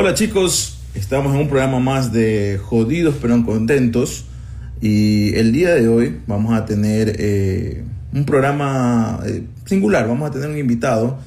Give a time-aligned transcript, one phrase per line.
[0.00, 4.26] Hola chicos, estamos en un programa más de Jodidos pero contentos.
[4.80, 7.82] Y el día de hoy vamos a tener eh,
[8.14, 11.18] un programa eh, singular, vamos a tener un invitado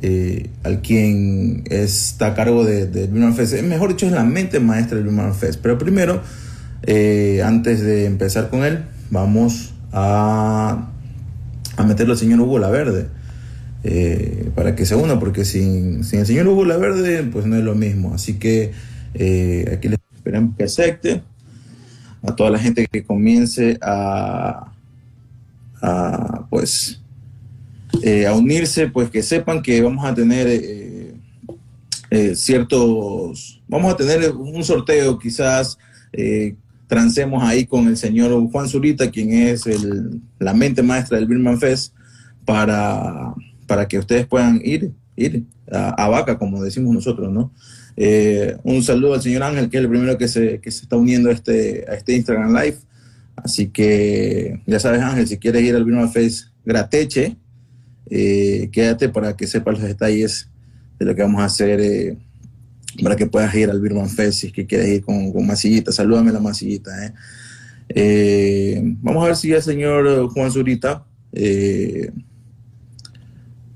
[0.00, 4.96] eh, al quien está a cargo del de, Fest, mejor dicho es la mente maestra
[4.96, 6.22] del Birman Fest, pero primero,
[7.44, 10.88] antes de empezar con él, vamos a,
[11.76, 13.06] a meterlo al señor Hugo Laverde.
[13.86, 17.62] Eh, para que se una, porque sin, sin, el señor Hugo Laverde, pues no es
[17.62, 18.14] lo mismo.
[18.14, 18.72] Así que
[19.12, 21.22] eh, aquí les esperamos que acepte
[22.22, 24.72] a toda la gente que comience a,
[26.48, 27.02] pues,
[28.02, 31.14] eh, a unirse, pues que sepan que vamos a tener
[32.34, 35.76] ciertos, vamos a tener un sorteo quizás
[36.86, 41.58] trancemos ahí con el señor Juan Zurita, quien es el, la mente maestra del Birman
[41.58, 41.92] Fest,
[42.46, 43.34] para
[43.66, 47.52] para que ustedes puedan ir, ir a, vaca, como decimos nosotros, ¿no?
[47.96, 50.96] Eh, un saludo al señor Ángel, que es el primero que se, que se está
[50.96, 52.78] uniendo a este, a este Instagram Live.
[53.36, 57.36] Así que ya sabes, Ángel, si quieres ir al Birman Face grateche,
[58.10, 60.48] eh, quédate para que sepas los detalles
[60.98, 62.16] de lo que vamos a hacer eh,
[63.02, 65.90] para que puedas ir al Birman Fest si es quieres ir con, con masillita.
[65.90, 66.92] Salúdame la masillita.
[69.02, 71.04] vamos a ver si el señor Juan Zurita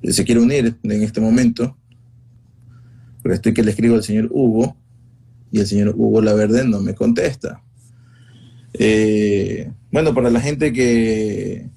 [0.02, 1.77] se quiere unir en este momento,
[3.22, 4.77] pero estoy que le escribo al señor Hugo
[5.50, 7.62] y el señor Hugo Laverde no me contesta.
[8.74, 11.68] Eh, bueno, para la gente que,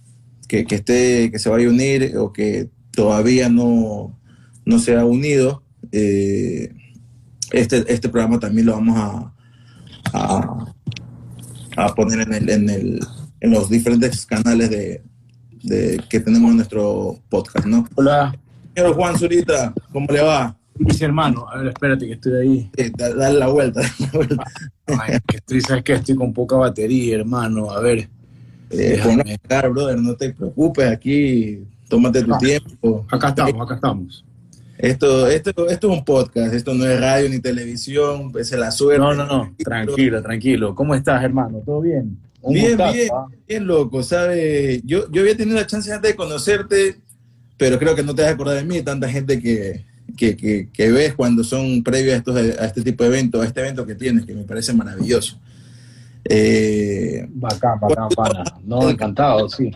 [0.47, 4.19] que, esté, que se vaya a unir o que todavía no,
[4.65, 6.73] no se ha unido, eh,
[7.51, 9.33] este, este programa también lo vamos a,
[11.77, 12.99] a, poner en, el, en, el,
[13.39, 15.03] en los diferentes canales de,
[15.63, 17.87] de, que tenemos en nuestro podcast, ¿no?
[17.95, 18.35] Hola.
[18.75, 20.55] Señor Juan Zurita, ¿cómo le va?
[20.77, 22.71] Mis hermano, a ver, espérate que estoy ahí.
[22.77, 24.43] Eh, dale la vuelta, dale la vuelta.
[24.87, 27.69] Ay, que estoy, sabes que estoy con poca batería, hermano.
[27.71, 28.09] A ver.
[28.69, 29.37] Eh,
[29.69, 33.05] brother, no te preocupes, aquí tómate tu tiempo.
[33.11, 34.25] Acá estamos, acá estamos.
[34.77, 38.99] Esto, esto, esto es un podcast, esto no es radio ni televisión, es la suerte.
[38.99, 40.73] No, no, no, tranquilo, tranquilo.
[40.73, 41.61] ¿Cómo estás, hermano?
[41.63, 42.17] ¿Todo bien?
[42.47, 43.25] Bien, bien, ¿ah?
[43.47, 44.81] bien loco, ¿sabes?
[44.83, 46.99] Yo, yo había tenido la chance antes de conocerte,
[47.57, 49.85] pero creo que no te vas a acordar de mí, tanta gente que,
[50.17, 53.61] que, que, ves cuando son previos a, estos, a este tipo de eventos, a este
[53.61, 55.39] evento que tienes, que me parece maravilloso.
[56.25, 58.43] Eh, bacán, bacán, pana.
[58.63, 59.71] No, encantado, sí.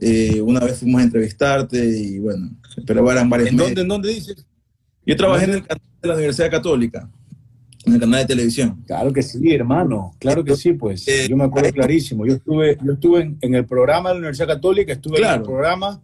[0.00, 2.50] Eh, una vez fuimos a entrevistarte y bueno,
[2.86, 4.46] pero eran varios ¿En dónde, ¿En dónde dices?
[5.04, 7.10] Yo trabajé en el canal de la Universidad Católica
[7.84, 8.82] en el canal de televisión.
[8.86, 11.06] Claro que sí, hermano, claro que sí, pues.
[11.08, 12.26] Eh, yo me acuerdo clarísimo.
[12.26, 16.00] Yo estuve, yo estuve en, el programa de la Universidad Católica, estuve en el programa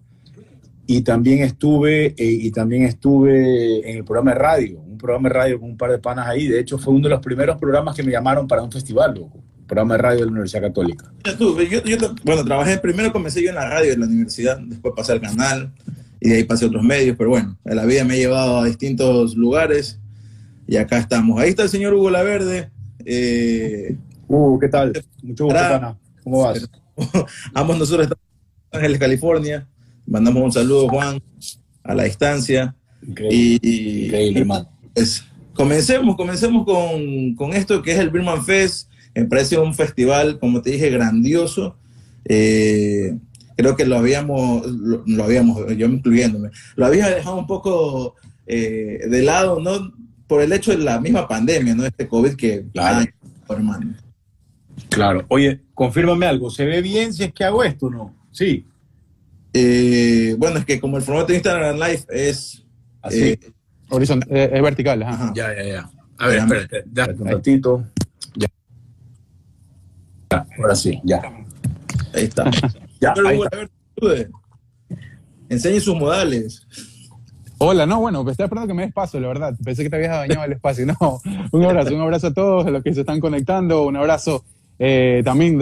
[0.87, 5.35] y también estuve eh, y también estuve en el programa de radio, un programa de
[5.35, 6.47] radio con un par de panas ahí.
[6.49, 9.43] De hecho, fue uno de los primeros programas que me llamaron para un festival, loco.
[9.67, 11.13] Programa de radio de la Universidad Católica.
[11.41, 15.21] Yo, bueno, trabajé primero, comencé yo en la radio de la universidad, después pasé al
[15.21, 15.73] canal
[16.21, 18.65] y de ahí pasé a otros medios, pero bueno, la vida me ha llevado a
[18.65, 19.99] distintos lugares
[20.67, 21.41] y acá estamos.
[21.41, 22.71] Ahí está el señor Hugo Laverde.
[23.05, 23.97] Eh,
[24.29, 24.93] uh, ¿qué tal?
[25.23, 25.99] Mucho gusto, pana.
[26.23, 26.69] ¿Cómo vas?
[27.55, 29.69] Ambos nosotros estamos en Los Ángeles, California.
[30.07, 31.23] Mandamos un saludo, Juan,
[31.83, 32.75] a la distancia.
[33.07, 33.71] Increíble,
[34.07, 34.71] Increíble hermano.
[34.95, 38.91] Pues, comencemos, comencemos con, con, esto que es el Birman Fest.
[39.15, 41.77] Me parece un festival, como te dije, grandioso.
[42.25, 43.17] Eh,
[43.57, 48.15] creo que lo habíamos, lo, habíamos, yo incluyéndome, lo había dejado un poco
[48.47, 49.93] eh, de lado, ¿no?
[50.27, 51.85] Por el hecho de la misma pandemia, ¿no?
[51.85, 52.67] Este COVID que...
[52.73, 53.07] Claro.
[53.49, 53.95] hermano.
[54.91, 55.25] Claro.
[55.29, 56.51] Oye, confírmame algo.
[56.51, 58.15] ¿Se ve bien si es que hago esto o no?
[58.33, 58.67] Sí.
[59.53, 62.65] Eh, bueno, es que como el formato de Instagram Live es...
[63.03, 63.23] Así.
[63.23, 63.41] Eh,
[63.91, 65.03] eh, es vertical.
[65.03, 65.33] Ajá.
[65.35, 65.91] Ya, ya, ya.
[66.19, 66.85] A ver, espérate.
[66.93, 67.85] Ya, un ratito.
[68.35, 68.49] Ya.
[70.59, 71.23] Ahora sí, ya.
[72.13, 72.51] Ahí está.
[73.01, 74.29] ya, ahí está.
[75.49, 76.67] Enseñe sus modales.
[77.59, 79.55] Hola, no, bueno, estaba esperando que me des paso, la verdad.
[79.65, 80.85] Pensé que te habías bañado el espacio.
[81.01, 81.21] No,
[81.53, 84.45] un abrazo, un abrazo a todos, los que se están conectando, un abrazo
[84.79, 85.59] eh, también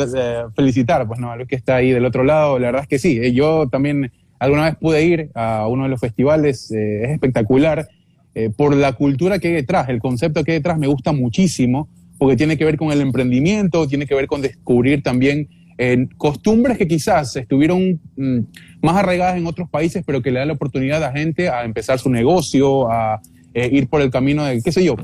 [0.56, 1.30] felicitar, pues, ¿no?
[1.30, 2.58] A los que está ahí del otro lado.
[2.58, 4.10] La verdad es que sí, eh, yo también
[4.40, 7.88] alguna vez pude ir a uno de los festivales, eh, es espectacular,
[8.56, 11.88] por la cultura que hay detrás, el concepto que hay detrás me gusta muchísimo,
[12.18, 15.48] porque tiene que ver con el emprendimiento, tiene que ver con descubrir también
[16.16, 18.38] costumbres que quizás estuvieron mm,
[18.82, 21.64] más arraigadas en otros países, pero que le da la oportunidad a la gente a
[21.64, 23.20] empezar su negocio, a
[23.54, 24.96] eh, ir por el camino de, qué sé yo,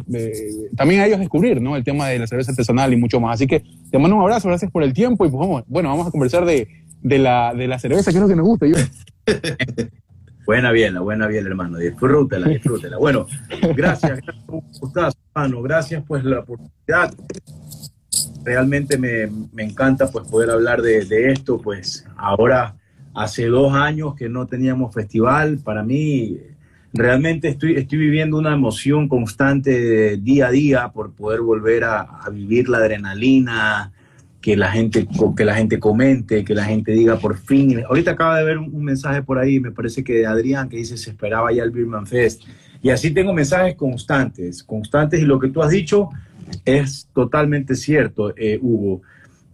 [0.76, 1.76] también a ellos descubrir, ¿no?
[1.76, 3.34] El tema de la cerveza artesanal y mucho más.
[3.34, 6.08] Así que te mando un abrazo, gracias por el tiempo y pues vamos, bueno, vamos
[6.08, 6.68] a conversar de,
[7.00, 8.66] de, la, de la cerveza, que es lo que nos gusta.
[8.66, 8.74] Yo.
[10.46, 11.78] Buena biela, buena biela, hermano.
[11.78, 12.98] Disfrútela, disfrútela.
[12.98, 13.24] Bueno,
[13.76, 14.18] gracias,
[14.92, 15.62] gracias, hermano.
[15.62, 17.14] Gracias, pues, la oportunidad.
[18.44, 21.60] Realmente me, me encanta, pues, poder hablar de, esto.
[21.60, 22.74] Pues, ahora,
[23.14, 25.58] hace dos años que no teníamos festival.
[25.58, 26.38] Para mí,
[26.92, 32.68] realmente estoy, estoy viviendo una emoción constante día a día por poder volver a, vivir
[32.68, 33.92] la adrenalina,
[34.40, 35.06] que la gente
[35.36, 37.82] que la gente comente, que la gente diga por fin.
[37.86, 40.96] Ahorita acaba de ver un, mensaje por ahí, me parece que de Adrián, que dice
[40.96, 42.42] se esperaba ya el Birman Fest.
[42.82, 46.08] Y así tengo mensajes constantes, constantes, y lo que tú has dicho
[46.64, 49.02] es totalmente cierto, eh, Hugo.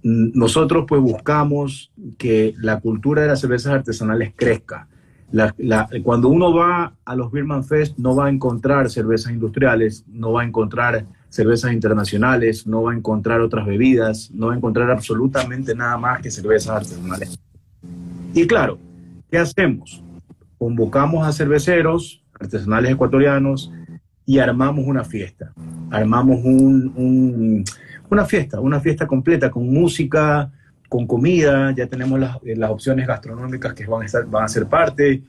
[0.03, 4.89] Nosotros pues buscamos que la cultura de las cervezas artesanales crezca.
[6.05, 10.43] cuando uno va a los Birman Fest no va a encontrar cervezas industriales, no va
[10.43, 15.75] a encontrar cervezas internacionales, no va a encontrar otras bebidas, no va a encontrar absolutamente
[15.75, 17.39] nada más que cervezas artesanales.
[18.33, 18.79] Y claro,
[19.31, 20.05] ¿qué hacemos?
[20.57, 23.73] Convocamos a cerveceros artesanales ecuatorianos
[24.27, 25.53] y armamos una fiesta.
[25.91, 30.51] Armamos una fiesta, una fiesta completa con música,
[30.89, 34.67] con comida, ya tenemos las, las opciones gastronómicas que van a, estar, van a ser
[34.67, 35.23] parte,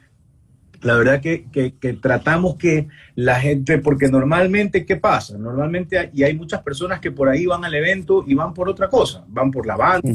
[0.82, 5.38] la verdad que, que, tratamos que la gente, porque normalmente, ¿qué pasa?
[5.38, 8.88] Normalmente, y hay muchas personas que por ahí van al evento y van por otra
[8.90, 10.10] cosa, van por la banda,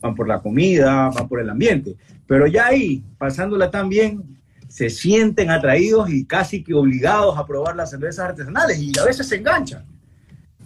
[0.00, 1.96] van por la comida, van por el ambiente,
[2.26, 4.37] pero ya ahí, pasándola tan bien,
[4.68, 9.26] se sienten atraídos y casi que obligados a probar las cervezas artesanales y a veces
[9.26, 9.84] se enganchan.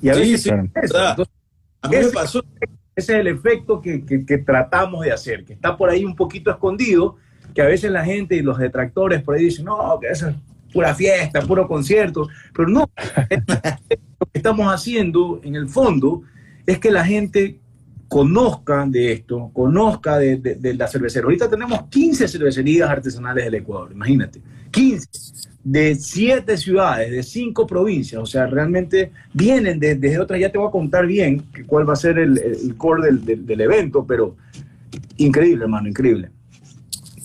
[0.01, 2.45] Y a veces a mí me pasó.
[2.95, 6.51] Ese es el efecto que, que tratamos de hacer, que está por ahí un poquito
[6.51, 7.17] escondido,
[7.55, 10.37] que a veces la gente y los detractores por ahí dicen, no, que eso es
[10.73, 12.91] pura fiesta, puro concierto, pero no,
[13.31, 16.23] lo que estamos haciendo en el fondo
[16.67, 17.59] es que la gente
[18.13, 21.25] conozca de esto, conozca de, de, la cervecería.
[21.25, 25.09] Ahorita tenemos 15 cervecerías artesanales del Ecuador, imagínate, 15
[25.65, 30.69] de 7 ciudades, de 5 provincias, o sea, realmente vienen desde otras, ya te voy
[30.69, 34.37] a contar bien cuál va a ser el, el core del, del evento, pero
[35.17, 36.29] increíble, hermano, increíble.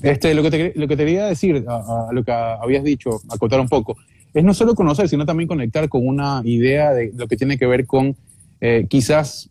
[0.02, 3.68] Este, lo, que te, lo que quería decir, a, lo que habías dicho, acotar un
[3.68, 3.98] poco,
[4.34, 7.68] es no solo conocer, sino también conectar con una idea de lo que tiene que
[7.68, 8.16] ver con
[8.62, 9.50] eh, quizás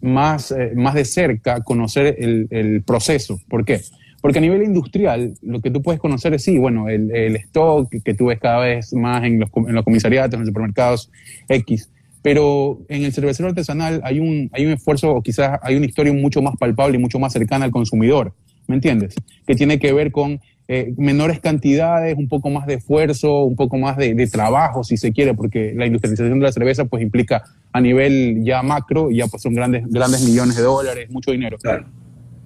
[0.00, 3.40] más, eh, más de cerca conocer el, el, proceso.
[3.48, 3.80] ¿Por qué?
[4.20, 7.88] Porque a nivel industrial, lo que tú puedes conocer es, sí, bueno, el, el stock
[8.04, 11.10] que tú ves cada vez más en los, en los comisariatos, en los supermercados
[11.48, 11.90] X,
[12.22, 16.12] pero en el cervecero artesanal hay un, hay un esfuerzo, o quizás hay una historia
[16.12, 18.32] mucho más palpable y mucho más cercana al consumidor.
[18.66, 19.14] ¿me entiendes?
[19.46, 23.78] Que tiene que ver con eh, menores cantidades, un poco más de esfuerzo, un poco
[23.78, 27.80] más de, trabajo, si se quiere, porque la industrialización de la cerveza pues implica a
[27.80, 31.56] nivel ya macro, ya pues son grandes, grandes millones de dólares, mucho dinero.
[31.58, 31.86] Claro,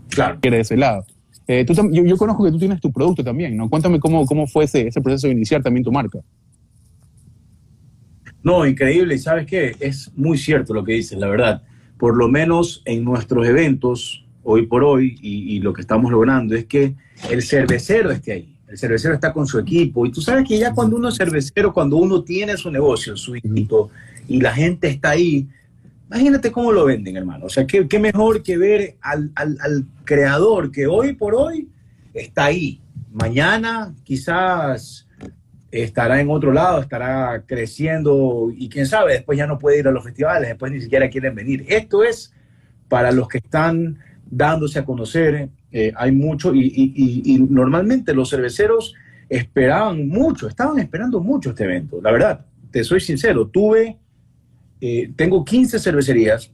[0.09, 0.39] claro.
[0.41, 1.05] Quiere de ese lado.
[1.47, 3.69] Eh, tú, yo, yo, conozco que tú tienes tu producto también, ¿no?
[3.69, 6.21] Cuéntame cómo, cómo fue ese, ese proceso de iniciar también tu marca.
[8.43, 9.15] No, increíble.
[9.15, 11.63] Y sabes qué, es muy cierto lo que dices, la verdad.
[11.99, 16.65] Por lo menos en nuestros eventos, hoy por hoy y, lo que estamos logrando es
[16.67, 16.95] que
[17.31, 18.57] el cervecero esté ahí.
[18.69, 20.07] El cervecero está con su equipo.
[20.07, 23.35] Y tú sabes que ya cuando uno es cervecero, cuando uno tiene su negocio, su
[23.35, 23.91] equipo,
[24.29, 25.49] y la gente está ahí,
[26.07, 27.47] imagínate cómo lo venden, hermano.
[27.47, 31.69] O sea, qué, qué mejor que ver al, al, al, creador que hoy por hoy
[32.15, 32.81] está ahí.
[33.13, 35.09] Mañana quizás
[35.71, 39.93] estará en otro lado, estará creciendo y quién sabe, después ya no puede ir a
[39.93, 41.65] los festivales, después ni siquiera quieren venir.
[41.69, 42.33] Esto es
[42.89, 43.99] para los que están
[44.31, 48.95] dándose a conocer, eh, hay mucho, y, normalmente los cerveceros
[49.29, 52.01] esperaban mucho, estaban esperando mucho este evento.
[52.03, 53.99] La verdad, te soy sincero, tuve,
[54.81, 56.53] eh, tengo 15 cervecerías,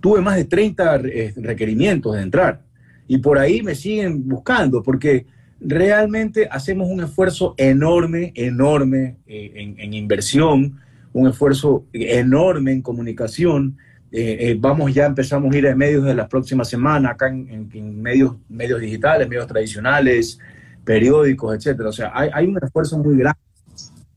[0.00, 2.62] tuve más de 30 eh, requerimientos de entrar,
[3.06, 5.26] y por ahí me siguen buscando, porque
[5.60, 10.80] realmente hacemos un esfuerzo enorme, enorme en inversión,
[11.12, 13.76] un esfuerzo enorme en comunicación,
[14.12, 18.02] eh, eh, vamos ya empezamos a ir a medios de las próximas semanas, acá en,
[18.02, 20.38] medios, medios digitales, medios tradicionales,
[20.84, 21.88] periódicos, etcétera.
[21.88, 23.40] O sea, hay, un esfuerzo muy grande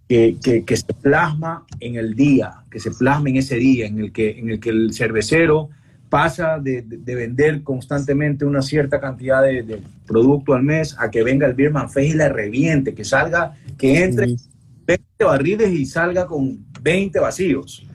[0.08, 4.12] que, que, se plasma en el día, que se plasma en ese día, en el
[4.12, 5.70] que, en el, que el cervecero
[6.10, 11.48] pasa de, de, vender constantemente una cierta cantidad de, producto al mes a que venga
[11.48, 14.36] el Birman Fest y la reviente, que salga, que entre
[14.86, 17.88] 20 barriles y salga con 20 vacíos.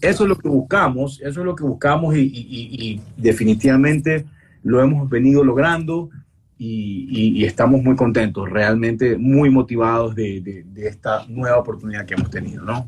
[0.00, 4.26] Eso es lo que buscamos, eso es lo que buscamos y, definitivamente
[4.62, 6.10] lo hemos venido logrando
[6.58, 12.86] y, estamos muy contentos, realmente muy motivados de, esta nueva oportunidad que hemos tenido, ¿no?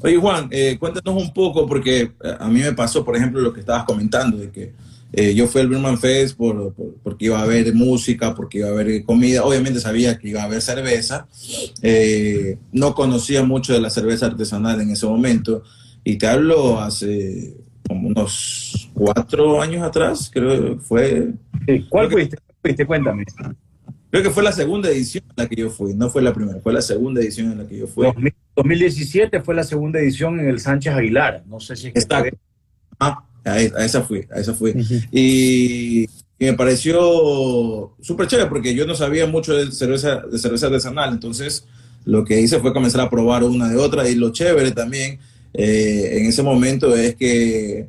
[0.00, 3.52] Oye, Juan, eh, cuéntanos un poco, porque eh, a mí me pasó, por ejemplo, lo
[3.52, 4.72] que estabas comentando, de que
[5.12, 8.72] Eh, yo fui al Birman Fest por, porque iba a haber música, porque iba a
[8.72, 9.42] haber comida.
[9.42, 11.26] Obviamente sabía que iba a haber cerveza.
[11.82, 15.64] Eh, no conocía mucho de la cerveza artesanal en ese momento.
[16.04, 21.32] Y te hablo hace como unos cuatro años atrás, creo que fue.
[21.88, 22.38] ¿Cuál fuiste?
[22.62, 22.86] fuiste?
[22.86, 23.24] Cuéntame.
[24.10, 26.58] Creo que fue la segunda edición en la que yo fui, no fue la primera,
[26.60, 28.06] fue la segunda edición en la que yo fui.
[28.56, 32.24] 2017 fue la segunda edición en el Sánchez Aguilar, no sé si es que Está.
[32.98, 34.74] Ah, a, esa fui, a esa fui.
[35.12, 36.06] y,
[36.38, 41.66] me pareció súper chévere porque yo no sabía mucho de cerveza, de cerveza artesanal, entonces
[42.04, 45.18] lo que hice fue comenzar a probar una de otra y lo chévere también
[45.52, 47.88] eh, en ese momento es que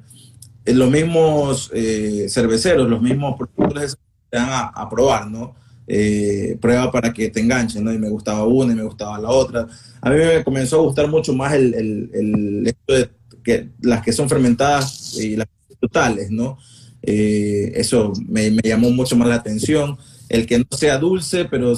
[0.66, 3.98] los mismos eh, cerveceros, los mismos productores
[4.30, 5.56] te dan a, probar, ¿no?
[5.88, 7.94] Eh, prueba para que te enganchen, ¿no?
[7.94, 9.68] Y me gustaba una y me gustaba la otra.
[10.02, 11.74] A mí me comenzó a gustar mucho más el,
[12.14, 15.48] el, de las que son fermentadas y las
[15.80, 16.58] totales, ¿no?
[17.04, 19.98] eso me, me, llamó mucho más la atención.
[20.30, 21.74] El que no sea dulce, pero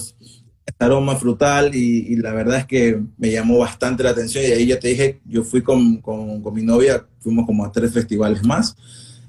[0.79, 4.79] aroma frutal y, la verdad es que me llamó bastante la atención y ahí ya
[4.79, 8.75] te dije, yo fui con, con, mi novia, fuimos como a tres festivales más.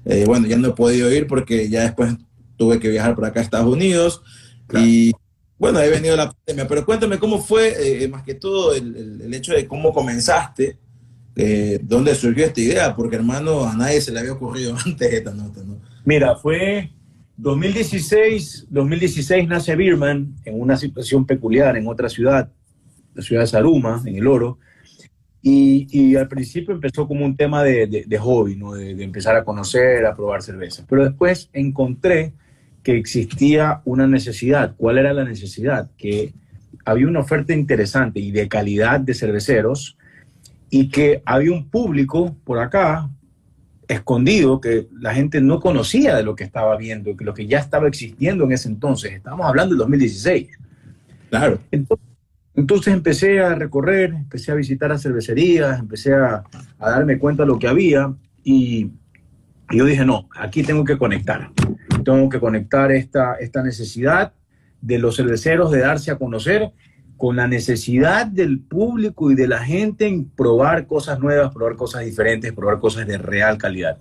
[0.05, 2.15] Eh, bueno, ya no he podido ir porque ya después
[2.57, 4.23] tuve que viajar por acá a Estados Unidos
[4.75, 5.13] y
[5.59, 9.33] bueno, he venido la pandemia, pero cuéntame cómo fue, eh, más que todo, el, el,
[9.33, 10.79] hecho de cómo comenzaste,
[11.37, 15.33] eh, dónde surgió esta idea, porque hermano, a nadie se le había ocurrido antes esta
[15.33, 15.81] nota, ¿no?
[16.05, 16.91] Mira, fue
[17.37, 22.51] 2016, 2016 nace Birman en una situación peculiar en otra ciudad,
[23.15, 24.59] la ciudad de Saruma, en el Oro,
[25.47, 28.73] y, al principio empezó como un tema de, hobby, ¿no?
[28.73, 30.87] De, empezar a conocer, a probar cerveza.
[30.89, 32.33] Pero después encontré
[32.83, 34.75] que existía una necesidad.
[34.77, 35.91] ¿Cuál era la necesidad?
[35.99, 36.33] Que
[36.87, 39.99] había una oferta interesante y de calidad de cerveceros
[40.71, 43.11] y que había un público por acá,
[43.89, 47.59] escondido que la gente no conocía de lo que estaba viendo, que lo que ya
[47.59, 49.13] estaba existiendo en ese entonces.
[49.13, 50.49] Estamos hablando del 2016.
[51.31, 51.59] Claro.
[52.57, 56.45] Entonces, empecé a recorrer, empecé a visitar a cervecerías, empecé a,
[56.79, 58.91] darme cuenta de lo que había y,
[59.71, 61.51] yo dije, no, aquí tengo que conectar.
[62.05, 64.33] Tengo que conectar esta, esta necesidad
[64.81, 66.71] de los cerveceros de darse a conocer
[67.25, 72.05] con la necesidad del público y de la gente en probar cosas nuevas, probar cosas
[72.05, 73.97] diferentes, probar cosas de real calidad.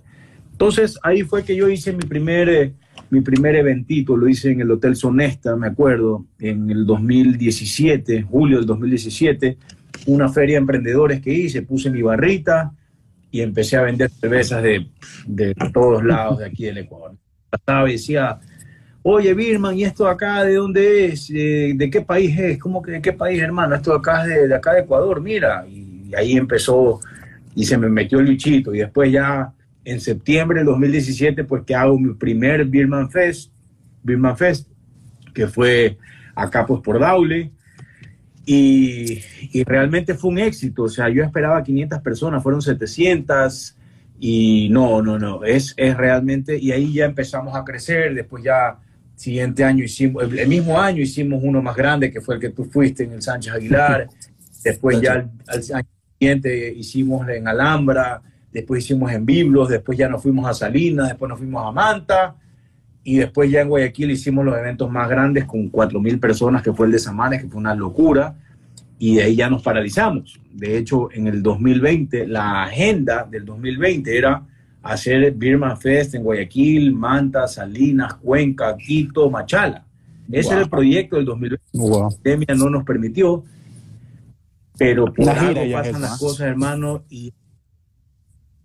[0.52, 2.74] Entonces ahí fue que yo hice mi primer, eh,
[3.08, 8.58] mi primer eventito, lo hice en el Hotel Sonesta, me acuerdo, en el 2017, julio
[8.58, 9.56] del 2017,
[10.04, 12.74] una feria de emprendedores que hice, puse mi barrita
[13.30, 14.86] y empecé a vender cervezas de,
[15.26, 17.16] de todos lados de aquí del Ecuador.
[17.50, 18.38] Estaba y decía,
[19.06, 21.28] oye, Birman, ¿y esto acá de dónde es?
[21.28, 22.58] ¿De qué país es?
[22.58, 23.74] ¿Cómo que de qué país, hermano?
[23.74, 25.66] Esto acá es de, acá de Ecuador, mira.
[25.68, 27.00] Y, ahí empezó
[27.54, 28.74] y se me metió el bichito.
[28.74, 29.52] Y después ya
[29.84, 33.52] en septiembre del 2017, pues que hago mi primer Birman Fest,
[34.02, 34.68] Birman Fest,
[35.34, 35.98] que fue
[36.34, 37.50] acá pues por Daule.
[38.46, 39.20] Y,
[39.52, 40.84] y, realmente fue un éxito.
[40.84, 43.76] O sea, yo esperaba 500 personas, fueron 700.
[44.18, 48.78] Y no, no, no, es, es realmente, y ahí ya empezamos a crecer, después ya
[49.16, 52.64] Siguiente año hicimos, el mismo año hicimos uno más grande que fue el que tú
[52.64, 54.08] fuiste en el Sánchez Aguilar.
[54.64, 60.22] Después ya al, año siguiente hicimos en Alhambra, después hicimos en Biblos, después ya nos
[60.22, 62.36] fuimos a Salinas, después nos fuimos a Manta
[63.04, 66.86] y después ya en Guayaquil hicimos los eventos más grandes con 4.000 personas, que fue
[66.86, 68.34] el de Samanes, que fue una locura,
[68.98, 70.40] y de ahí ya nos paralizamos.
[70.50, 74.42] De hecho, en el 2020, la agenda del 2020 era
[74.84, 79.84] hacer Birman Fest en Guayaquil, Manta, Salinas, Cuenca, Quito, Machala.
[80.30, 81.62] Ese era el proyecto del 2020.
[81.72, 83.44] La pandemia no nos permitió,
[84.78, 87.32] pero por algo pasan las cosas, hermano, y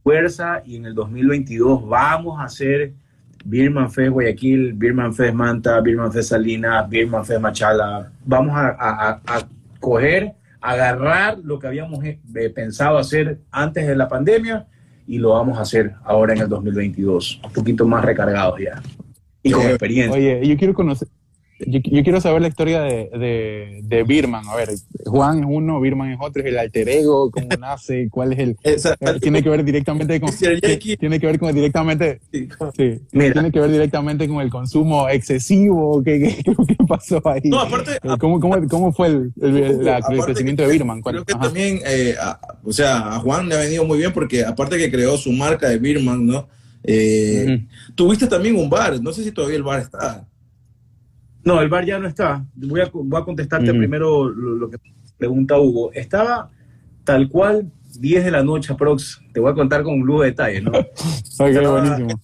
[0.04, 2.94] fuerza, y en el 2022 vamos a hacer
[3.46, 8.12] Birman Fest Guayaquil, Birman Fest Manta, Birman Fest Salinas, Birman Fest Machala.
[8.26, 9.48] Vamos a, a
[9.80, 12.20] coger, agarrar lo que habíamos eh,
[12.54, 14.68] pensado hacer antes de la pandemia
[15.10, 18.80] y lo vamos a hacer ahora en el 2022, un poquito más recargados ya
[19.42, 20.16] y con experiencia.
[20.16, 21.08] Oye, yo quiero conocer,
[21.66, 24.48] yo, quiero saber la historia de, de, de, Birman.
[24.48, 24.70] A ver,
[25.06, 28.58] Juan es uno, Birman es otro, es el alter ego, cómo nace, cuál es el...
[28.64, 28.78] Eh,
[29.20, 30.32] tiene que ver directamente con...
[31.00, 32.22] tiene que ver con directamente...
[32.32, 36.02] Sí, tiene que ver directamente con el consumo excesivo.
[36.04, 37.42] ¿Qué, qué, qué pasó ahí?
[37.44, 37.94] No, aparte...
[37.96, 41.02] Eh, ¿Cómo, cómo, cómo fue el, el, crecimiento de Birman?
[41.02, 42.16] Creo que también, eh,
[42.64, 45.68] o sea, a Juan le ha venido muy bien porque aparte que creó su marca
[45.68, 46.48] de Birman, ¿no?
[47.96, 50.26] Tuviste también un bar, no sé si todavía el bar está.
[51.44, 52.46] No, el bar ya no está.
[52.56, 54.78] Voy a, voy a contestarte primero lo, que
[55.18, 55.92] pregunta Hugo.
[55.94, 56.50] Estaba
[57.04, 59.22] tal cual 10 de la noche aprox.
[59.34, 60.72] Te voy a contar con un lujo de detalles, ¿no?
[61.48, 62.22] estaba, buenísimo.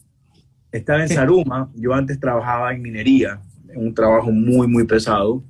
[0.71, 3.39] estaba en Saruma, yo antes trabajaba en minería,
[3.75, 5.43] un trabajo muy, muy pesado,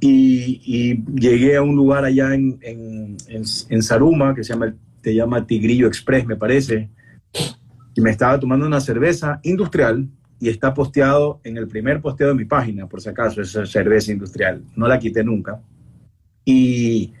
[0.00, 5.46] y, llegué a un lugar allá en, en, en, Saruma que se llama, se llama
[5.46, 6.90] Tigrillo Express, me parece,
[7.94, 10.06] y me estaba tomando una cerveza industrial
[10.38, 14.12] y está posteado en el primer posteo de mi página, por si acaso, esa cerveza
[14.12, 14.62] industrial.
[14.74, 15.60] No la quité nunca.
[16.44, 17.12] Y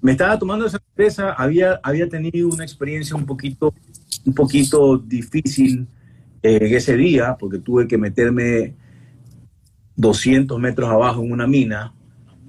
[0.00, 3.74] me estaba tomando esa cerveza, había, había tenido una experiencia un poquito,
[4.24, 5.86] un poquito difícil
[6.42, 8.74] eh, ese día, porque tuve que meterme
[9.96, 11.92] 200 metros abajo en una mina,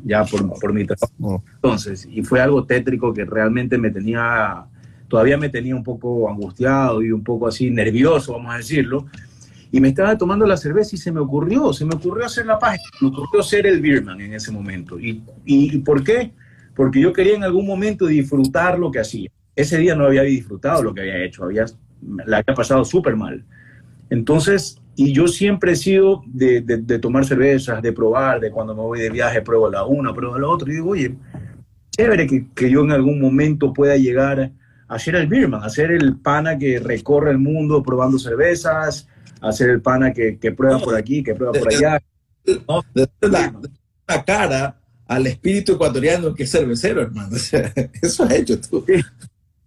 [0.04, 1.14] ya por, por mi trabajo.
[1.20, 1.44] Oh.
[1.56, 4.66] Entonces, y fue algo tétrico que realmente me tenía,
[5.08, 9.08] todavía me tenía un poco angustiado y un poco así nervioso, vamos a decirlo.
[9.72, 12.58] Y me estaba tomando la cerveza y se me ocurrió, se me ocurrió hacer la
[12.58, 15.00] página, me ocurrió ser el Beerman en ese momento.
[15.00, 16.32] ¿Y, y por qué?
[16.76, 19.30] Porque yo quería en algún momento disfrutar lo que hacía.
[19.56, 21.66] Ese día no había disfrutado lo que había hecho, había,
[22.26, 23.44] la había pasado súper mal.
[24.10, 28.82] Entonces, y yo siempre he sido de, de, tomar cervezas, de probar, de cuando me
[28.82, 31.16] voy de viaje pruebo la una, pruebo la otra, y digo, oye,
[31.92, 34.52] chévere que, que yo en algún momento pueda llegar
[34.88, 39.08] a ser el beerman, a ser el pana que recorre el mundo probando cervezas,
[39.42, 42.02] a ser el pana que, que prueba por aquí, que prueba por allá.
[42.68, 42.84] ¿no?
[43.22, 43.54] La,
[44.08, 47.36] la, cara al espíritu ecuatoriano que es cervecero, hermano.
[48.02, 48.86] eso has hecho tú.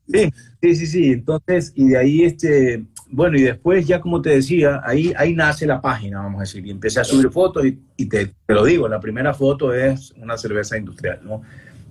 [0.09, 1.13] Sí, sí, sí, sí.
[1.13, 5.67] Entonces, y de ahí este, bueno, y después ya como te decía, ahí, ahí nace
[5.67, 7.65] la página, vamos a decir, y empecé a subir fotos
[7.97, 11.43] y, te, te, lo digo, la primera foto es una cerveza industrial, ¿no?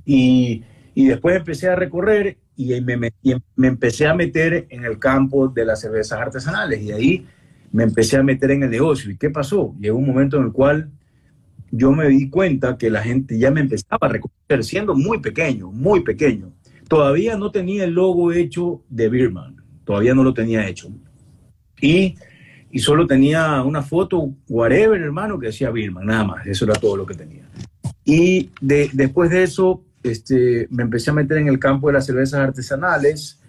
[0.05, 0.63] Y,
[0.95, 3.13] y después empecé a recorrer y me, me,
[3.55, 7.27] me, empecé a meter en el campo de las cervezas artesanales y ahí
[7.71, 9.11] me empecé a meter en el negocio.
[9.11, 9.75] ¿Y qué pasó?
[9.79, 10.89] Llegó un momento en el cual
[11.71, 15.71] yo me di cuenta que la gente ya me empezaba a reconocer, siendo muy pequeño,
[15.71, 16.51] muy pequeño.
[16.87, 20.89] Todavía no tenía el logo hecho de Birman, todavía no lo tenía hecho.
[21.79, 22.15] Y,
[22.71, 26.47] y solo tenía una foto, whatever, hermano, que decía Birman, nada más.
[26.47, 27.47] Eso era todo lo que tenía.
[28.03, 32.07] Y de, después de eso, este, me empecé a meter en el campo de las
[32.07, 33.39] cervezas artesanales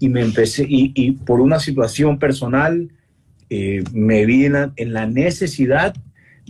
[0.00, 2.90] y me empecé, y, y por una situación personal,
[3.50, 5.94] eh, me vi en la, en la, necesidad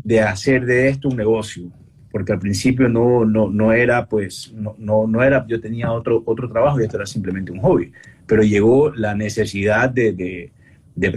[0.05, 1.71] de hacer de esto un negocio,
[2.11, 6.23] porque al principio no, no, no era, pues, no, no, no, era, yo tenía otro,
[6.27, 7.91] otro trabajo y esto era simplemente un hobby,
[8.27, 10.53] pero llegó la necesidad de, de,
[10.95, 11.11] de,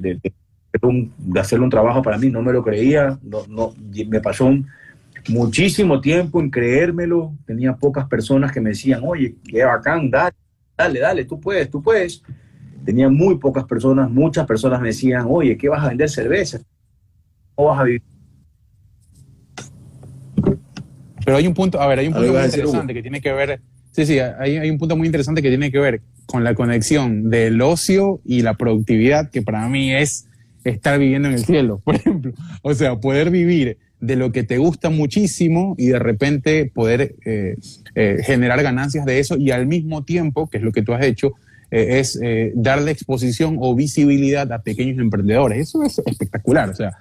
[0.00, 3.74] de, de, hacerle un trabajo para mí, no me lo creía, no, no,
[4.08, 4.50] me pasó
[5.28, 10.36] muchísimo tiempo en creérmelo, tenía pocas personas que me decían, oye, qué bacán, dale,
[10.76, 12.22] dale, dale, tú puedes, tú puedes.
[12.84, 16.60] Tenía muy pocas personas, muchas personas me decían, oye, ¿qué vas a vender cerveza?
[17.54, 18.02] ¿Cómo vas a vivir?
[21.24, 23.60] Pero hay un punto, a ver, hay un punto muy interesante que tiene que ver,
[23.92, 27.30] sí, sí, hay, hay un punto muy interesante que tiene que ver con la conexión
[27.30, 30.26] del ocio y la productividad, que para mí es
[30.64, 32.32] estar viviendo en el cielo, por ejemplo.
[32.62, 37.56] O sea, poder vivir de lo que te gusta muchísimo y de repente poder eh,
[37.94, 41.04] eh, generar ganancias de eso y al mismo tiempo, que es lo que tú has
[41.04, 41.32] hecho,
[41.74, 42.20] eh, es
[42.54, 45.58] darle exposición o visibilidad a pequeños emprendedores.
[45.58, 46.70] Eso es espectacular.
[46.70, 46.92] O sea,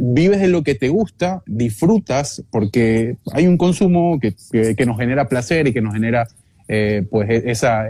[0.00, 4.34] vives de lo que te gusta, disfrutas, porque hay un consumo que,
[4.76, 6.28] que nos genera placer y que nos genera
[6.68, 7.86] eh, pues e, esa,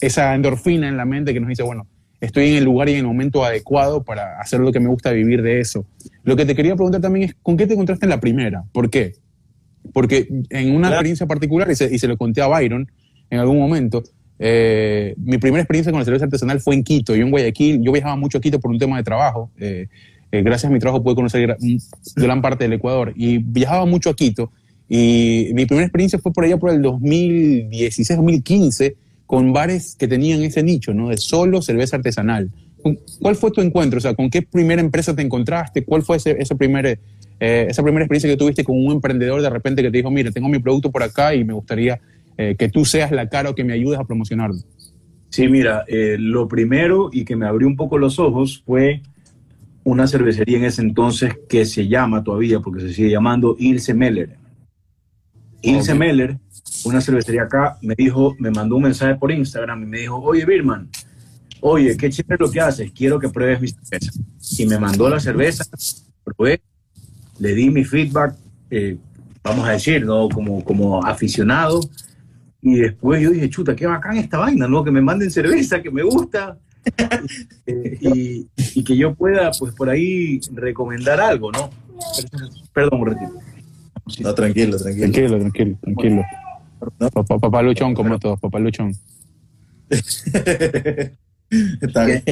[0.00, 1.86] esa endorfina en la mente que nos dice, bueno,
[2.20, 5.10] estoy en el lugar y en el momento adecuado para hacer lo que me gusta
[5.10, 5.86] vivir de eso.
[6.22, 8.64] Lo que te quería preguntar también es, ¿con qué te encontraste en la primera?
[8.72, 9.14] ¿Por qué?
[9.92, 12.90] Porque en una experiencia particular, y se, lo conté a Byron
[13.30, 14.04] en algún momento,
[14.42, 17.92] eh, mi primera experiencia con la cerveza artesanal fue en Quito, yo en Guayaquil, yo
[17.92, 19.86] viajaba mucho a Quito por un tema de trabajo, eh,
[20.32, 21.56] gracias a mi trabajo pude conocer
[22.16, 24.50] gran parte del Ecuador, y viajaba mucho a Quito,
[24.88, 30.42] y mi primera experiencia fue por allá por el 2016, 2015, con bares que tenían
[30.42, 31.10] ese nicho, ¿no?
[31.10, 32.50] De solo cerveza artesanal.
[33.20, 33.98] ¿Cuál fue tu encuentro?
[33.98, 35.84] O sea, ¿con qué primera empresa te encontraste?
[35.84, 36.98] ¿Cuál fue ese, ese primer,
[37.38, 40.30] eh, esa primera experiencia que tuviste con un emprendedor de repente que te dijo, mira,
[40.32, 42.00] tengo mi producto por acá y me gustaría
[42.42, 44.56] eh, que tú seas la cara o que me ayudes a promocionarlo?
[45.28, 49.02] Sí, mira, eh, lo primero y que me abrió un poco los ojos fue
[49.84, 54.38] una cervecería en ese entonces que se llama todavía, porque se sigue llamando Ilse Meller.
[55.60, 56.38] Ilse Meller,
[56.86, 60.46] una cervecería acá, me dijo, me mandó un mensaje por Instagram y me dijo, oye
[60.46, 60.88] Birman,
[61.60, 64.12] oye, qué chévere lo que haces, quiero que pruebes mi cerveza.
[64.58, 65.64] Y me mandó la cerveza,
[66.24, 66.62] probé,
[67.38, 68.34] le di mi feedback,
[68.70, 68.96] eh,
[69.44, 70.30] vamos a decir, ¿no?
[70.30, 71.80] Como, como aficionado.
[72.62, 74.84] Y después yo dije, chuta, qué bacán esta vaina, ¿no?
[74.84, 76.58] Que me manden cerveza, que me gusta.
[77.66, 81.70] y, y, que yo pueda, pues por ahí, recomendar algo, ¿no?
[82.72, 83.32] Perdón, un ratito.
[84.20, 85.12] No, tranquilo, tranquilo.
[85.12, 86.22] Tranquilo, tranquilo, tranquilo.
[87.12, 88.94] Papá, papá Luchón, como todos, papá Luchón.
[91.80, 92.22] Está bien.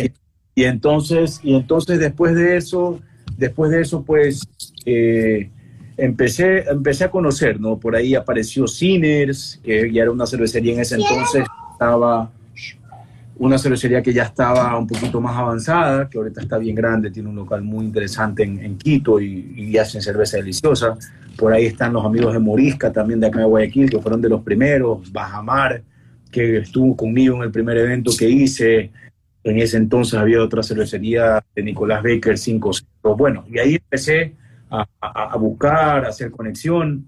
[0.55, 3.01] Y entonces, y entonces después de eso,
[3.37, 4.41] después de eso, pues
[4.87, 5.51] eh,
[5.99, 7.79] empecé, empecé a conocer, ¿no?
[7.79, 12.31] Por ahí apareció Sinners, que ya era una cervecería en ese entonces, estaba
[13.37, 17.29] una cervecería que ya estaba un poquito más avanzada, que ahorita está bien grande, tiene
[17.29, 20.97] un local muy interesante en, Quito y, y, hacen cerveza deliciosa.
[21.37, 24.29] Por ahí están los amigos de Morisca, también de acá de Guayaquil, que fueron de
[24.29, 25.83] los primeros, Bajamar,
[26.33, 28.91] que estuvo conmigo en el primer evento que hice.
[29.45, 32.71] En ese entonces había otra cervecería de Nicolás Baker 5
[33.17, 34.35] Bueno, y ahí empecé
[34.71, 37.07] a, a, buscar, a hacer conexión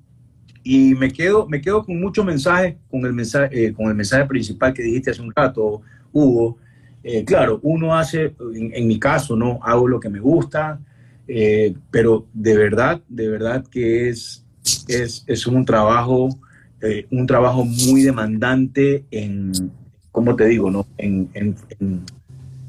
[0.62, 4.26] y me quedo, me quedo con muchos mensajes, con el mensaje, eh, con el mensaje
[4.26, 6.58] principal que dijiste hace un rato, Hugo.
[7.02, 10.78] Eh, claro, uno hace, en, mi caso, no hago lo que me gusta,
[11.26, 14.44] eh, pero de verdad, de verdad que es,
[14.86, 16.28] es, es un trabajo,
[17.10, 19.52] un trabajo muy demandante en,
[20.12, 20.70] ¿cómo te digo?
[20.70, 20.86] No?
[20.98, 21.56] En, en,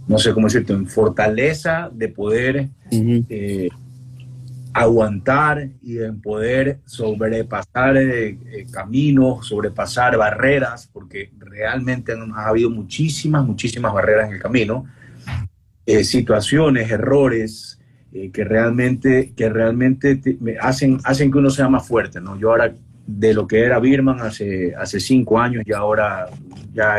[0.07, 2.69] no sé cómo decirte, en fortaleza de poder
[4.73, 13.45] aguantar y en poder sobrepasar eh, eh, caminos, sobrepasar barreras, porque realmente ha habido muchísimas,
[13.45, 14.85] muchísimas barreras en el camino,
[15.85, 17.77] eh, situaciones, errores
[18.33, 22.19] que realmente, que realmente me hacen, hacen que uno sea más fuerte.
[22.19, 22.37] ¿no?
[22.37, 22.75] Yo ahora,
[23.07, 26.27] de lo que era Birman hace cinco años, y ahora
[26.73, 26.97] ya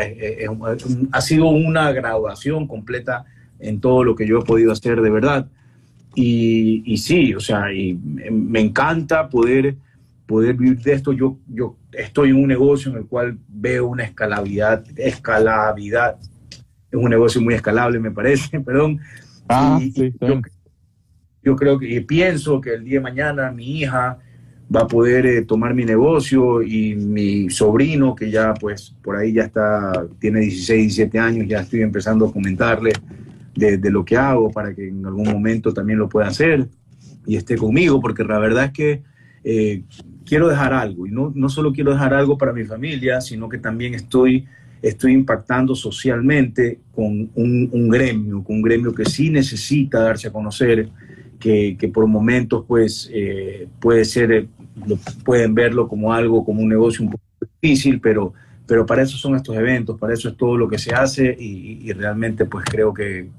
[1.11, 3.25] ha sido una graduación completa
[3.59, 5.47] en todo lo que yo he podido hacer de verdad.
[6.15, 9.75] Y, sí, o sea, y me encanta poder,
[10.25, 11.11] poder vivir de esto.
[11.11, 16.17] Yo, yo estoy en un negocio en el cual veo una escalabilidad, escalabilidad.
[16.91, 18.99] Es un negocio muy escalable, me parece, perdón.
[19.49, 20.13] Ah, sí,
[21.41, 24.19] yo, creo que, y pienso que el día de mañana mi hija
[24.73, 29.33] va a poder eh, tomar mi negocio y mi sobrino, que ya pues por ahí
[29.33, 32.93] ya está, tiene 16, 17 años, ya estoy empezando a comentarle
[33.55, 36.67] de, lo que hago para que en algún momento también lo pueda hacer
[37.25, 39.03] y esté conmigo, porque la verdad es que
[39.43, 39.83] eh,
[40.25, 43.57] quiero dejar algo y no, no solo quiero dejar algo para mi familia, sino que
[43.57, 44.45] también estoy,
[44.81, 50.89] estoy impactando socialmente con un, gremio, con un gremio que sí necesita darse a conocer,
[51.39, 54.47] que, que por momentos pues eh, puede ser,
[55.23, 57.23] pueden verlo como algo, como un negocio un poco
[57.61, 58.33] difícil, pero
[58.65, 61.91] pero para eso son estos eventos, para eso es todo lo que se hace y
[61.91, 63.29] realmente pues creo que,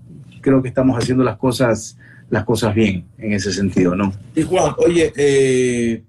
[0.44, 1.96] creo que estamos haciendo las cosas,
[2.28, 4.12] las cosas bien en ese sentido, ¿no?
[4.36, 6.04] Y Juan, oye, eh,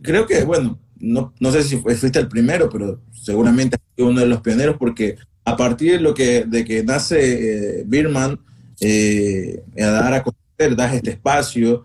[0.00, 4.40] creo que, bueno, no, no sé si fuiste el primero, pero seguramente uno de los
[4.40, 8.38] pioneros porque a partir de, lo que, de que nace eh, Birman,
[8.80, 11.84] eh, a dar a conocer, das este espacio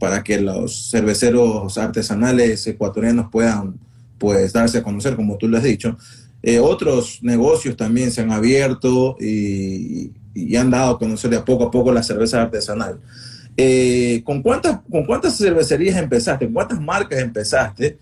[0.00, 3.78] para que los cerveceros artesanales ecuatorianos puedan
[4.18, 5.96] pues darse a conocer, como tú lo has dicho.
[6.62, 11.64] otros negocios también se han abierto y, y han dado a conocer de a poco
[11.64, 12.98] a poco la cerveza artesanal.
[13.56, 16.46] Eh, ¿con, cuántas, ¿Con cuántas cervecerías empezaste?
[16.46, 17.98] ¿Con cuántas marcas empezaste?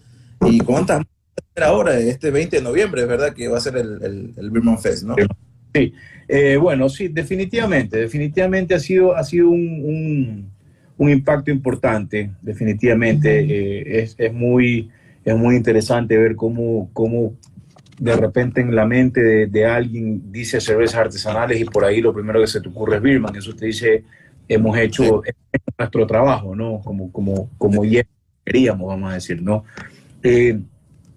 [0.47, 1.21] ¿Y cuántas marcas
[1.62, 5.05] ahora, este 20 de noviembre, es verdad que va a ser el, el, Birman Fest,
[5.05, 5.14] ¿no?
[5.75, 5.93] Sí,
[6.29, 10.51] eh, bueno, sí, definitivamente, definitivamente ha sido, ha sido un,
[10.97, 13.40] un, impacto importante, definitivamente.
[13.40, 14.90] Eh, es, es, muy,
[15.25, 17.35] es muy interesante ver cómo, cómo
[18.01, 22.41] de repente en la mente de, alguien dice cervezas artesanales y por ahí lo primero
[22.41, 23.37] que se te ocurre es Birman.
[23.37, 24.05] Eso te dice,
[24.49, 25.23] hemos hecho,
[25.79, 26.81] nuestro trabajo, ¿no?
[26.81, 28.03] Como, como, como ya
[28.43, 29.65] queríamos, vamos a decir, ¿no?
[30.23, 30.59] Eh,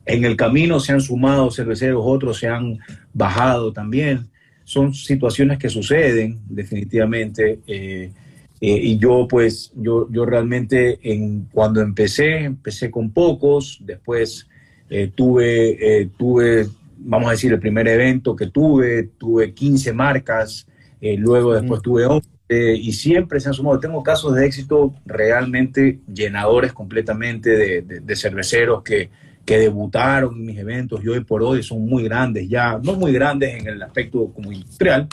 [0.05, 2.79] en el camino se han sumado cerveceros, otros se han
[3.13, 4.29] bajado también.
[4.65, 7.61] Son situaciones que suceden definitivamente.
[7.65, 8.11] Eh,
[8.59, 14.49] eh, y yo, pues, yo, yo realmente en, cuando empecé, empecé con pocos, después
[14.89, 16.67] eh, tuve, eh, tuve,
[16.97, 20.67] vamos a decir, el primer evento que tuve, tuve 15 marcas,
[21.01, 23.79] eh, luego después tuve 11 y siempre se han sumado.
[23.79, 29.09] Tengo casos de éxito realmente llenadores completamente de, cerveceros que,
[29.43, 33.11] que debutaron en mis eventos y hoy por hoy son muy grandes ya, no muy
[33.11, 35.07] grandes en el aspecto como industrial,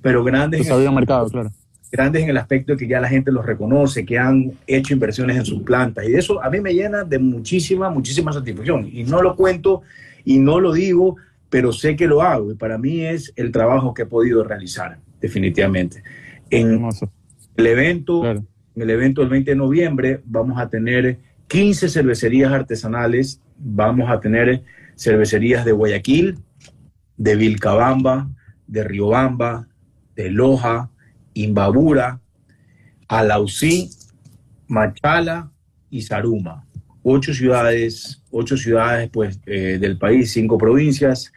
[0.00, 0.66] pero grandes.
[0.66, 1.50] Pues en el mercado, claro
[1.90, 5.36] grandes en el aspecto de que ya la gente los reconoce, que han hecho inversiones
[5.36, 6.08] en sus plantas.
[6.08, 8.88] Y eso a mí me llena de muchísima, muchísima satisfacción.
[8.90, 9.82] Y no lo cuento
[10.24, 11.16] y no lo digo,
[11.48, 12.52] pero sé que lo hago.
[12.52, 16.02] Y para mí es el trabajo que he podido realizar, definitivamente.
[16.50, 16.88] En
[17.56, 18.46] el evento, en
[18.76, 21.18] el evento del 20 de noviembre, vamos a tener
[21.48, 24.62] 15 cervecerías artesanales, vamos a tener
[24.96, 26.38] cervecerías de Guayaquil,
[27.16, 28.28] de Vilcabamba,
[28.66, 29.68] de Riobamba,
[30.14, 30.90] de Loja,
[31.42, 32.20] Imbabura,
[33.08, 33.90] Alausí,
[34.68, 35.50] Machala
[35.90, 36.66] y Saruma.
[37.02, 41.32] Ocho ciudades, ocho ciudades pues, eh, del país, cinco provincias.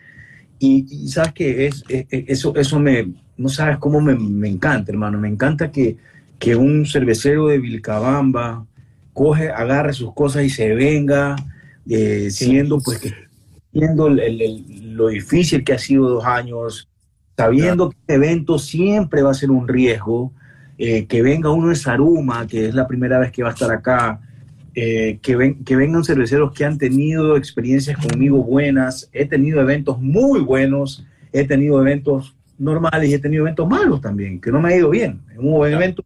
[0.57, 5.19] Y, sabes que es, eso, eso me, no sabes cómo me, me encanta, hermano.
[5.19, 5.97] Me encanta que,
[6.39, 8.65] que un cervecero de Vilcabamba
[9.13, 11.35] coge, agarre sus cosas y se venga,
[11.89, 13.13] eh, siendo pues que
[13.71, 16.89] viendo lo difícil que ha sido dos años,
[17.39, 20.33] sabiendo que este evento siempre va a ser un riesgo,
[20.77, 23.71] eh, que venga uno de Saruma, que es la primera vez que va a estar
[23.71, 24.19] acá,
[24.75, 30.01] eh, que, ven, que vengan cerveceros que han tenido experiencias conmigo buenas, he tenido eventos
[30.01, 34.73] muy buenos, he tenido eventos normales y he tenido eventos malos también, que no me
[34.73, 35.21] ha ido bien.
[35.31, 36.03] En un buen evento,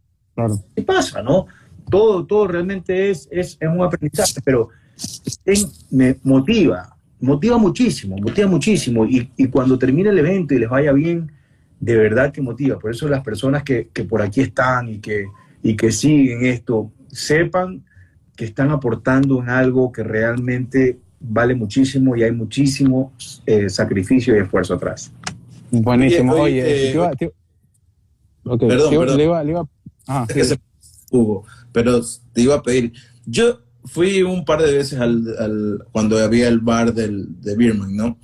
[0.76, 1.48] ¿qué pasa, no?
[1.90, 4.68] Todo, todo realmente es, es, es un aprendizaje, pero
[5.90, 6.93] me motiva,
[7.24, 9.04] motiva muchísimo, motiva muchísimo.
[9.04, 11.32] Y, y, cuando termine el evento y les vaya bien,
[11.80, 12.78] de verdad que motiva.
[12.78, 15.26] Por eso las personas que, que por aquí están y que,
[15.62, 17.84] y que siguen esto, sepan
[18.36, 23.12] que están aportando en algo que realmente vale muchísimo y hay muchísimo
[23.46, 25.12] eh, sacrificio y esfuerzo atrás.
[25.70, 26.34] Buenísimo.
[26.34, 26.92] Oye,
[28.42, 29.16] perdón, perdón.
[29.16, 29.68] Le iba, le iba,
[30.06, 30.26] ah,
[31.10, 32.00] Hugo, pero
[32.32, 32.92] te iba a pedir,
[33.24, 38.18] yo fui un par de veces al, cuando había el bar del, de Birman, ¿no?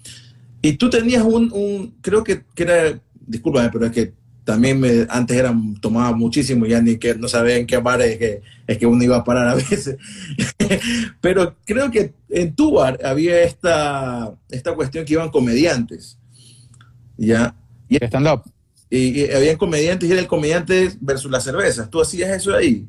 [0.62, 4.12] Y tú tenías un, un creo que, que era, discúlpame, pero es que
[4.44, 8.18] también me, antes era, tomaba muchísimo, ya ni que no sabía en qué bar es
[8.18, 9.96] que, es que uno iba a parar a veces.
[11.20, 16.18] Pero creo que en tu bar había esta, esta cuestión que iban comediantes.
[17.16, 17.55] ¿Ya?
[17.88, 18.42] Y stand-up.
[18.88, 21.88] Y, y, habían comediantes y era el comediante versus las cervezas.
[21.88, 22.88] ¿Tú hacías eso ahí?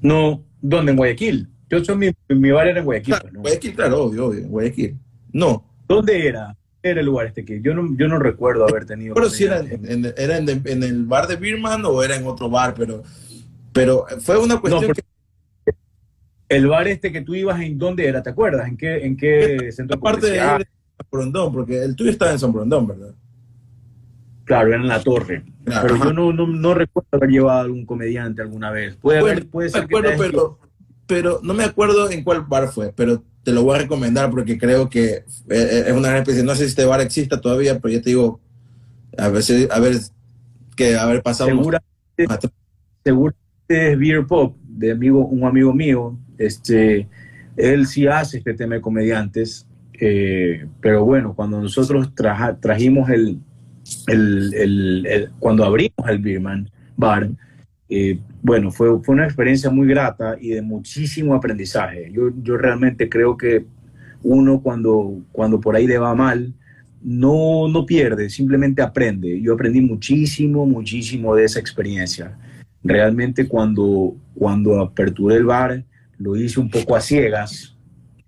[0.00, 0.92] No, ¿dónde?
[0.92, 1.48] En Guayaquil.
[1.70, 3.14] Yo soy mi, mi bar era en Guayaquil.
[3.14, 4.98] Claro, Guayaquil, claro, obvio, obvio, Guayaquil.
[5.32, 5.64] No.
[5.86, 6.56] ¿Dónde era?
[6.84, 9.14] era el lugar este que yo no, yo no recuerdo haber tenido.
[9.14, 12.74] Pero si era, en, era en, el bar de Birman o era en otro bar,
[12.74, 13.02] pero,
[13.72, 14.92] pero fue una cuestión
[16.46, 18.22] El bar este que tú ibas, ¿en dónde era?
[18.22, 18.68] ¿Te acuerdas?
[18.68, 20.62] ¿En qué, en qué centro Aparte de San
[21.10, 23.14] Brondón, porque el tuyo estaba en San Brondón, ¿verdad?
[24.44, 25.42] Claro, era en la torre.
[25.64, 28.96] pero yo no, no, no, recuerdo haber llevado a algún comediante alguna vez.
[28.96, 30.58] Puede, haber, puede ser que pero,
[31.06, 34.58] pero no me acuerdo en cuál bar fue, pero te lo voy a recomendar porque
[34.58, 36.42] creo que eh, eh, es una gran especie.
[36.42, 38.40] No sé si este bar exista todavía, pero yo te digo,
[39.16, 39.96] a ver, a ver,
[40.76, 41.50] que haber pasado.
[41.50, 42.50] Seguramente,
[43.02, 46.18] seguramente es Beer Pop, de amigo, un amigo mío.
[46.36, 47.08] Este,
[47.56, 52.10] él sí hace este tema de comediantes, eh, pero bueno, cuando nosotros
[52.60, 53.38] trajimos el,
[54.06, 57.30] el, el, cuando abrimos el Beerman Bar,
[57.88, 62.10] eh, bueno, fue, fue una experiencia muy grata y de muchísimo aprendizaje.
[62.12, 63.66] Yo, yo realmente creo que
[64.22, 66.52] uno cuando, cuando por ahí le va mal,
[67.02, 69.40] no, no pierde, simplemente aprende.
[69.40, 72.36] Yo aprendí muchísimo, muchísimo de esa experiencia.
[72.82, 75.84] Realmente cuando, cuando aperturé el bar,
[76.18, 77.73] lo hice un poco a ciegas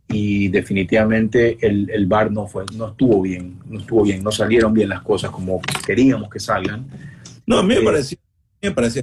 [0.08, 4.72] y definitivamente el, el bar no, fue, no estuvo bien, no estuvo bien, no salieron
[4.72, 6.86] bien las cosas como queríamos que salgan.
[7.46, 8.18] No, a mí me, eh, pareció,
[8.62, 9.02] me parecía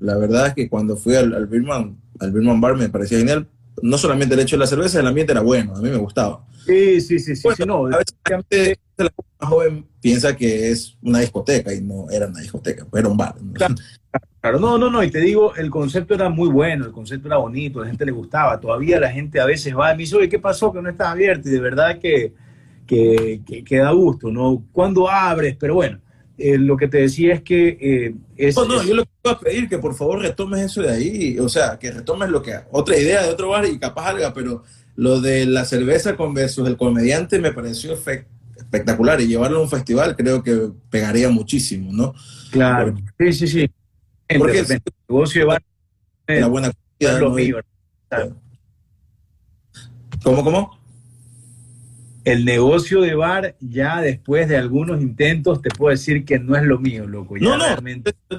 [0.00, 3.48] la verdad es que cuando fui al, al, Birman, al Birman Bar me parecía genial.
[3.82, 6.46] No solamente el hecho de la cerveza, el ambiente era bueno, a mí me gustaba.
[6.64, 7.48] Sí, sí, sí, sí.
[7.66, 9.10] no, a veces la
[9.46, 13.34] joven piensa que es una discoteca y no era una discoteca, era un bar.
[13.52, 13.74] Claro,
[14.52, 17.80] no, no, no, y te digo, el concepto era muy bueno, el concepto era bonito,
[17.80, 18.60] a la gente le gustaba.
[18.60, 21.12] Todavía la gente a veces va y me dice, oye, ¿qué pasó que no estaba
[21.12, 21.48] abierto?
[21.48, 22.34] Y de verdad que,
[22.86, 24.62] que, que da gusto, ¿no?
[24.72, 25.56] ¿Cuándo abres?
[25.58, 25.98] Pero bueno,
[26.36, 27.78] eh, lo que te decía es que...
[27.80, 30.82] Eh, es, no, no, yo lo que voy a pedir que por favor retomes eso
[30.82, 32.54] de ahí, o sea, que retomes lo que...
[32.70, 34.62] Otra idea de otro bar y capaz alga, pero
[34.96, 39.70] lo de la cerveza con versus el comediante me pareció espectacular y llevarlo a un
[39.70, 42.14] festival creo que pegaría muchísimo, ¿no?
[42.50, 43.70] Claro, sí, sí, sí.
[44.38, 45.46] Porque el negocio
[46.26, 46.72] de la buena
[50.22, 50.84] ¿Cómo, cómo?
[52.24, 56.62] el negocio de bar, ya después de algunos intentos, te puedo decir que no es
[56.62, 57.36] lo mío, loco.
[57.38, 57.64] no, no,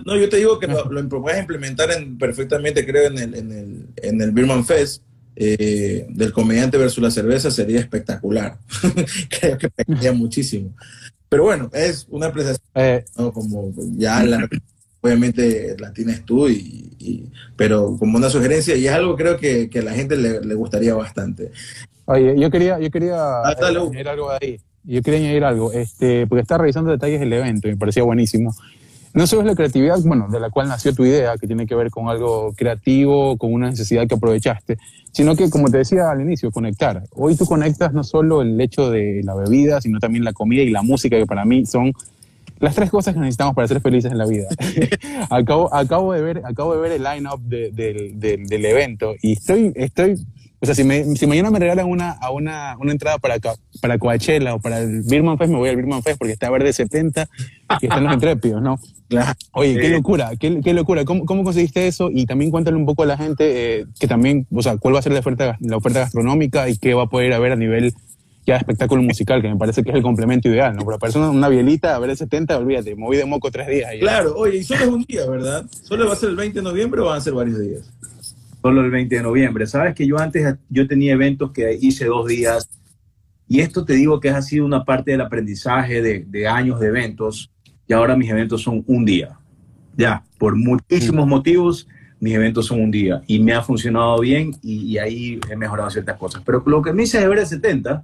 [0.05, 3.51] no, yo te digo que lo, lo puedes implementar en, perfectamente, creo, en el, en
[3.51, 5.03] el, en el Birman Fest.
[5.37, 8.57] Eh, del comediante versus la cerveza sería espectacular.
[9.41, 10.73] creo que pegaría muchísimo.
[11.27, 13.03] Pero bueno, es una apreciación, eh.
[13.33, 14.47] como ya la,
[15.05, 19.79] obviamente la tienes tú, y, pero como una sugerencia, y es algo creo que, que
[19.79, 21.51] a la gente le, le gustaría bastante.
[22.05, 24.59] Oye, yo quería, yo quería ah, añadir algo ahí.
[24.83, 28.53] Yo quería añadir algo, este, porque estaba revisando detalles del evento y me parecía buenísimo.
[29.15, 31.73] No solo es la creatividad, bueno, de la cual nació tu idea, que tiene que
[31.73, 34.77] ver con algo creativo, con una necesidad que aprovechaste,
[35.13, 37.01] sino que, como te decía al inicio, conectar.
[37.13, 40.69] Hoy tú conectas no solo el hecho de la bebida, sino también la comida y
[40.69, 41.93] la música, que para mí son
[42.65, 44.47] las tres cosas que necesitamos para ser felices en la vida.
[45.29, 50.17] acabo, acabo, de ver, acabo de ver el line-up del evento y estoy, estoy
[50.59, 53.35] o sea, si, si mañana me regalan una, a una, una entrada para,
[53.81, 56.73] para Coachella o para el Birman Fest, me voy al Birman Fest porque está Verde
[56.73, 57.27] 70
[57.81, 58.79] y están los intrépidos, ¿no?
[59.51, 61.05] Oye, qué locura, qué, qué locura.
[61.05, 62.09] ¿Cómo, ¿Cómo, conseguiste eso?
[62.11, 64.99] Y también cuéntale un poco a la gente eh, que también, o sea, cuál va
[64.99, 67.93] a ser la oferta, la oferta gastronómica y qué va a poder haber a nivel
[68.45, 70.85] ya espectáculo musical, que me parece que es el complemento ideal, ¿no?
[70.85, 73.91] Para persona una bielita, a ver el 70, olvídate, moví de moco tres días.
[73.99, 75.65] Claro, oye, y solo es un día, ¿verdad?
[75.69, 77.91] ¿Solo va a ser el 20 de noviembre o van a ser varios días?
[78.61, 79.67] Solo el 20 de noviembre.
[79.67, 82.69] Sabes que yo antes, yo tenía eventos que hice dos días,
[83.47, 86.87] y esto te digo que ha sido una parte del aprendizaje de, de años de
[86.87, 87.51] eventos,
[87.87, 89.37] y ahora mis eventos son un día.
[89.97, 91.87] Ya, por muchísimos motivos,
[92.19, 96.17] mis eventos son un día y me ha funcionado bien y, ahí he mejorado ciertas
[96.17, 96.41] cosas.
[96.45, 98.03] Pero lo que me dice de Verde 70,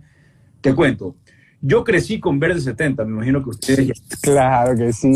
[0.62, 1.16] te cuento.
[1.64, 3.94] Yo crecí con Verde 70, me imagino que ustedes ya.
[4.22, 5.14] Claro que sí.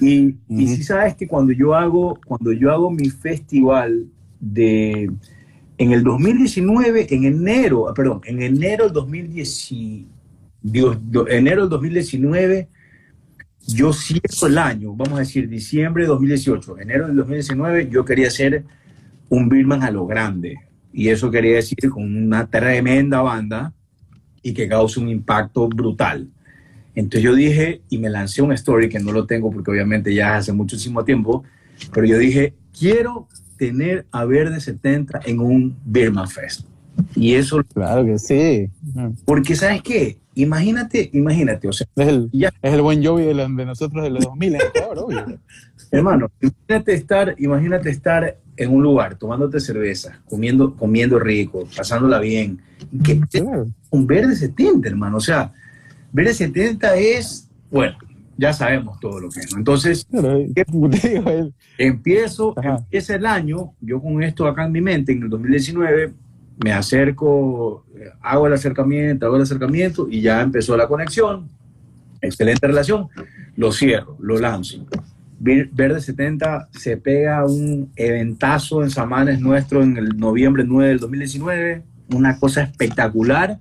[0.00, 4.06] Y, y si sabes que cuando yo hago, cuando yo hago mi festival
[4.38, 5.10] de
[5.78, 9.74] en el 2019, en enero, perdón, en enero del 2010,
[11.28, 12.68] enero del 2019,
[13.68, 18.28] yo cierro el año, vamos a decir diciembre de 2018, enero del 2019, yo quería
[18.28, 18.64] hacer
[19.28, 20.56] un Birman a lo grande.
[20.92, 23.74] Y eso quería decir con una tremenda banda
[24.46, 26.28] y que cause un impacto brutal.
[26.94, 30.36] Entonces yo dije, y me lancé un story que no lo tengo porque obviamente ya
[30.36, 31.42] hace muchísimo tiempo,
[31.92, 36.60] pero yo dije, quiero tener a Verde 70 en un Birman Fest.
[37.16, 37.64] Y eso...
[37.74, 38.70] Claro que sí.
[39.24, 40.16] Porque ¿sabes qué?
[40.36, 41.86] Imagínate, imagínate, o sea...
[41.96, 44.58] Es el, es el buen Jovi de, de, nosotros de los 2000,
[45.90, 52.60] Hermano, imagínate estar, imagínate estar en un lugar tomándote cerveza, comiendo, comiendo rico, pasándola bien.
[53.02, 53.20] Que,
[53.90, 55.16] Un verde 70, hermano.
[55.16, 55.52] O sea,
[56.12, 57.96] verde 70 es, bueno,
[58.36, 59.54] ya sabemos todo lo que es.
[59.56, 60.06] Entonces,
[61.78, 66.12] empiezo, empieza el año, yo con esto acá en mi mente, en el 2019,
[66.62, 67.84] me acerco,
[68.20, 71.48] hago el acercamiento, hago el acercamiento y ya empezó la conexión.
[72.20, 73.08] Excelente relación.
[73.56, 74.86] Lo cierro, lo lanzo.
[75.38, 81.82] Verde 70 se pega un eventazo en Samanes nuestro en el noviembre 9 del 2019,
[82.14, 83.60] una cosa espectacular.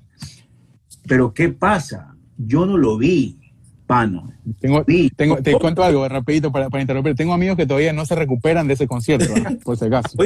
[1.08, 2.16] Pero ¿qué pasa?
[2.38, 3.38] Yo no lo vi,
[3.86, 4.32] pano.
[4.60, 7.16] Tengo, tengo, te cuento algo rapidito para, para, interrumpir.
[7.16, 10.18] Tengo amigos que todavía no se recuperan de ese concierto, por si acaso.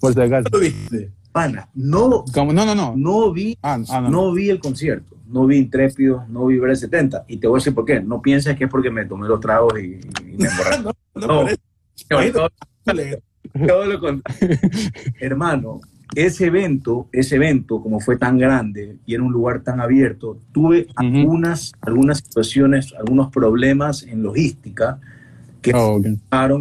[0.00, 0.48] por si acaso.
[0.52, 1.12] ¿Lo viste?
[1.32, 2.94] Pana, no, no, no, no.
[2.96, 4.32] No vi, ah, ah, no.
[4.32, 7.24] vi el concierto no vi Intrépido, no vi Ver 70.
[7.28, 8.00] Y te voy a decir por qué.
[8.00, 10.00] No pienses que es porque me tomé los tragos y,
[10.36, 10.82] me emborraché.
[11.14, 11.46] no, no,
[15.20, 15.80] Hermano,
[16.14, 20.86] ese evento, ese evento, como fue tan grande y era un lugar tan abierto, tuve
[20.94, 25.00] algunas, algunas situaciones, algunos problemas en logística
[25.60, 26.00] que oh,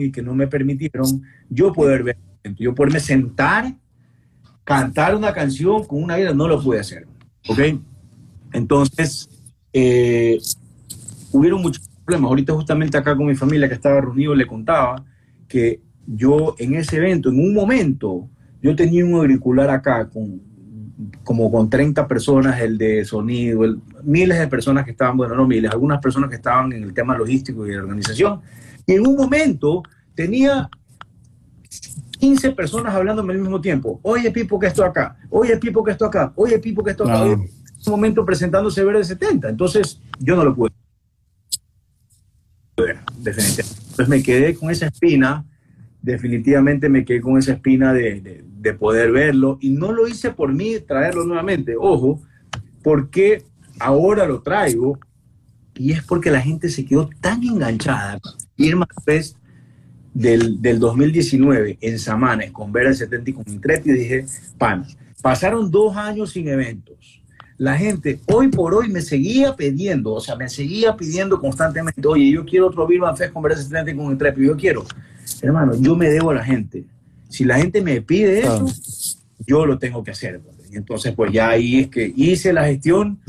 [0.01, 2.17] y que no me permitieron yo poder ver,
[2.57, 3.75] yo poderme sentar,
[4.63, 7.07] cantar una canción con una vida, no lo pude hacer.
[7.47, 7.59] ¿Ok?
[8.51, 9.29] Entonces,
[9.73, 10.39] eh,
[11.31, 12.29] hubieron muchos problemas.
[12.29, 15.03] Ahorita justamente acá con mi familia que estaba reunido le contaba
[15.47, 18.29] que yo en ese evento, en un momento,
[18.65, 20.41] yo tenía un auricular acá con
[21.23, 23.61] como con 30 personas, el de sonido,
[24.03, 27.17] miles de personas que estaban, bueno, no miles, algunas personas que estaban en el tema
[27.17, 28.41] logístico y de organización.
[28.85, 30.69] Y en un momento tenía
[32.19, 33.99] 15 personas hablándome al mismo tiempo.
[34.03, 35.17] Oye, Pipo, que esto acá.
[35.29, 36.31] Oye, Pipo, que esto acá.
[36.35, 37.25] Oye, Pipo, que esto acá
[37.89, 39.49] momento presentándose Verde 70.
[39.49, 40.71] Entonces, yo no lo pude
[43.17, 43.79] definitivamente.
[43.81, 45.45] Entonces me quedé con esa espina,
[46.01, 50.53] definitivamente me quedé con esa espina de, de, poder verlo y no lo hice por
[50.53, 52.21] mí traerlo nuevamente, ojo,
[52.83, 53.43] porque
[53.79, 54.99] ahora lo traigo
[55.75, 58.19] y es porque la gente se quedó tan enganchada.
[58.57, 59.37] Irma Fest
[60.13, 64.25] del, del 2019 en Samanes con Verde 70 y con Intrepid, dije,
[64.57, 64.85] pan,
[65.21, 67.21] pasaron dos años sin eventos
[67.57, 72.29] la gente hoy por hoy me seguía pidiendo, o sea, me seguía pidiendo constantemente, oye,
[72.31, 74.85] yo quiero otro Birman Fest con Verdes con Intrepid, yo quiero.
[75.41, 76.83] Hermano, yo me debo a la gente.
[77.29, 78.65] Si la gente me pide eso,
[79.45, 80.41] yo lo tengo que hacer.
[80.71, 83.19] Y entonces, pues ya ahí es que hice la gestión,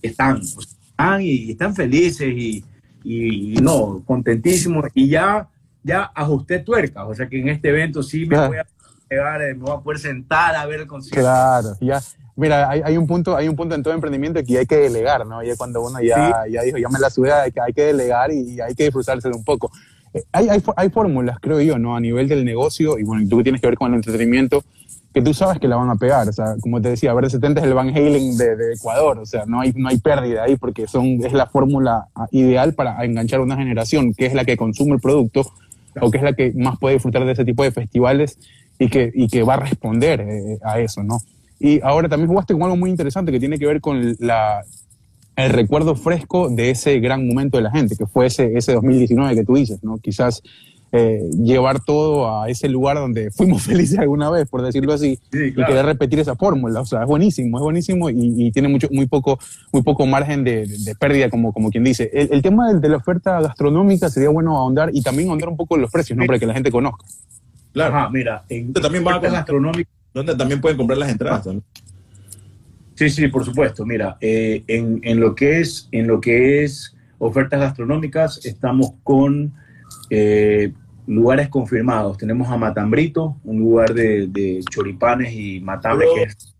[0.00, 2.64] están, están y están felices y,
[3.04, 4.86] y, no, contentísimos.
[4.94, 5.48] Y ya,
[5.82, 8.66] ya ajusté tuercas, o sea que en este evento sí me voy a
[9.10, 11.20] llegar, me voy a poder sentar a ver el concierto.
[11.20, 12.00] Claro, ya
[12.34, 15.26] Mira, hay, hay, un punto, hay un punto en todo emprendimiento que hay que delegar,
[15.26, 15.42] ¿no?
[15.42, 18.58] Y cuando uno ya, ya dijo, ya me la subí, que hay que delegar y,
[18.60, 19.70] hay que disfrutárselo un poco.
[20.32, 21.96] Hay, hay, hay, fórmulas, creo yo, ¿no?
[21.96, 24.62] A nivel del negocio, y bueno, tú que tienes que ver con el entretenimiento,
[25.12, 26.28] que tú sabes que la van a pegar.
[26.28, 29.18] O sea, como te decía, Verde 70 es el Van Halen de, Ecuador.
[29.18, 33.04] O sea, no hay, no hay pérdida ahí porque son, es la fórmula ideal para
[33.04, 35.46] enganchar a una generación que es la que consume el producto
[36.00, 38.38] o que es la que más puede disfrutar de ese tipo de festivales
[38.78, 41.18] y que, y que va a responder eh, a eso, ¿no?
[41.60, 44.64] Y ahora también jugaste con algo muy interesante que tiene que ver con la,
[45.36, 49.34] el recuerdo fresco de ese gran momento de la gente, que fue ese, ese 2019
[49.34, 49.98] que tú dices, ¿no?
[49.98, 50.42] Quizás
[50.94, 55.54] eh, llevar todo a ese lugar donde fuimos felices alguna vez, por decirlo así, y
[55.54, 56.82] querer repetir esa fórmula.
[56.82, 59.38] O sea, es buenísimo, es buenísimo y, tiene mucho, muy, poco,
[59.72, 60.68] muy poco margen de,
[60.98, 62.10] pérdida, como, como quien dice.
[62.12, 65.90] El, tema de, la oferta gastronómica sería bueno ahondar y también ahondar un poco los
[65.90, 66.26] precios, ¿no?
[66.26, 67.06] Para que la gente conozca.
[67.72, 69.90] Claro, mira, en también va a gastronómica.
[70.12, 71.64] Donde también pueden comprar las entradas también.
[72.94, 73.84] Sí, sí, por supuesto.
[73.86, 79.52] Mira, eh, en, en, lo que es, en lo que es ofertas gastronómicas, estamos con
[80.10, 80.72] eh,
[81.06, 82.18] lugares confirmados.
[82.18, 86.54] Tenemos a Matambrito, un lugar de, choripanes y matambre que es.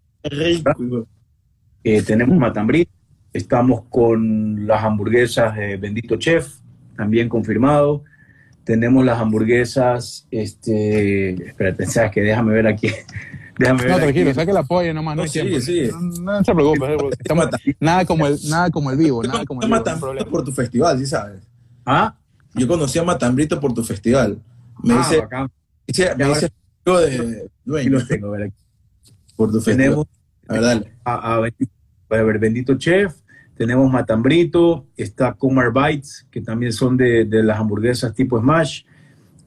[1.85, 2.91] Eh, tenemos Matambrito.
[3.33, 6.49] Estamos con las hamburguesas de Bendito Chef,
[6.97, 8.05] también confirmado.
[8.65, 12.89] Tenemos las hamburguesas, este, espérate, sabes que déjame ver aquí.
[13.63, 15.17] Déjame no, tranquilo, saque el apoyo nomás.
[15.17, 15.91] No, sí, sí.
[16.21, 16.97] No, se preocupe.
[17.79, 19.23] nada, como el, nada como el vivo.
[19.23, 21.43] Nada como el vivo por tu festival, ¿sí sabes?
[21.87, 22.17] ¿Ah?
[22.55, 24.43] Yo conocí a Matambrito por tu festival.
[24.83, 25.23] Me ah, dice,
[25.87, 26.53] dice, me dice
[26.85, 28.07] de dueño.
[28.07, 28.35] tengo,
[29.37, 30.07] Por tu festival.
[30.49, 31.41] Tenemos a,
[32.09, 33.15] ver, Bendito Chef,
[33.57, 38.83] tenemos Matambrito, está Kumar Bites, que también son de, de las hamburguesas tipo Smash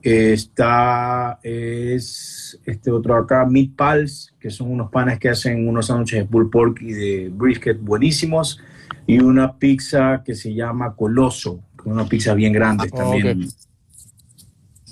[0.06, 6.20] está es este otro acá, Meat Pals, que son unos panes que hacen unos sándwiches
[6.20, 8.62] de pulled pork y de brisket buenísimos.
[9.08, 13.47] Y una pizza que se llama Coloso, una pizza bien grande ah, también.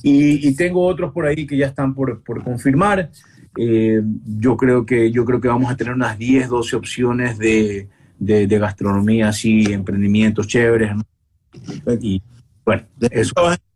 [0.01, 3.11] Y, tengo otros por ahí que ya están por, por confirmar.
[3.57, 7.87] Eh, yo, creo que, yo creo que vamos a tener unas 10, 12 opciones de,
[8.19, 10.91] de, gastronomía, así, emprendimientos chéveres.
[12.01, 12.21] Y
[12.65, 13.33] bueno, eso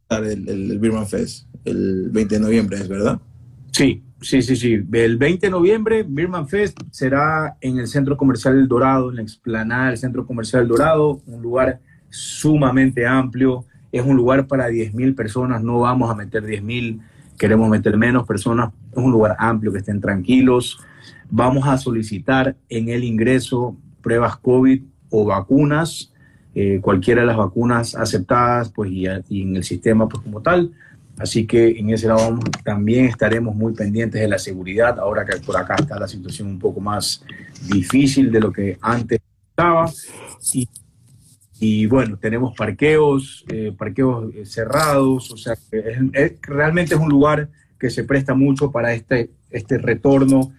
[0.10, 3.20] el, el, Birman Fest, el 20 de noviembre, ¿es verdad?
[3.72, 4.84] Sí, sí, sí, sí.
[4.92, 9.22] El 20 de noviembre, Birman Fest será en el Centro Comercial El Dorado, en la
[9.22, 11.80] explanada del Centro Comercial El Dorado, un lugar
[12.10, 13.66] sumamente amplio.
[13.92, 17.02] Es un lugar para 10.000 personas, no vamos a meter 10.000,
[17.38, 18.72] queremos meter menos personas.
[18.92, 20.80] Es un lugar amplio, que estén tranquilos.
[21.30, 26.14] Vamos a solicitar en el ingreso pruebas COVID o vacunas
[26.60, 30.72] eh, cualquiera de las vacunas aceptadas pues, y, en el sistema pues, como tal.
[31.20, 35.56] Así que en ese lado también estaremos muy pendientes de la seguridad, ahora que por
[35.56, 37.24] acá está la situación un poco más
[37.72, 39.20] difícil de lo que antes
[39.52, 39.92] estaba.
[41.60, 45.54] Y, bueno, tenemos parqueos, eh, parqueos eh, cerrados, o sea,
[46.42, 47.50] realmente es un lugar
[47.80, 50.54] que se presta mucho para este, este retorno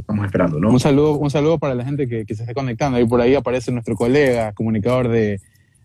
[0.00, 0.70] estamos esperando, ¿no?
[0.70, 2.98] Un saludo, un saludo para la gente que, se está conectando.
[2.98, 5.40] Ahí por ahí aparece nuestro colega, comunicador de,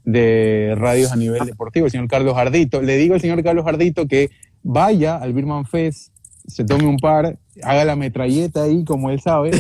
[0.06, 2.82] de radios a nivel deportivo, el señor Carlos Jardito.
[2.82, 4.32] Le digo al señor Carlos Jardito que
[4.64, 6.14] vaya al Birman Fest,
[6.48, 9.52] se tome un par, haga la metralleta ahí, como él sabe,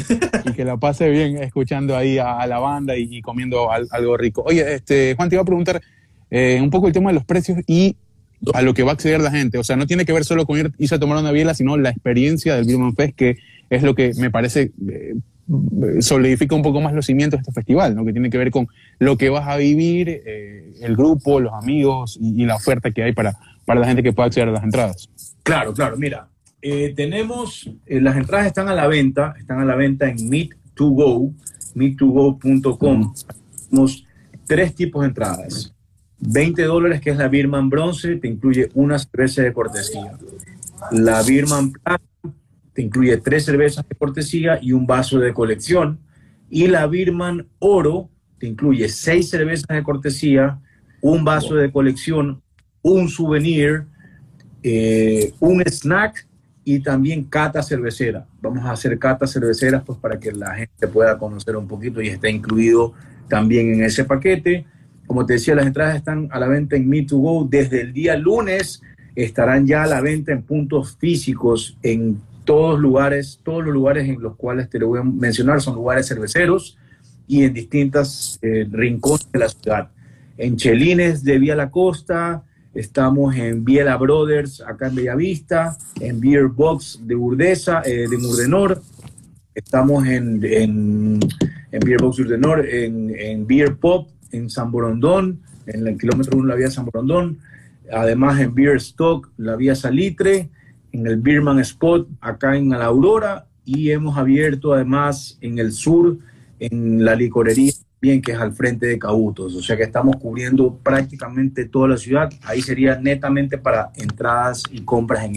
[0.46, 4.44] y que la pase bien escuchando ahí a, la banda y, comiendo algo rico.
[4.46, 5.82] Oye, este, Juan, te iba a preguntar
[6.30, 7.96] eh, un poco el tema de los precios y
[8.54, 9.58] a lo que va a acceder la gente.
[9.58, 11.78] O sea, no tiene que ver solo con ir, irse a tomar una biela, sino
[11.78, 13.38] la experiencia del Birman Fest que
[13.70, 15.16] es lo que me parece eh,
[16.00, 18.06] solidifica un poco más los cimientos de este festival, ¿no?
[18.06, 18.68] que tiene que ver con
[19.00, 23.14] lo que vas a vivir, eh, el grupo, los amigos y, la oferta que hay
[23.14, 25.10] para, para la gente que pueda acceder a las entradas.
[25.44, 26.30] Claro, claro, mira,
[26.62, 31.34] eh, tenemos, las entradas están a la venta, están a la venta en Meet2Go,
[31.76, 33.14] meet2go.com.
[33.70, 34.06] Tenemos
[34.46, 35.74] tres tipos de entradas.
[36.20, 40.14] 20 dólares, que es la Birman Bronce, te incluye una cerveza de cortesía.
[40.92, 42.04] La Birman Plata
[42.74, 46.00] te incluye tres cervezas de cortesía y un vaso de colección.
[46.50, 48.10] Y la Birman Oro
[48.40, 50.60] te incluye seis cervezas de cortesía,
[51.02, 52.42] un vaso de colección,
[52.82, 53.86] un souvenir,
[54.64, 56.28] eh, un snack
[56.64, 58.26] y también cata cervecera.
[58.42, 62.08] Vamos a hacer cata cerveceras pues para que la gente pueda conocer un poquito y
[62.08, 62.94] está incluido
[63.28, 64.66] también en ese paquete.
[65.06, 68.82] Como te decía, las entradas están a la venta en Me2Go desde el día lunes.
[69.16, 74.22] Estarán ya a la venta en puntos físicos en todos lugares, todos los lugares en
[74.22, 76.78] los cuales te lo voy a mencionar son lugares cerveceros
[77.28, 79.92] y en distintas eh, rincones de la ciudad.
[80.38, 86.48] En Chelines de Vía La Costa, estamos en Viela Brothers acá en Bellavista, en Beer
[86.48, 88.82] Box de Urdesa, eh, de Murdenor,
[89.54, 91.20] estamos en, en,
[91.72, 96.48] Beer Box de Urdenor, en, en Beer Pop en San Borondón, en el kilómetro 1
[96.48, 97.38] la vía San Borondón,
[97.92, 100.50] además en Beer Stock, la vía Salitre,
[100.94, 106.18] en el Birman Spot, acá en la Aurora, y hemos abierto además en el sur,
[106.60, 109.56] en la licorería, bien que es al frente de Cabutos.
[109.56, 112.32] O sea que estamos cubriendo prácticamente toda la ciudad.
[112.44, 115.36] Ahí sería netamente para entradas y compras en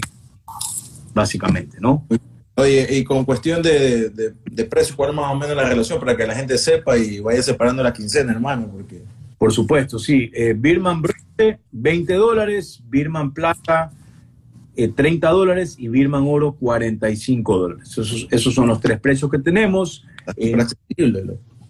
[1.13, 2.05] básicamente, ¿no?
[2.55, 6.15] Oye, y con cuestión de, de, precio, ¿cuál es más o menos la relación para
[6.15, 8.67] que la gente sepa y vaya separando la quincena, hermano?
[8.67, 9.03] Porque...
[9.37, 10.31] Por supuesto, sí.
[10.33, 13.91] Eh, Birman Bronce, 20 dólares, Birman Plata,
[14.77, 17.89] 30 eh, dólares y Birman Oro, 45 dólares.
[17.89, 20.05] Esos, esos son los tres precios que tenemos.
[20.35, 20.55] Eh,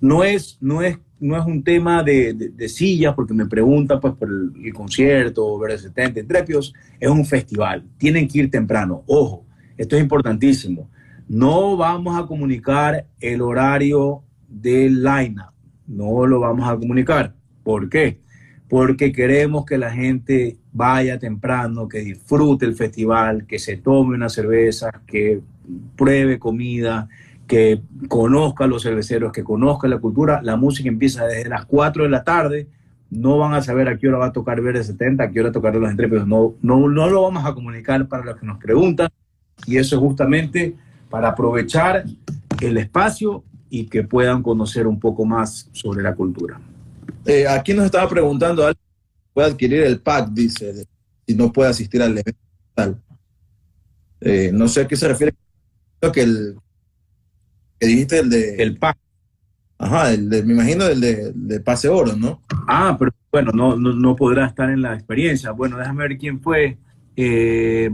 [0.01, 4.13] no, es, no, es, no es un tema de, de, sillas, porque me preguntan pues,
[4.15, 6.73] por el, concierto, ver el 70 Entrepios.
[6.99, 7.85] Es un festival.
[7.97, 9.03] Tienen que ir temprano.
[9.07, 9.45] Ojo,
[9.77, 10.89] esto es importantísimo.
[11.29, 15.51] No vamos a comunicar el horario del line-up.
[15.87, 17.35] No lo vamos a comunicar.
[17.63, 18.19] ¿Por qué?
[18.69, 24.29] Porque queremos que la gente vaya temprano, que disfrute el festival, que se tome una
[24.29, 25.41] cerveza, que
[25.95, 27.09] pruebe comida,
[27.47, 30.39] que conozca a los cerveceros, que conozca la cultura.
[30.43, 32.67] La música empieza desde las 4 de la tarde.
[33.09, 35.51] No van a saber a qué hora va a tocar Verde 70, a qué hora
[35.51, 36.27] tocar los entrepios.
[36.27, 39.09] No, no, no lo vamos a comunicar para los que nos preguntan.
[39.65, 40.75] Y eso es justamente
[41.09, 42.03] para aprovechar
[42.61, 46.59] el espacio y que puedan conocer un poco más sobre la cultura.
[47.25, 48.63] Eh, aquí nos estaba preguntando,
[49.37, 50.29] ¿puede adquirir el pack?
[50.31, 50.87] Dice,
[51.27, 52.99] si no puede asistir al evento.
[54.19, 55.35] Eh, no sé a qué se refiere.
[55.99, 56.55] Creo que el
[57.79, 58.55] que dijiste el de...
[58.55, 58.97] El pack.
[59.77, 62.41] Ajá, el de, me imagino el de, pase oro, ¿no?
[62.67, 65.51] Ah, pero bueno, no, no, podrá estar en la experiencia.
[65.51, 66.79] Bueno, déjame ver quién fue.
[67.15, 67.91] Eh,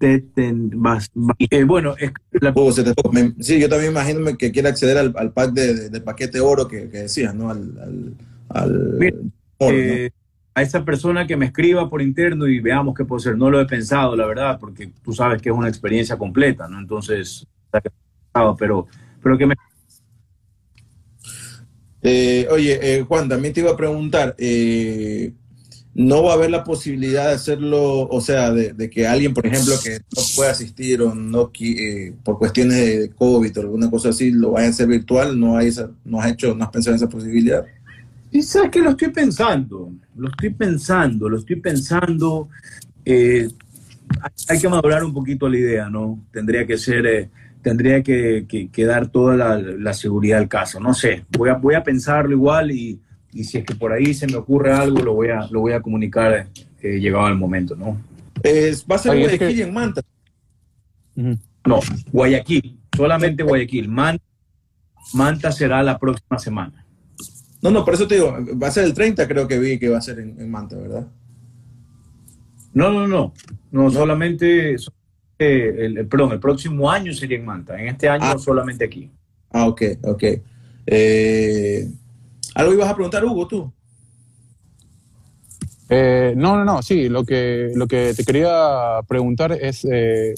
[0.00, 2.12] eh, bueno, es
[3.40, 7.34] sí, yo también imagino que quiere acceder al, pack de, paquete oro que, que decías,
[7.34, 7.50] ¿no?
[7.50, 8.14] Al,
[9.60, 10.10] eh,
[10.54, 13.38] A esa persona que me escriba por interno y veamos qué puede ser.
[13.38, 16.78] No lo he pensado, la verdad, porque tú sabes que es una experiencia completa, ¿no?
[16.78, 17.46] Entonces,
[18.58, 18.86] pero,
[19.22, 19.54] pero que me...
[22.02, 25.32] Eh, oye, Juan, también te iba a preguntar, eh,
[25.94, 29.74] no va a haber la posibilidad de hacerlo, o sea, de, que alguien, por ejemplo,
[29.82, 34.30] que no pueda asistir o no eh, por cuestiones de COVID o alguna cosa así,
[34.30, 36.96] lo vaya a hacer virtual, no hay esa, no has hecho, no has pensado en
[36.96, 37.64] esa posibilidad.
[38.32, 42.48] Y sabes que lo estoy pensando, lo estoy pensando, lo estoy pensando.
[43.04, 43.48] Eh,
[44.48, 46.24] hay que madurar un poquito la idea, ¿no?
[46.32, 47.30] Tendría que ser, eh,
[47.60, 50.80] tendría que, que, dar toda la, la, seguridad al caso.
[50.80, 53.00] No sé, voy a, voy a pensarlo igual y
[53.32, 55.72] y si es que por ahí se me ocurre algo, lo voy a, lo voy
[55.72, 56.48] a comunicar
[56.82, 58.00] eh, llegado el momento, ¿no?
[58.90, 60.02] ¿Va a ser Guayaquil y en Manta?
[61.14, 61.80] No,
[62.12, 63.88] Guayaquil, solamente Guayaquil.
[63.88, 64.24] Manta,
[65.14, 66.81] Manta será la próxima semana.
[67.62, 69.88] No, no, por eso te digo, va a ser el 30, creo que vi que
[69.88, 71.06] va a ser en, Manta, ¿verdad?
[72.74, 73.32] No, no, no,
[73.70, 74.76] no, solamente,
[75.38, 78.38] el, perdón, el próximo año sería en Manta, en este año ah.
[78.38, 79.08] solamente aquí.
[79.50, 80.24] Ah, ok, ok.
[80.86, 81.88] Eh,
[82.56, 83.72] ¿Algo ibas a preguntar, Hugo, tú?
[85.88, 90.34] Eh, no, no, no, sí, lo que, lo que te quería preguntar es, eh,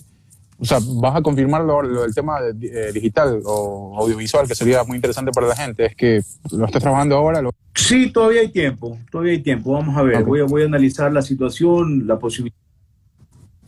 [0.64, 4.96] o sea, ¿vas a confirmar lo, del tema eh, digital o audiovisual, que sería muy
[4.96, 5.84] interesante para la gente?
[5.84, 7.42] ¿Es que lo estás trabajando ahora?
[7.74, 11.12] Sí, todavía hay tiempo, todavía hay tiempo, vamos a ver, voy, a, voy a analizar
[11.12, 12.56] la situación, la posibilidad,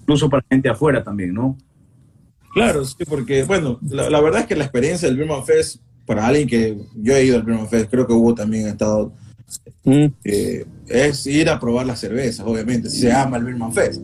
[0.00, 1.58] incluso para gente afuera también, ¿no?
[2.54, 6.26] Claro, sí, porque, bueno, la, la verdad es que la experiencia del Birman Fest para
[6.26, 9.12] alguien que yo he ido al Birman Fest, creo que Hugo también ha estado,
[9.84, 10.06] mm.
[10.24, 14.00] eh, es ir a probar las cervezas, obviamente, si se ama el Birman Fest.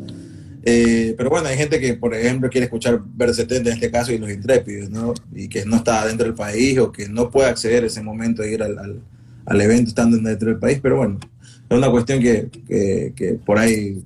[0.65, 4.13] Eh, pero bueno, hay gente que, por ejemplo, quiere escuchar Ver 70 en este caso
[4.13, 5.15] y los intrépidos, ¿no?
[5.35, 8.43] Y que no está dentro del país o que no puede acceder a ese momento
[8.43, 9.03] de ir al,
[9.45, 10.79] al, evento estando dentro del país.
[10.83, 11.19] Pero bueno,
[11.69, 14.03] es una cuestión que, que, que por ahí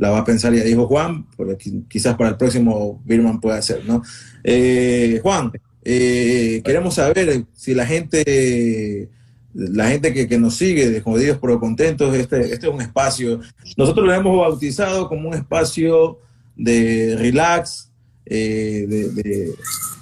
[0.00, 3.84] la va a pensar, ya dijo Juan, porque quizás para el próximo Birman pueda hacer,
[3.84, 4.02] ¿no?
[4.42, 5.52] Eh, Juan,
[5.84, 9.10] eh, queremos saber si la gente,
[9.54, 13.40] la gente que, nos sigue de Jodidos pero Contentos, este, este es un espacio,
[13.76, 16.18] nosotros lo hemos bautizado como un espacio
[16.56, 17.90] de relax,
[18.26, 19.54] eh, de,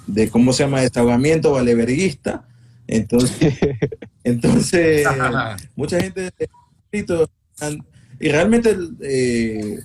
[0.07, 2.45] de, ¿cómo se llama?, desahogamiento valeverguista.
[2.87, 3.55] Entonces,
[4.23, 5.07] entonces
[5.75, 6.31] mucha gente
[8.19, 9.79] y realmente eh,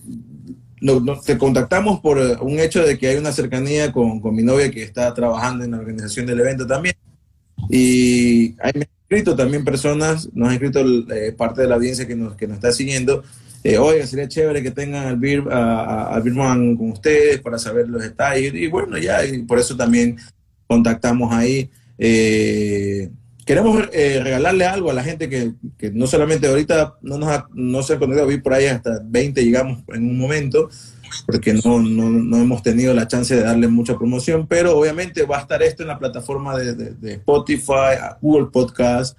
[1.24, 5.12] te contactamos por un hecho de que hay una cercanía con, mi novia que está
[5.14, 6.96] trabajando en la organización del evento también.
[7.70, 8.72] Y hay
[9.08, 10.80] escrito también personas, nos han escrito
[11.12, 13.22] eh, parte de la audiencia que nos, que nos está siguiendo.
[13.62, 18.02] Eh, oiga, sería chévere que tengan al, Bir, al Birman con ustedes para saber los
[18.02, 18.54] detalles.
[18.54, 20.16] Y bueno, ya, y por eso también
[20.66, 21.70] contactamos ahí.
[21.98, 27.46] queremos eh, regalarle algo a la gente que, que, no solamente ahorita no, nos ha,
[27.52, 30.70] no se ha conectado, vi por ahí hasta 20 llegamos en un momento,
[31.26, 35.38] porque no, no, no, hemos tenido la chance de darle mucha promoción, pero obviamente va
[35.38, 39.16] a estar esto en la plataforma de, de, Spotify, Google Podcast,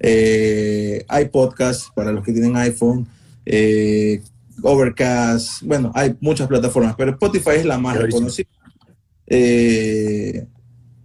[0.00, 3.06] eh, iPodcast para los que tienen iPhone,
[3.44, 4.22] eh,
[4.62, 8.48] Overcast, bueno, hay muchas plataformas, pero Spotify es la más reconocida.
[9.26, 10.46] Eh,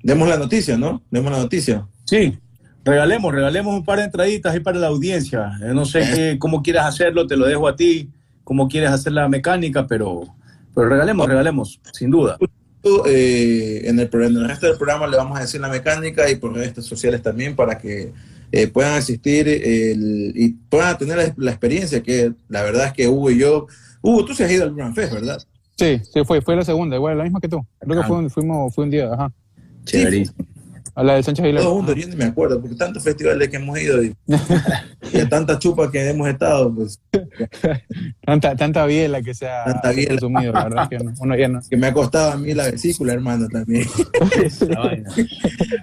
[0.03, 1.03] demos la noticia, ¿no?
[1.11, 1.87] Demos la noticia.
[2.05, 2.37] Sí,
[2.83, 5.51] regalemos, regalemos un par de entraditas ahí para la audiencia.
[5.73, 8.09] no sé cómo quieras hacerlo, te lo dejo a ti,
[8.51, 10.23] cómo quieres hacer la mecánica, pero,
[10.75, 12.37] pero regalemos, regalemos, sin duda.
[13.05, 16.35] Eh, en, el, en el resto del programa le vamos a decir la mecánica y
[16.35, 18.11] por redes sociales también para que
[18.51, 23.39] eh, puedan asistir y puedan tener la, experiencia que la verdad es que Hugo y
[23.39, 23.67] yo,
[24.01, 25.41] Hugo, tú se has ido al Grand Fest, ¿verdad?
[25.77, 27.65] Sí, sí, fue, fue la segunda, igual, la misma que tú.
[27.79, 29.31] Creo que fue, fuimos, fue un día, ajá.
[29.85, 30.45] Chéverísimo.
[30.93, 31.63] A la de Sánchez Aguilar.
[31.63, 34.13] Todos juntos, yo ni me acuerdo, porque tantos festivales que hemos ido y,
[35.13, 36.99] y tantas chupas que hemos estado, pues.
[38.25, 40.09] tanta, tanta biela que se ha tanta biela.
[40.11, 41.61] consumido, la verdad que no, uno ya no.
[41.69, 43.87] Que me ha costado a mí la vesícula, hermano, también.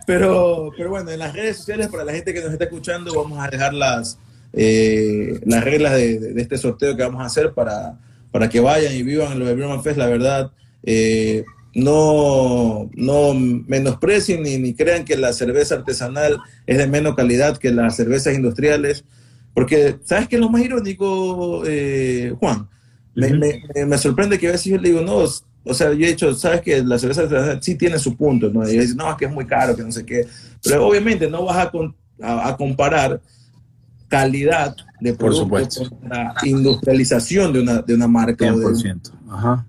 [0.07, 3.39] pero, pero bueno, en las redes sociales, para la gente que nos está escuchando, vamos
[3.39, 4.19] a dejar las,
[4.53, 7.99] eh, las reglas de, de, este sorteo que vamos a hacer para,
[8.31, 10.51] para que vayan y vivan en lo de Birman Fest, la verdad.
[10.83, 11.45] Eh,
[11.79, 17.71] no, no menosprecien ni, ni crean que la cerveza artesanal es de menos calidad que
[17.71, 19.05] las cervezas industriales,
[19.55, 22.69] porque ¿sabes qué es lo más irónico, eh, Juan?
[23.15, 25.25] Me, me, sorprende que a veces yo le digo, no,
[25.65, 28.69] o sea, yo he dicho, sabes que la cerveza artesanal sí tiene su punto, ¿no?
[28.69, 30.27] Y no, es que es muy caro, que no sé qué,
[30.63, 33.21] pero obviamente no vas a, a, comparar
[34.09, 38.47] calidad de producto con la industrialización de una, de una marca.
[38.53, 39.11] 100%.
[39.31, 39.67] Ajá.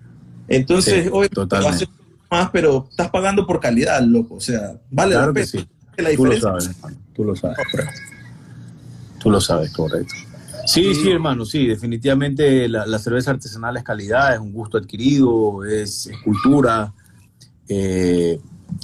[0.48, 1.88] Entonces, hoy totalmente.
[2.30, 4.36] Más, pero estás pagando por calidad, loco.
[4.36, 5.46] O sea, vale la pena.
[5.46, 5.68] Sí.
[6.16, 6.98] Tú lo sabes, hermano.
[7.14, 7.58] Tú lo sabes.
[9.20, 10.14] Tú lo sabes, correcto.
[10.66, 16.10] Sí, sí, hermano, sí, definitivamente la, cerveza artesanal es calidad, es un gusto adquirido, es,
[16.24, 16.94] cultura.
[17.68, 18.40] Eh,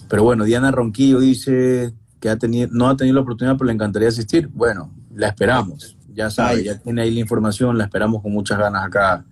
[0.10, 3.74] pero bueno, Diana Ronquillo dice que ha tenido, no ha tenido la oportunidad, pero le
[3.74, 4.48] encantaría asistir.
[4.48, 5.96] Bueno, la esperamos.
[6.14, 9.24] Ya sabe, ya tiene ahí la información, la esperamos con muchas ganas acá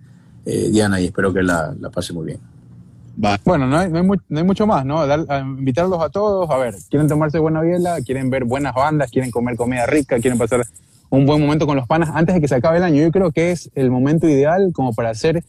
[0.44, 2.40] eh, Diana, y espero que la, pase muy bien.
[3.16, 5.04] Bueno, no hay, no, hay mucho más, ¿no?
[5.40, 9.56] invitarlos a todos, a ver, quieren tomarse buena biela, quieren ver buenas bandas, quieren comer
[9.56, 10.64] comida rica, quieren pasar
[11.10, 13.02] un buen momento con los panas antes de que se acabe el año.
[13.02, 15.44] Yo creo que es el momento ideal como para hacer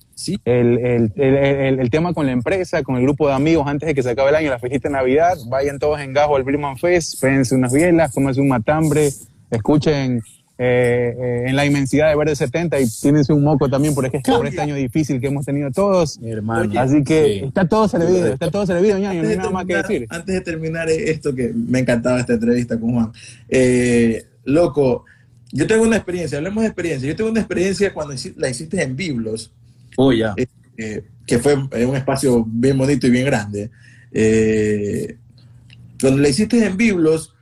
[0.46, 4.12] el, el, tema con la empresa, con el grupo de amigos antes de que se
[4.12, 5.36] acabe el año, la fiesta de Navidad.
[5.48, 9.10] Vayan todos en gajo al Briman Fest, pédense unas bielas, comense un matambre,
[9.50, 10.22] escuchen
[10.58, 14.22] eh, eh, en la inmensidad de Verde 70 y tienes un moco también por este,
[14.22, 16.18] por este año difícil que hemos tenido todos.
[16.24, 16.80] hermano.
[16.80, 20.08] Así que está todo servido, está todo servido, ñaño, no hay nada más que decir.
[20.10, 23.12] Antes de terminar esto, que me encantaba esta entrevista con Juan,
[23.50, 25.04] eh, loco,
[25.52, 27.10] yo tengo una experiencia, hablemos de experiencia.
[27.10, 29.52] Yo tengo una experiencia cuando la hiciste en Biblos.
[29.98, 30.36] Oh, ya.
[30.38, 33.72] que fue un espacio bien bonito y bien grande.
[36.00, 37.35] cuando la hiciste en Biblos,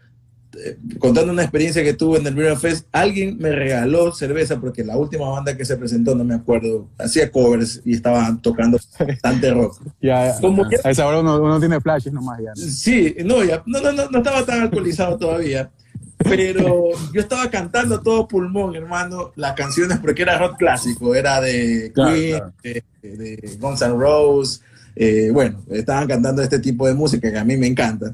[0.56, 4.84] eh, contando una experiencia que tuve en el Mirror Fest, alguien me regaló cerveza porque
[4.84, 9.52] la última banda que se presentó, no me acuerdo, hacía covers y estaban tocando bastante
[9.52, 9.82] rock.
[10.02, 12.54] Ya, Como a esa hora uno, tiene flashes nomás ya.
[12.56, 15.72] Sí, no, ya, no, no, no, estaba tan alcoholizado todavía,
[16.18, 21.92] pero yo estaba cantando todo pulmón, hermano, las canciones porque era rock clásico, era de
[21.96, 24.62] Queen, De, Guns N' Roses,
[24.96, 28.14] eh, bueno, estaban cantando este tipo de música que a mí me encanta.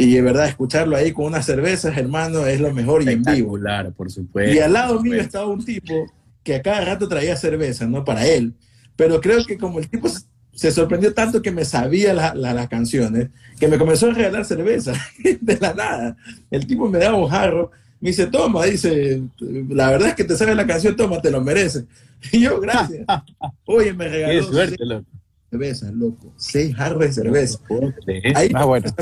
[0.00, 3.58] Y de verdad, escucharlo ahí con unas cervezas, hermano, es lo mejor y en vivo.
[3.96, 4.54] por supuesto.
[4.54, 6.06] Y al lado mío estaba un tipo
[6.44, 8.04] que a cada rato traía cerveza, ¿no?
[8.04, 8.54] Para él.
[8.94, 10.08] Pero creo que como el tipo
[10.52, 14.92] se sorprendió tanto que me sabía las canciones, que me comenzó a regalar cerveza
[15.40, 16.16] de la nada.
[16.48, 20.36] El tipo me daba un jarro, me dice, toma, dice, la verdad es que te
[20.36, 21.84] sabe la canción, toma, te lo mereces.
[22.32, 23.04] Y yo, gracias.
[23.64, 24.46] Oye, me regaló.
[24.46, 25.17] Qué suerte, loco
[25.50, 26.32] cerveza, loco.
[26.36, 27.58] Seis jarros de cerveza.
[28.34, 28.86] Ahí ah, bueno.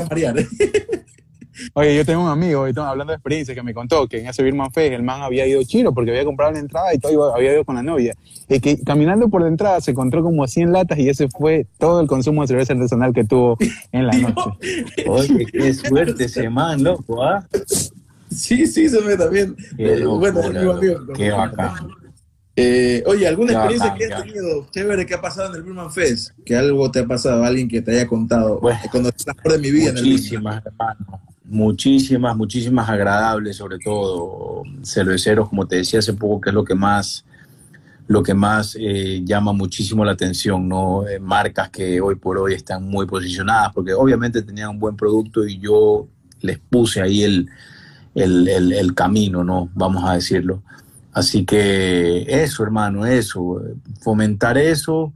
[1.73, 4.71] Oye, yo tengo un amigo, hablando de experiencia, que me contó que en ese Birman
[4.71, 7.65] Fest el man había ido chino porque había comprado la entrada y todo había ido
[7.65, 8.15] con la novia.
[8.47, 11.65] Y que caminando por la entrada se encontró como a 100 latas y ese fue
[11.79, 13.57] todo el consumo de cerveza artesanal que tuvo
[13.91, 14.51] en la noche.
[15.07, 17.47] Oye, qué suerte ese man, loco, ¿ah?
[18.29, 19.55] Sí, sí, se ve también.
[19.75, 20.79] Qué bueno, amigo,
[21.15, 21.89] qué bacán.
[22.59, 26.31] Eh, oye, ¿alguna experiencia que hayas tenido chévere que ha pasado en el Burman Fest?
[26.43, 28.59] Que algo te ha pasado, alguien que te haya contado.
[28.59, 31.21] Bueno, cuando de mi vida muchísimas, hermano.
[31.45, 36.73] Muchísimas, muchísimas agradables, sobre todo cerveceros, como te decía hace poco, que es lo que
[36.73, 37.25] más,
[38.07, 41.07] lo que más eh, llama muchísimo la atención, ¿no?
[41.07, 45.45] Eh, marcas que hoy por hoy están muy posicionadas, porque obviamente tenían un buen producto
[45.45, 46.07] y yo
[46.41, 47.49] les puse ahí el,
[48.15, 49.69] el, camino, ¿no?
[49.75, 50.63] Vamos a decirlo.
[51.17, 53.59] Así que eso, hermano, eso,
[54.01, 55.13] fomentar eso.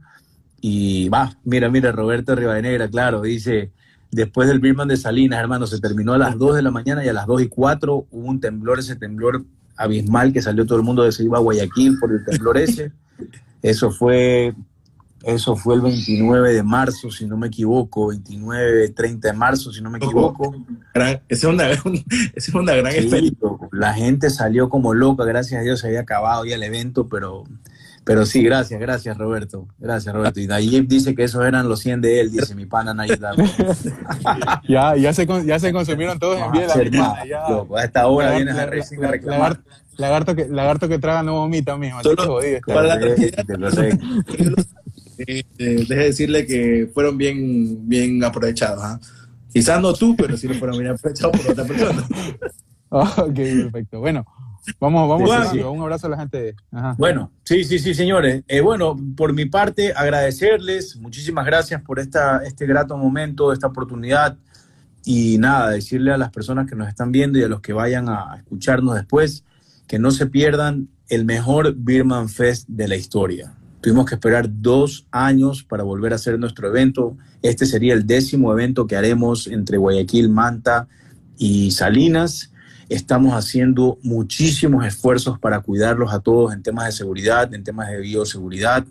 [0.60, 3.70] Y va, mira, mira, Roberto Rivadenegra, claro, dice,
[4.10, 7.08] después del Birman de Salinas, hermano, se terminó a las 2 de la mañana y
[7.08, 9.44] a las 2 y 4 hubo un temblor, ese temblor
[9.76, 12.90] abismal que salió todo el mundo de se iba a Guayaquil por el temblor ese.
[13.62, 14.56] Eso fue
[15.24, 19.80] eso fue el 29 de marzo, si no me equivoco, 29, 30 de marzo, si
[19.80, 20.54] no me equivoco.
[20.94, 21.70] esa es una,
[22.34, 23.48] es una gran experiencia.
[23.70, 27.44] La gente salió como loca, gracias a Dios se había acabado ya el evento, pero,
[28.04, 30.40] pero sí, gracias, gracias Roberto, gracias Roberto.
[30.40, 33.20] Y Nayib dice que esos eran los 100 de él, dice mi pana Nayib.
[34.68, 37.44] ya, ya, se, ya se consumieron todos en bien la ya.
[37.46, 39.60] a esta hora vienes a, reclamar.
[39.98, 42.02] Lagarto que, lagarto que traga no vomita mismo.
[42.02, 42.98] Solo, para la
[45.16, 48.82] deje decirle que fueron bien, bien aprovechados.
[48.82, 49.00] ¿ah?
[49.52, 52.06] Quizás no tú, pero sí lo fueron bien aprovechados por otra persona.
[52.88, 54.00] ok, perfecto.
[54.00, 54.24] Bueno,
[54.80, 56.54] vamos, vamos a un abrazo a la gente.
[56.96, 58.42] Bueno, sí, sí, sí, señores.
[58.48, 64.36] Eh, bueno, por mi parte, agradecerles, muchísimas gracias por esta, este grato momento, esta oportunidad.
[65.04, 68.08] Y nada, decirle a las personas que nos están viendo y a los que vayan
[68.08, 69.44] a escucharnos después,
[69.88, 73.52] que no se pierdan el mejor Birman Fest de la historia.
[73.82, 77.16] Tuvimos que esperar dos años para volver a hacer nuestro evento.
[77.42, 80.86] Este sería el décimo evento que haremos entre Guayaquil, Manta
[81.36, 82.52] y Salinas.
[82.88, 87.98] Estamos haciendo muchísimos esfuerzos para cuidarlos a todos en temas de seguridad, en temas de
[87.98, 88.86] bioseguridad,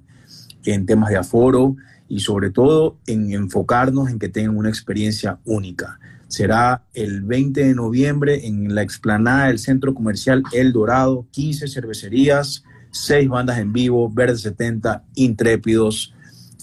[0.65, 1.77] en temas de aforo
[2.09, 6.01] y sobre todo en enfocarnos en que tengan una experiencia única.
[6.27, 12.65] Será el 20 de noviembre en la explanada del Centro Comercial El Dorado, 15 cervecerías,
[12.91, 16.13] seis bandas en vivo, Verde 70, Intrépidos,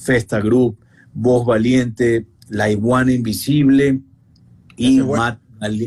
[0.01, 0.79] Festa Group,
[1.13, 4.01] Voz Valiente, La Iguana Invisible
[4.77, 5.41] y Matt,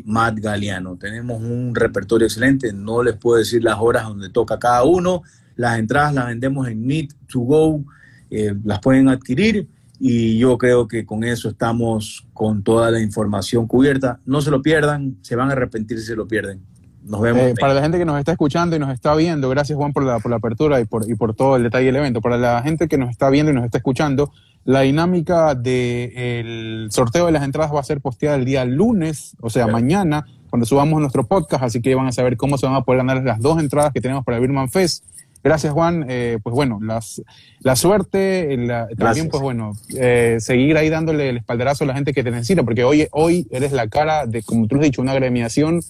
[0.05, 0.97] Matt, Galeano.
[0.97, 5.21] Tenemos un repertorio excelente, no les puedo decir las horas donde toca cada uno.
[5.55, 7.85] Las entradas las vendemos en Meet to Go,
[8.29, 9.67] eh, las pueden adquirir
[9.99, 14.19] y yo creo que con eso estamos con toda la información cubierta.
[14.25, 16.70] No se lo pierdan, se van a arrepentir si se lo pierden.
[17.03, 17.41] Nos vemos.
[17.41, 20.03] Eh, para la gente que nos está escuchando y nos está viendo, gracias Juan por
[20.03, 22.21] la, por la apertura y por, y por todo el detalle del evento.
[22.21, 24.31] Para la gente que nos está viendo y nos está escuchando,
[24.63, 29.49] la dinámica del sorteo de las entradas va a ser posteada el día lunes, o
[29.49, 32.81] sea, mañana, cuando subamos nuestro podcast, así que van a saber cómo se van a
[32.83, 35.03] poder ganar las dos entradas que tenemos para el Birman Fest.
[35.43, 36.05] Gracias, Juan.
[36.07, 37.23] Eh, pues bueno, las,
[37.61, 42.13] la suerte, la, también, pues bueno, eh, seguir ahí dándole el espaldarazo a la gente
[42.13, 45.13] que te necesita, porque hoy, hoy eres la cara de, como tú has dicho, una
[45.13, 45.81] agremiación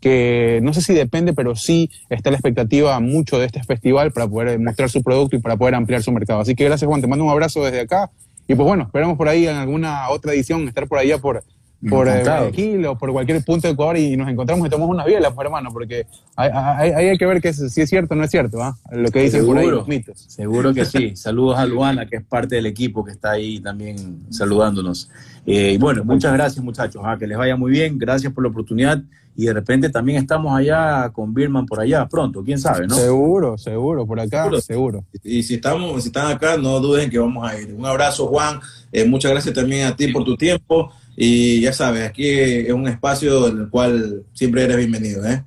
[0.00, 4.28] que no sé si depende, pero sí está la expectativa mucho de este festival para
[4.28, 6.40] poder mostrar su producto y para poder ampliar su mercado.
[6.40, 8.10] Así que gracias Juan, te mando un abrazo desde acá
[8.46, 11.42] y pues bueno, esperamos por ahí en alguna otra edición estar por allá por,
[11.90, 15.04] por eh, Guayaquil o por cualquier punto de Ecuador y nos encontramos y tomamos unas
[15.04, 18.24] bielas, pues, hermano, porque ahí hay, hay, que ver que si es cierto o no
[18.24, 18.74] es cierto, ¿ah?
[18.90, 20.24] lo que dicen por ahí los mitos.
[20.28, 21.14] Seguro que sí.
[21.14, 25.10] Saludos a Luana, que es parte del equipo que está ahí también saludándonos.
[25.44, 27.16] Eh, y bueno, muchas gracias muchachos, ¿ah?
[27.18, 29.02] que les vaya muy bien, gracias por la oportunidad
[29.38, 32.96] y de repente también estamos allá con Birman por allá pronto, quién sabe, ¿no?
[32.96, 35.04] Seguro, seguro, por acá, seguro.
[35.22, 37.72] Y si estamos, si están acá, no duden que vamos a ir.
[37.72, 38.58] Un abrazo, Juan.
[38.90, 40.90] Eh, muchas gracias también a ti por tu tiempo.
[41.14, 45.44] Y ya sabes, aquí es un espacio en el cual siempre eres bienvenido, ¿eh?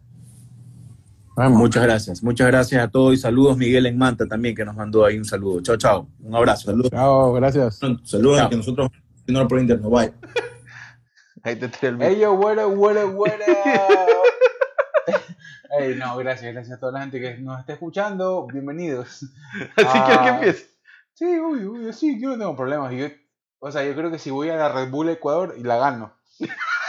[1.50, 5.04] muchas gracias, muchas gracias a todos y saludos Miguel en Manta también que nos mandó
[5.04, 5.60] ahí un saludo.
[5.62, 6.08] Chao, chao.
[6.24, 6.68] Un abrazo.
[6.68, 6.92] Saludos.
[6.92, 7.80] Chao, gracias.
[8.06, 8.89] Saludos que nosotros
[9.28, 9.89] no por internet.
[9.89, 10.14] Bye.
[11.44, 12.96] Ahí te trae el Hey, yo, what up, what
[15.72, 18.46] Hey, no, gracias, gracias a toda la gente que nos está escuchando.
[18.46, 19.26] Bienvenidos.
[19.76, 20.70] Así que que empiece.
[21.14, 22.94] Sí, uy, uy, sí, yo no tengo problemas.
[22.94, 23.08] Yo,
[23.60, 26.14] o sea, yo creo que si voy a la Red Bull Ecuador y la gano.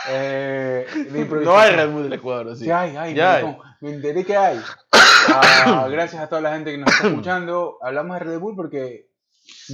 [0.08, 0.84] Eh,
[1.44, 2.64] no hay Red Bull Ecuador, sí.
[2.64, 3.14] Sí hay, hay.
[3.14, 4.58] Ya me, enteré que hay.
[5.28, 7.78] Ah, gracias a toda la gente que nos está escuchando.
[7.80, 9.12] Hablamos de Red Bull porque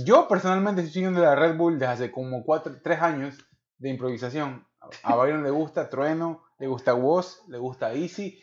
[0.05, 3.39] yo personalmente estoy siguiendo la Red Bull desde hace como cuatro, tres años
[3.79, 4.68] de improvisación.
[5.03, 8.41] A Byron le gusta Trueno, le gusta Woz, le gusta Easy.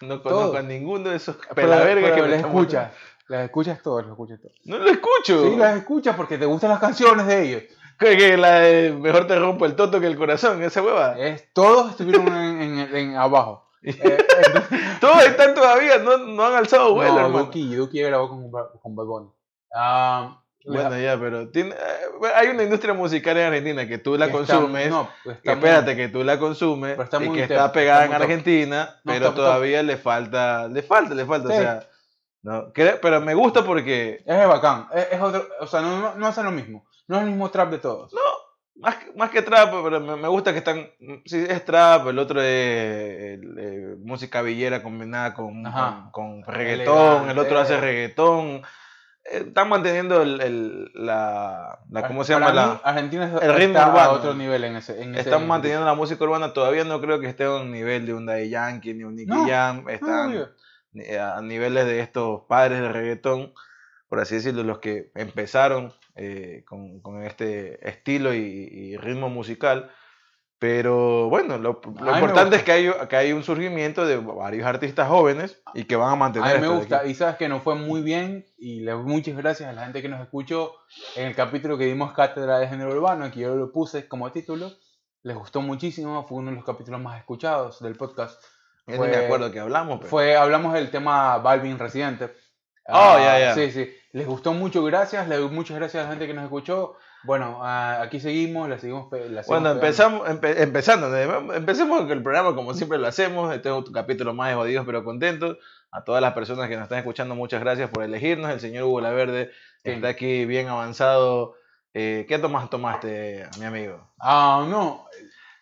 [0.00, 2.92] No conozco a ninguno de esos pelavergas que le escuchas.
[3.28, 4.56] Las escuchas todas, las escuchas todas.
[4.64, 5.50] No lo escucho.
[5.50, 7.62] Sí, las escuchas porque te gustan las canciones de ellos.
[7.98, 11.18] Que, la de Mejor te rompo el toto que el corazón, esa hueva.
[11.18, 13.68] Es, todos estuvieron en, en, abajo.
[13.82, 13.96] Eh,
[15.00, 17.44] todos están todavía, no, no han alzado vuelo, no, hermano.
[17.46, 19.28] Duki, Duki grabó con, con Bad
[19.74, 24.30] Ah, bueno, ya, pero tiene, eh, hay una industria musical en Argentina que tú la
[24.30, 24.90] consumes.
[24.90, 25.08] No,
[25.42, 30.68] espérate, que tú la consumes y que está pegada en Argentina, pero todavía le falta,
[30.68, 31.48] le falta, le falta.
[31.48, 31.88] O sea,
[32.42, 34.22] no, pero me gusta porque.
[34.24, 34.88] Es bacán.
[34.94, 36.86] Es, otro, o sea, no, no, no lo mismo.
[37.08, 38.12] No es el mismo trap de todos.
[38.12, 38.20] No,
[38.76, 40.90] más, más que trap, pero me, gusta que están.
[41.24, 45.64] Sí, es trap, el otro es eh, música villera combinada con,
[46.12, 48.62] con, reggaetón, el otro hace reggaetón.
[49.30, 52.52] Están manteniendo el, la, la, ¿Cómo se llama?
[52.52, 54.00] la, Argentina el ritmo urbano.
[54.00, 55.02] a otro nivel en ese.
[55.02, 56.52] En están manteniendo la música urbana.
[56.52, 59.50] Todavía no creo que esté a un nivel de un Daddy Yankee ni un Nicky
[59.50, 59.88] Jam.
[59.88, 60.48] Están
[61.20, 63.52] a niveles de estos padres del reggaetón,
[64.08, 69.90] por así decirlo, los que empezaron eh, con, con, este estilo y, ritmo musical.
[70.58, 75.60] Pero bueno, lo, importante es que hay, que hay un surgimiento de varios artistas jóvenes
[75.74, 76.50] y que van a mantener.
[76.50, 79.68] A mí me gusta, y sabes que nos fue muy bien, y le, muchas gracias
[79.68, 80.72] a la gente que nos escuchó
[81.14, 84.72] en el capítulo que dimos Cátedra de Género Urbano, que yo lo puse como título.
[85.22, 88.42] Les gustó muchísimo, fue uno de los capítulos más escuchados del podcast.
[88.86, 90.06] no me acuerdo que hablamos.
[90.06, 92.32] Fue, hablamos del tema Balvin Residente.
[92.88, 93.54] Oh, ya, ya.
[93.54, 93.92] Sí, sí.
[94.12, 95.28] Les gustó mucho, gracias.
[95.28, 96.96] Le doy muchas gracias a la gente que nos escuchó.
[97.24, 99.08] Bueno, ah, aquí seguimos, la seguimos.
[99.46, 101.16] bueno, empezamos, empezando.
[101.54, 103.54] Empecemos con el programa como siempre lo hacemos.
[103.54, 105.58] Este es otro capítulo más de jodidos pero contentos.
[105.90, 108.50] A todas las personas que nos están escuchando, muchas gracias por elegirnos.
[108.50, 109.50] El señor Hugo Laverde
[109.82, 111.54] está aquí bien avanzado.
[111.94, 114.06] Eh, ¿Qué tomas tomaste, mi amigo?
[114.20, 115.06] Ah, no.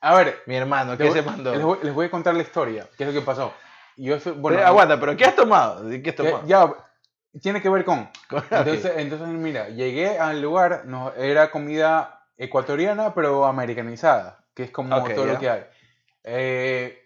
[0.00, 0.42] A ver.
[0.46, 1.54] Mi hermano, ¿qué se mandó?
[1.82, 2.86] Les voy, a contar la historia.
[2.98, 3.54] ¿Qué es lo que pasó?
[3.96, 5.88] Yo bueno, aguanta, pero ¿qué has tomado?
[5.88, 6.42] ¿Qué has tomado?
[6.46, 6.74] Ya,
[7.40, 8.08] tiene que ver con.
[8.50, 15.02] Entonces, entonces, mira, llegué al lugar, no, era comida ecuatoriana, pero americanizada, que es como
[15.04, 15.64] todo lo que hay.
[16.24, 17.04] Eh,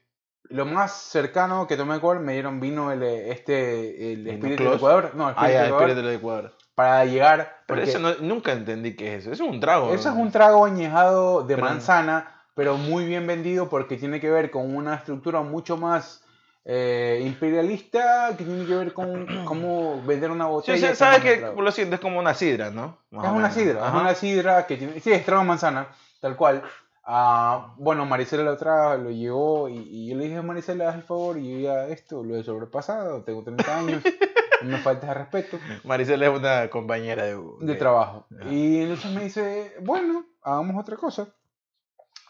[0.50, 5.12] lo más cercano que tomé alcohol me dieron vino el, este, el espíritu del Ecuador.
[5.14, 6.54] No, el ah, espíritu, del Ecuador.
[6.74, 7.62] Para llegar.
[7.66, 9.32] Pero eso nunca entendí qué es eso.
[9.32, 9.92] Eso es un trago.
[9.92, 14.50] Eso es un trago añejado de manzana, pero muy bien vendido porque tiene que ver
[14.50, 16.22] con una estructura mucho más
[16.70, 20.90] eh, imperialista que tiene que ver con cómo vender una botella.
[20.90, 22.98] Sí, sabes que lo siento, es como una sidra, ¿no?
[23.10, 25.88] es una sidra, es una sidra que tiene, sí, es trago manzana,
[26.20, 26.62] tal cual.
[27.10, 31.38] Ah, bueno, Maricela la otra lo llevó y, yo le dije, Maricela, haz el favor,
[31.38, 34.02] y yo ya esto lo he sobrepasado, tengo 30 años,
[34.62, 35.58] no me faltes de respeto.
[35.84, 38.26] Maricela es una compañera de, de, trabajo.
[38.50, 41.28] Y entonces me dice, bueno, hagamos otra cosa.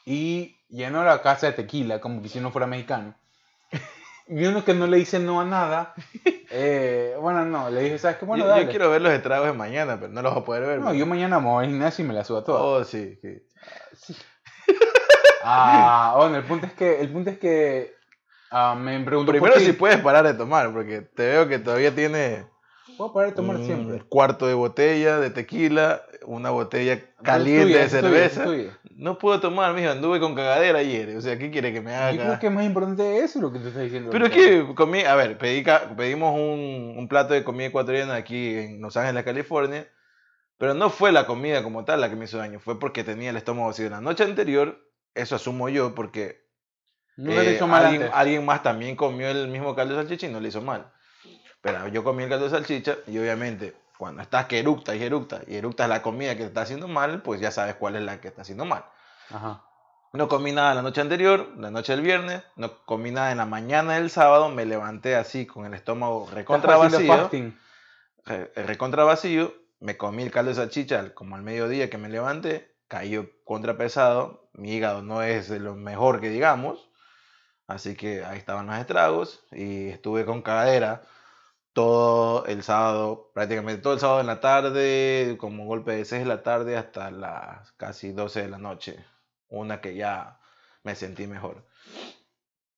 [0.07, 3.17] Y llenó la casa de tequila, como que si no fuera mexicano.
[4.29, 5.95] Y uno que no le dice no a nada.
[6.51, 8.25] Eh, bueno, no, le dije, ¿sabes qué?
[8.25, 10.81] Bueno, yo, quiero ver los estragos de mañana, pero no los voy a poder ver.
[10.81, 12.63] No, yo mañana me voy a gimnasio y me la subo toda.
[12.63, 13.43] Oh, sí, sí.
[15.45, 17.95] Ah, bueno, el punto es que, el punto es que
[18.51, 22.47] ah, me pregunto Primero si puedes parar de tomar, porque te veo que todavía tiene...
[22.97, 24.03] Puedo parar de tomar un siempre.
[24.09, 28.45] cuarto de botella de tequila, una botella caliente de cerveza.
[28.99, 31.17] No puedo tomar, mijo, anduve con cagadera ayer.
[31.17, 32.11] O sea, ¿qué quiere que me haga?
[32.11, 34.11] Yo creo que es más importante eso lo que te estás diciendo.
[34.11, 38.81] Pero es que comí, a ver, pedimos un, un, plato de comida ecuatoriana aquí en
[38.81, 39.87] Los Ángeles, California.
[40.59, 43.31] Pero no fue la comida como tal la que me hizo daño, fue porque tenía
[43.31, 43.89] el estómago vacío.
[43.89, 44.85] La noche anterior,
[45.15, 46.49] eso asumo yo, porque
[47.17, 50.41] no hizo mal alguien, alguien, más también comió el mismo caldo de salchicha y no
[50.41, 50.91] le hizo mal.
[51.61, 55.41] Pero yo comí el caldo de salchicha y obviamente cuando estás que eructa y eructa
[55.47, 58.21] y eructas la comida que te está haciendo mal, pues ya sabes cuál es la
[58.21, 58.85] que está haciendo mal.
[60.13, 63.45] No comí nada la noche anterior, la noche del viernes, no comí nada en la
[63.45, 67.29] mañana del sábado, me levanté así con el estómago recontra vacío.
[68.55, 73.27] recontra vacío, me comí el caldo de salchicha como al mediodía que me levanté, cayó
[73.45, 76.89] contrapesado, mi hígado no es de lo mejor que digamos,
[77.67, 81.03] así que ahí estaban los estragos y estuve con cadera
[81.79, 86.29] todo el sábado, prácticamente todo el sábado en la tarde, como golpe de 6 de
[86.29, 88.99] la tarde hasta las casi 12 de la noche.
[89.49, 90.41] Una que ya
[90.83, 91.65] me sentí mejor.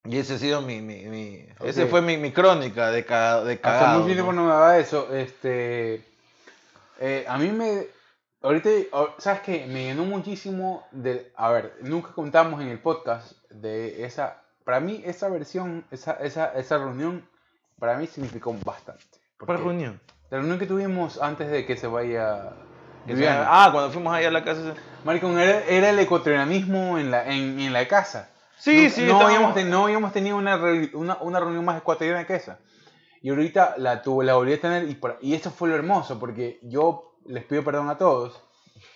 [0.03, 3.59] Y ese ha sido mi, mi, mi ese fue mi, mi, crónica de, cada de
[3.59, 5.11] cada Hasta muy tiempo no me daba eso.
[5.15, 6.05] Este,
[6.99, 7.87] eh, a mí me,
[8.43, 8.69] ahorita,
[9.17, 9.65] ¿sabes qué?
[9.65, 15.01] Me llenó muchísimo de, a ver, nunca contamos en el podcast de esa, para mí
[15.03, 17.30] esa versión, esa, esa, esa reunión
[17.81, 19.03] para mí significó bastante.
[19.43, 19.99] ¿Cuál reunión?
[20.29, 22.53] La reunión que tuvimos antes de que se vaya...
[23.27, 24.75] ah, cuando fuimos ahí a la casa.
[25.03, 28.29] Maricón, era, era el ecuatorianismo en la, en, en la casa.
[28.55, 29.05] Sí, no, sí.
[29.07, 30.57] No habíamos, no habíamos tenido una,
[30.93, 32.59] una, una, reunión más ecuatoriana que esa.
[33.23, 36.59] Y ahorita la, tuve, la volví a tener y, y eso fue lo hermoso, porque
[36.61, 38.43] yo les pido perdón a todos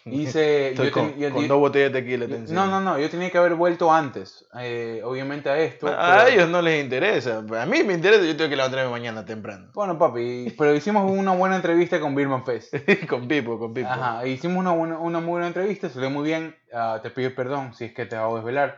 [0.12, 0.76] Hice.
[0.76, 2.28] yo con, dos botellas de tequila.
[2.28, 3.00] no, no, no.
[3.00, 4.46] Yo tenía que haber vuelto antes.
[4.60, 5.88] Eh, obviamente a esto.
[5.88, 7.40] A, ellos no les interesa.
[7.40, 8.24] A mí me interesa.
[8.24, 9.72] Yo tengo que levantarme mañana temprano.
[9.74, 10.54] Bueno, papi.
[10.56, 12.76] Pero hicimos una buena entrevista con Birman Fest.
[13.10, 13.90] con Pipo, con Pipo.
[13.90, 14.28] Ajá.
[14.28, 15.90] Hicimos una, buena, una muy buena entrevista.
[15.90, 16.56] Salió muy bien.
[16.72, 18.78] Uh, te pido perdón si es que te hago desvelar.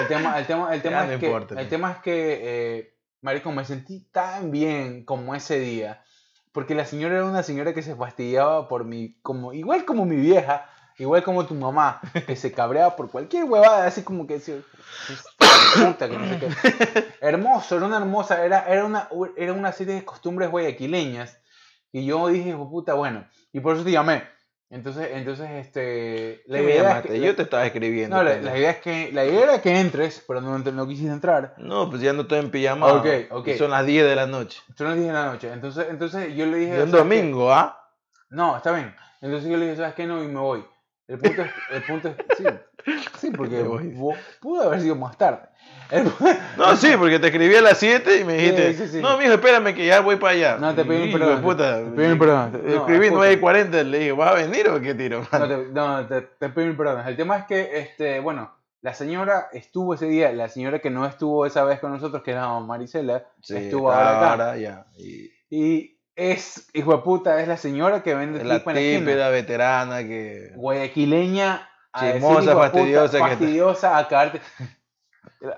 [0.00, 2.40] El tema, el tema, el tema, es, que, el tema es que.
[2.40, 6.04] Eh, Marico, me sentí tan bien como ese día
[6.52, 10.16] porque la señora era una señora que se fastidiaba por mi, como, igual como mi
[10.16, 10.66] vieja,
[10.98, 14.56] igual como tu mamá, que se cabreaba por cualquier huevada, así como que decía,
[15.84, 17.04] puta, que no sé qué.
[17.20, 21.38] Hermoso, era una hermosa, era, era, una, era una serie de costumbres guayaquileñas.
[21.92, 24.24] Y yo dije, puta, bueno, y por eso te llamé.
[24.70, 28.16] Entonces, entonces este, la idea es que, yo te estaba escribiendo.
[28.16, 31.54] No, la, idea es que, la idea era que entres, pero no, no quisiste entrar.
[31.56, 32.92] No, pues ya no estoy en pijama.
[32.92, 33.48] Ok, ok.
[33.56, 34.60] Son las 10 de la noche.
[34.76, 35.50] Son las 10 de la noche.
[35.52, 36.82] Entonces, entonces yo le dije...
[36.82, 37.78] Es domingo, ¿ah?
[38.28, 38.94] No, está bien.
[39.22, 40.06] Entonces yo le dije, ¿sabes qué?
[40.06, 40.64] No, y me voy.
[41.06, 42.44] El punto es, el punto es sí,
[43.18, 43.64] sí, porque
[44.40, 45.48] pudo haber sido más tarde.
[46.56, 49.86] no, sí, porque te escribí a las 7 y me dijiste, no, mijo, espérame que
[49.86, 50.58] ya voy para allá.
[50.58, 51.42] No, te pedí perdón.
[51.42, 52.62] Puta, te pedí perdón.
[52.66, 55.26] escribí 9 y 40, le dije, ¿vas a venir o qué tiro?
[55.32, 57.06] No, te, no, te, te pedí perdón.
[57.06, 61.06] El tema es que, este, bueno, la señora estuvo ese día, la señora que no
[61.06, 64.56] estuvo esa vez con nosotros, que era Marisela, estuvo ahora acá.
[64.56, 64.86] ya.
[64.96, 65.30] Y...
[65.50, 70.50] y es, hijo de puta, es la señora que vende la típida veterana que...
[70.56, 73.18] Guayaquileña, chismosa, fastidiosa.
[73.18, 74.40] fastidiosa, a caerte.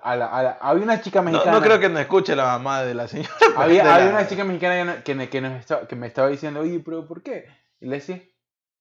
[0.02, 1.52] había una chica mexicana.
[1.52, 3.30] No, creo que no escuche la mamá de la señora.
[3.56, 7.22] Había, había una chica mexicana que, que, estaba, que, me estaba diciendo, oye, pero ¿por
[7.22, 7.46] qué?
[7.80, 8.22] Y le decía,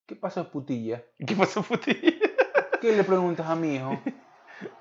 [0.06, 1.04] ¿qué pasó, putilla?
[1.26, 2.14] ¿Qué pasó, putilla?
[2.82, 4.00] ¿Qué le preguntas a mi hijo?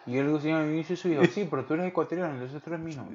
[0.07, 1.25] Y yo le digo, señor, yo soy su hijo.
[1.27, 3.07] Sí, pero tú eres ecuatoriano, entonces tú eres mi hijo.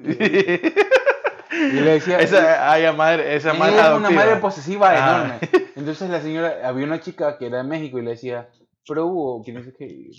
[1.54, 2.18] Y le decía.
[2.20, 4.96] Esa, ay, madre, esa madre era una madre posesiva ah.
[4.96, 5.38] enorme.
[5.76, 8.48] Entonces la señora, había una chica que era de México y le decía,
[8.86, 10.10] pero Hugo, ¿quién dice que?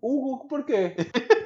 [0.00, 0.94] Hugo, ¿por qué?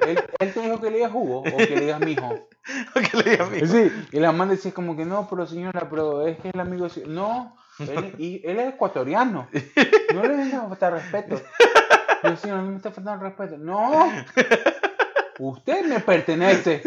[0.05, 2.27] ¿Él, él te dijo que le digas Hugo o que le digas mi hijo.
[2.95, 3.67] o que le digas mi hijo.
[3.67, 6.87] Sí, y la mamá decía como que no, pero señora, pero es que el amigo.
[7.07, 9.47] No, él, y él es ecuatoriano.
[10.13, 11.41] No le vengas a faltar respeto.
[12.23, 13.57] Yo, señora, no me está faltando respeto.
[13.57, 14.11] No,
[15.39, 16.81] usted me pertenece.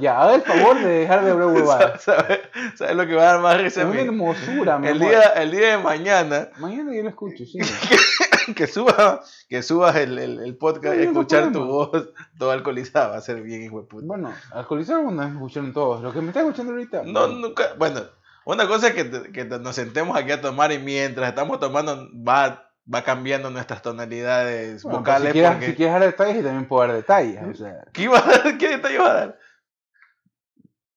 [0.00, 2.02] Ya, haga el favor de dejar de hablar huevadas.
[2.02, 2.40] ¿Sabes
[2.76, 3.82] sabe lo que va a dar más risa?
[3.82, 6.48] Es una hermosura, el día, el día de mañana.
[6.58, 7.58] Mañana yo lo escucho, sí.
[8.54, 13.10] que, suba, que subas el, el, el podcast y escuchar tu voz todo alcoholizado.
[13.10, 14.06] Va a ser bien, hijo de puta.
[14.06, 16.02] Bueno, alcoholizado no escucharon todos.
[16.02, 17.02] Lo que me está escuchando ahorita.
[17.04, 17.74] No, nunca.
[17.78, 18.02] Bueno,
[18.44, 22.66] una cosa es que, que nos sentemos aquí a tomar y mientras estamos tomando va
[22.92, 25.28] va cambiando nuestras tonalidades vocales.
[25.28, 25.66] Si quieres, porque...
[25.66, 27.42] si quieres dar detalles, y también puedo dar detalles.
[27.42, 27.84] O sea.
[27.92, 28.58] ¿Qué, iba a dar?
[28.58, 29.38] ¿Qué detalle va a dar?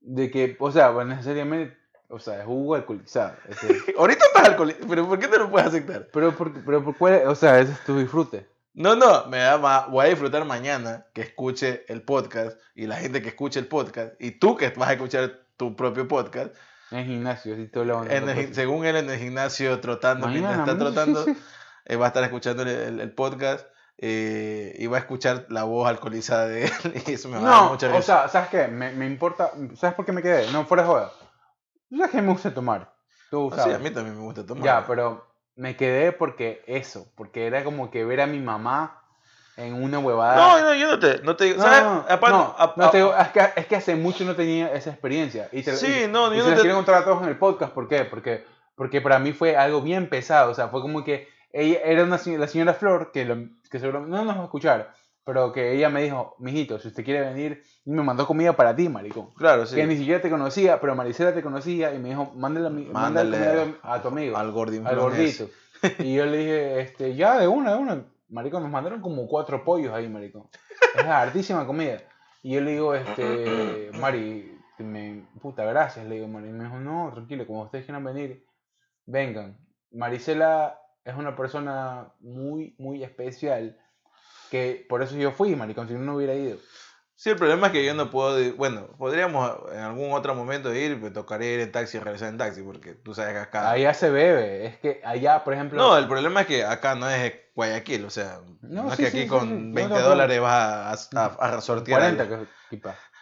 [0.09, 3.35] De que, o sea, pues necesariamente, o sea, es jugo alcoholizado.
[3.97, 6.07] Ahorita estás alcoholizado, pero ¿por qué te lo puedes aceptar?
[6.11, 8.47] Pero, por, pero por cuál, o sea, ese es tu disfrute.
[8.73, 12.95] No, no, me da más, voy a disfrutar mañana que escuche el podcast y la
[12.95, 16.55] gente que escuche el podcast y tú que vas a escuchar tu propio podcast.
[16.91, 18.03] En el gimnasio, así todo lo
[18.51, 21.25] Según él en el gimnasio trotando, mientras está trotando,
[21.85, 23.67] eh, va a estar escuchando el podcast
[24.01, 26.71] eh, y va a escuchar la voz alcoholizada de él
[27.07, 27.99] y eso me va a dar mucha risa.
[27.99, 28.67] O sea, ¿sabes qué?
[28.69, 30.49] Me, me, importa, ¿sabes por qué me quedé?
[30.53, 31.11] No, fuera de joda.
[31.91, 32.93] ¿Sabes que me gusta tomar?
[33.29, 33.65] Tú sabes.
[33.65, 34.63] Ah, sí, a mí también me gusta tomar.
[34.63, 39.03] Ya, pero me quedé porque eso, porque era como que ver a mi mamá
[39.57, 40.35] en una huevada.
[40.37, 41.83] No, no, yo no te, no te digo, ¿sabes?
[41.83, 45.49] No, no, no te digo, es, que, es que hace mucho no tenía esa experiencia.
[45.51, 46.61] Y sí, no, yo no te...
[46.61, 48.05] quiero contar a todos en el podcast, ¿por qué?
[48.05, 48.45] Porque,
[48.75, 52.19] porque para mí fue algo bien pesado, o sea, fue como que ella era una,
[52.37, 54.93] la señora Flor, que, lo, que seguramente no nos va a escuchar,
[55.23, 58.75] pero que ella me dijo, mijito, si usted quiere venir, y me mandó comida para
[58.75, 59.31] ti, marico.
[59.35, 59.75] Claro, sí.
[59.75, 64.01] Que ni siquiera te conocía, pero Maricela te conocía y me dijo, mándale, mándale, a
[64.01, 64.35] tu amigo.
[64.35, 65.49] Al, al gordito.
[65.99, 68.05] y yo le dije, este, ya, de una, de una.
[68.29, 70.49] Marico, nos mandaron como cuatro pollos ahí, marico.
[70.95, 71.99] Es hartísima comida.
[72.41, 76.49] Y yo le digo, este, Mari, me, puta, gracias, le digo, Mari.
[76.49, 78.45] Y me dijo, no, tranquilo, como ustedes quieran venir,
[79.05, 79.57] vengan.
[79.91, 83.77] Maricela es una persona muy, muy especial
[84.49, 86.57] que por eso yo fui, maricón, si no, no hubiera ido.
[87.19, 90.97] Sí, el problema es que yo no puedo, bueno, podríamos en algún otro momento ir,
[90.97, 93.71] me tocaría ir en taxi y regresar en taxi, porque tú sabes que acá...
[93.71, 95.77] Allá se bebe, es que allá, por ejemplo...
[95.77, 99.27] No, el problema es que acá no es Guayaquil, o sea, no, es que aquí
[99.27, 102.15] con 20 dólares vas a, a, sortear...
[102.15, 102.47] 40, al,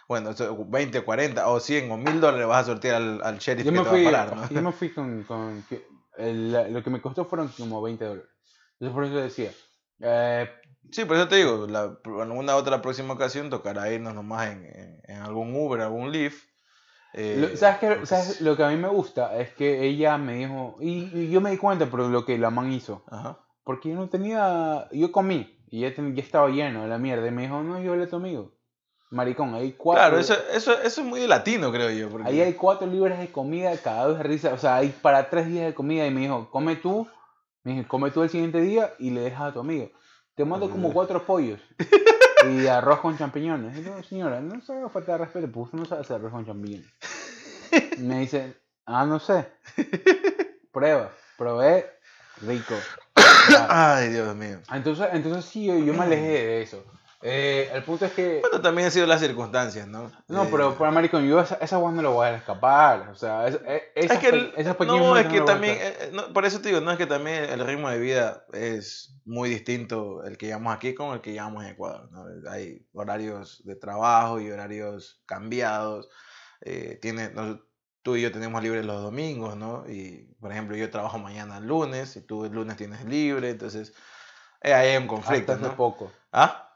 [0.06, 0.30] Bueno,
[0.68, 3.78] 20, 40 o 100 o 1000 dólares vas a sortear al, al sheriff yo que
[3.78, 4.48] me te fui, va a parar, ¿no?
[4.48, 5.64] Yo me fui con, con
[6.18, 8.30] lo que me costó fueron como 20 dólares.
[8.72, 9.52] Entonces por eso decía.
[10.00, 10.48] Eh,
[10.90, 15.00] sí, por eso te digo, la, en una otra próxima ocasión tocará irnos nomás en,
[15.04, 16.44] en, algún Uber, algún Lyft.
[17.14, 19.38] Eh, ¿sabes, qué, ¿Sabes lo que a mí me gusta?
[19.40, 22.72] Es que ella me dijo, y, yo me di cuenta por lo que la man
[22.72, 23.04] hizo.
[23.64, 27.26] Porque yo no tenía, yo comí y ya, ya estaba lleno de la mierda.
[27.26, 28.57] Y me dijo, no, yo le a tu amigo.
[29.10, 30.02] Maricón, hay cuatro.
[30.02, 32.10] Claro, eso, eso, eso es muy latino, creo yo.
[32.10, 32.28] Porque...
[32.28, 34.52] Ahí hay cuatro libras de comida, cada dos de risa.
[34.52, 36.06] O sea, hay para tres días de comida.
[36.06, 37.08] Y me dijo, come tú,
[37.64, 39.90] me dijo, come tú el siguiente día y le dejas a tu amigo.
[40.34, 41.60] Te mando como cuatro pollos
[42.48, 43.76] y arroz con champiñones.
[43.78, 46.46] Y yo, señora, no se haga falta de respeto, pues no sabe hacer arroz con
[46.46, 46.86] champiñones.
[47.98, 48.54] Me dice,
[48.86, 49.48] ah, no sé.
[50.70, 51.86] Prueba, probé,
[52.42, 52.74] rico.
[53.68, 54.60] Ay, Dios mío.
[54.72, 56.84] Entonces, entonces sí, yo, yo me alejé de eso.
[57.20, 58.40] Eh, el punto es que.
[58.40, 60.12] Bueno, también han sido las circunstancias, ¿no?
[60.28, 63.08] No, Eh, pero para Maricón, yo esa, esa no lo voy a escapar.
[63.10, 65.76] O sea, es, es, esas Es que, el- esas pequeñas no, es que no también,
[65.80, 69.16] eh, no, por eso te digo, no es que también el ritmo de vida es
[69.24, 72.08] muy distinto el que llevamos aquí con el que llevamos en Ecuador.
[72.12, 72.24] ¿no?
[72.50, 76.08] Hay horarios de trabajo y horarios cambiados.
[76.60, 77.58] eh, tiene, nos-
[78.02, 79.84] tú y yo tenemos libres los domingos, ¿no?
[79.88, 83.92] Y, por ejemplo, yo trabajo mañana lunes y tú el lunes tienes libre, entonces
[84.62, 85.76] ahí hay un conflicto, Hasta ¿no?
[85.76, 86.10] poco.
[86.32, 86.67] ¿Ah?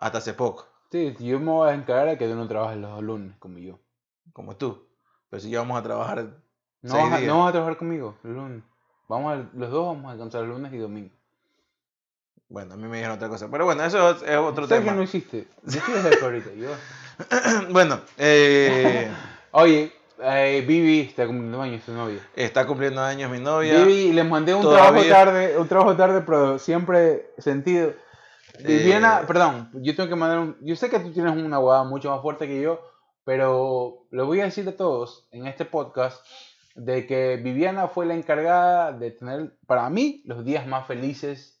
[0.00, 3.00] Hasta hace poco, Sí, yo me voy a encargar de que tú no trabajes los
[3.02, 3.78] lunes como yo.
[4.32, 4.86] como tú.
[5.28, 6.24] Pero si ya vamos a trabajar
[6.82, 7.28] No Seis vas, a, días.
[7.32, 8.62] no vas a trabajar conmigo los lunes.
[9.08, 11.10] Vamos a- los dos vamos a alcanzar lunes y domingo.
[12.48, 13.48] Bueno, a mí me dijeron otra cosa.
[13.50, 14.96] Pero bueno, eso es es otro ¿Sabes tema.
[14.96, 15.46] no hiciste?
[15.64, 16.50] Yo el jefe ahorita.
[16.54, 16.70] Yo.
[17.70, 19.08] bueno, eh,
[19.52, 22.18] Oye, eh, Vivi está cumpliendo años, su novia.
[22.34, 23.84] está cumpliendo años mi novia.
[23.84, 27.92] Vivi, le mandé un Todavía- trabajo tarde, un trabajo tarde, pero siempre sentido.
[28.66, 30.56] Viviana, Eh, perdón, yo tengo que mandar un...
[30.60, 32.80] Yo sé que tú tienes una guada mucho más fuerte que yo,
[33.24, 36.24] pero le voy a decir a todos en este podcast
[36.74, 41.60] de que Viviana fue la encargada de tener, para mí, los días más felices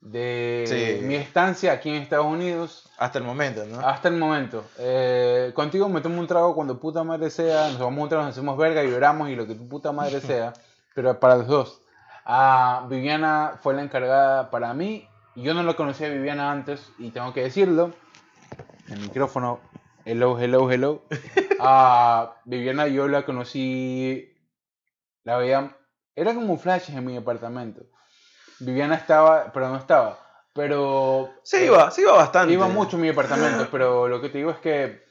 [0.00, 0.64] de
[1.00, 1.04] Sí.
[1.06, 3.80] mi estancia aquí en Estados Unidos Hasta el momento, ¿no?
[3.80, 4.64] hasta el momento.
[4.78, 8.32] Eh, contigo me tomo un trago cuando puta madre sea, nos tomamos un trago, nos
[8.32, 10.52] hacemos verga y lloramos y lo que tu puta madre sea,
[10.94, 11.82] pero para los dos.
[12.24, 15.06] Ah, Viviana fue la encargada para mí.
[15.42, 17.92] Yo no lo conocía a Viviana antes y tengo que decirlo.
[18.88, 19.60] El micrófono,
[20.04, 21.02] hello, hello, hello.
[21.62, 24.34] Ah, Viviana yo la conocí,
[25.24, 25.76] la veía,
[26.16, 27.82] era como flashes en mi departamento.
[28.60, 30.18] Viviana estaba, pero no estaba.
[30.54, 32.54] Pero Sí iba, sí iba bastante.
[32.54, 35.04] Iba mucho en mi departamento, pero lo que te digo es que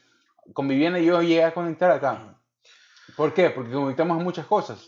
[0.54, 2.36] con Viviana yo llegué a conectar acá.
[3.16, 3.52] ¿Por qué?
[3.52, 4.88] Porque conectamos muchas cosas.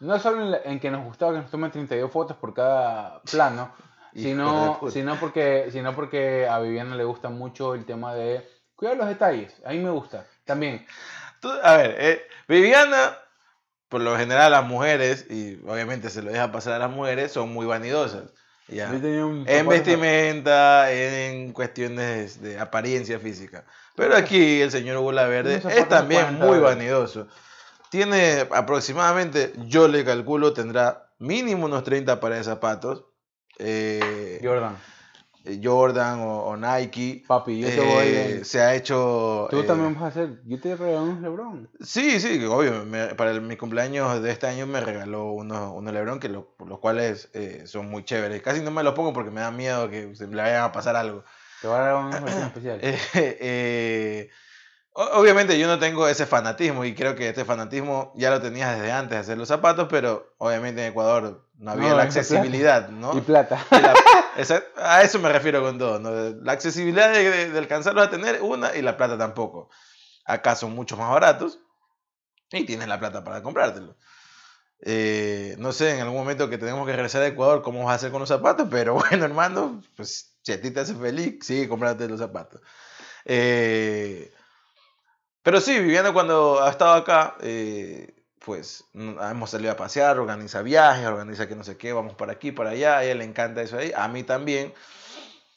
[0.00, 3.22] No solo en, la- en que nos gustaba que nos tomen 32 fotos por cada
[3.22, 3.72] plano,
[4.14, 9.08] sino, sino, porque, sino porque a Viviana le gusta mucho el tema de cuidar los
[9.08, 9.54] detalles.
[9.64, 10.86] A mí me gusta también.
[11.40, 13.16] Tú- a ver, eh, Viviana,
[13.88, 17.52] por lo general las mujeres, y obviamente se lo deja pasar a las mujeres, son
[17.52, 18.32] muy vanidosas.
[18.68, 18.90] Ya.
[19.46, 23.64] En vestimenta, en cuestiones de apariencia física.
[23.96, 27.28] Pero aquí el señor Hugo Verde es también 40 muy vanidoso.
[27.90, 33.04] Tiene aproximadamente, yo le calculo, tendrá mínimo unos 30 pares de zapatos.
[33.58, 34.76] Eh, Jordan,
[35.62, 37.24] Jordan o, o Nike.
[37.26, 39.48] papi, yo te Eh, voy Se ha hecho.
[39.50, 40.40] Tú eh, también vas a hacer.
[40.46, 41.68] Yo te regalo unos Lebron.
[41.80, 42.84] Sí, sí, obvio.
[42.84, 46.54] me- para el- mi cumpleaños de este año me regaló unos, unos Lebron, que lo-
[46.66, 48.42] los cuales eh, son muy chéveres.
[48.42, 50.96] Casi no me los pongo porque me da miedo que se le vaya a pasar
[50.96, 51.24] algo.
[51.62, 52.78] Te voy a regalar unos versión especial.
[52.82, 52.98] Eh,
[53.40, 54.30] eh,
[54.92, 58.92] obviamente yo no tengo ese fanatismo y creo que este fanatismo ya lo tenía desde
[58.92, 62.20] antes de hacer los zapatos, pero obviamente en Ecuador no había No, la plata.
[62.20, 63.16] accesibilidad, ¿no?
[63.16, 63.64] Y plata.
[63.70, 63.94] Y la-
[64.36, 66.10] esa- a eso me refiero con todo, ¿no?
[66.42, 69.70] La accesibilidad de, de- de alcanzarlos a tener, una, y la plata tampoco.
[70.24, 71.58] Acá son mucho más baratos
[72.52, 73.96] y tienes la plata para comprártelo.
[74.80, 77.96] Eh, no sé, en algún momento que tenemos que regresar a Ecuador, cómo vas a
[77.96, 81.68] hacer con los zapatos, pero bueno, hermano, pues si a ti te hace feliz, sigue
[81.68, 82.60] comprándote los zapatos.
[83.24, 84.32] Eh,
[85.42, 88.17] pero sí, Viviana cuando ha estado acá, eh,
[88.48, 92.32] pues mm, hemos salido a pasear, organiza viajes, organiza que no sé qué, vamos para
[92.32, 94.72] aquí, para allá, a ella le encanta eso ahí, a mí también,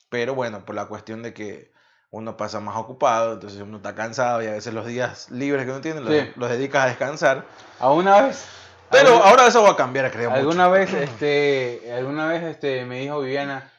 [0.09, 1.71] pero bueno, por la cuestión de que
[2.09, 5.71] uno pasa más ocupado, entonces uno está cansado y a veces los días libres que
[5.71, 6.31] uno tiene los, Sí.
[6.35, 7.45] los dedicas a descansar.
[7.79, 8.45] ¿Alguna vez?
[8.89, 10.29] Pero alguna- ahora eso va a cambiar, creo.
[10.29, 10.41] mucho.
[10.41, 13.71] alguna vez, este, alguna vez, este, me dijo Viviana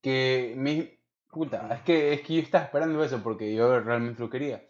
[0.00, 0.98] que mi
[1.30, 4.62] puta, es que es que yo estaba esperando eso porque yo realmente lo quería.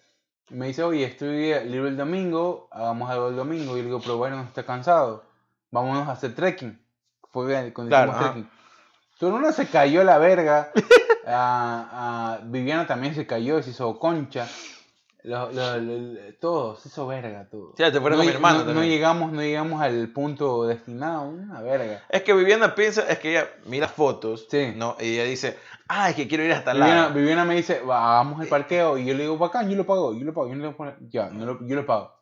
[0.51, 3.77] Me dice, oye, estoy libre el domingo, hagamos algo el domingo.
[3.77, 5.25] Y le digo, pero bueno, está cansado.
[5.71, 6.81] Vámonos a hacer trekking.
[7.31, 8.51] Fue bien, cuando Claro, hicimos trekking.
[9.19, 10.71] Tu hermano se cayó a la verga.
[11.31, 14.49] Ah, ah, Viviana también se cayó, se hizo concha.
[15.29, 17.75] Lo- lo- lo- todo, se hizo verga todo.
[17.77, 22.03] Ya, te fueron no, hermano no- no llegamos, no llegamos al punto destinado, una verga.
[22.09, 24.73] Es que Viviana piensa, es que ella mira fotos, Sí.
[24.75, 24.97] ¿no?
[24.99, 27.15] Y ella dice, ah, es que quiero ir hasta el Viviana, lado.
[27.15, 28.97] Viviana me dice, vamos al parqueo.
[28.97, 31.29] Y yo le digo, bacán, yo lo pago, yo lo pago, yo no lo ya,
[31.31, 32.15] no lo- yo lo pago.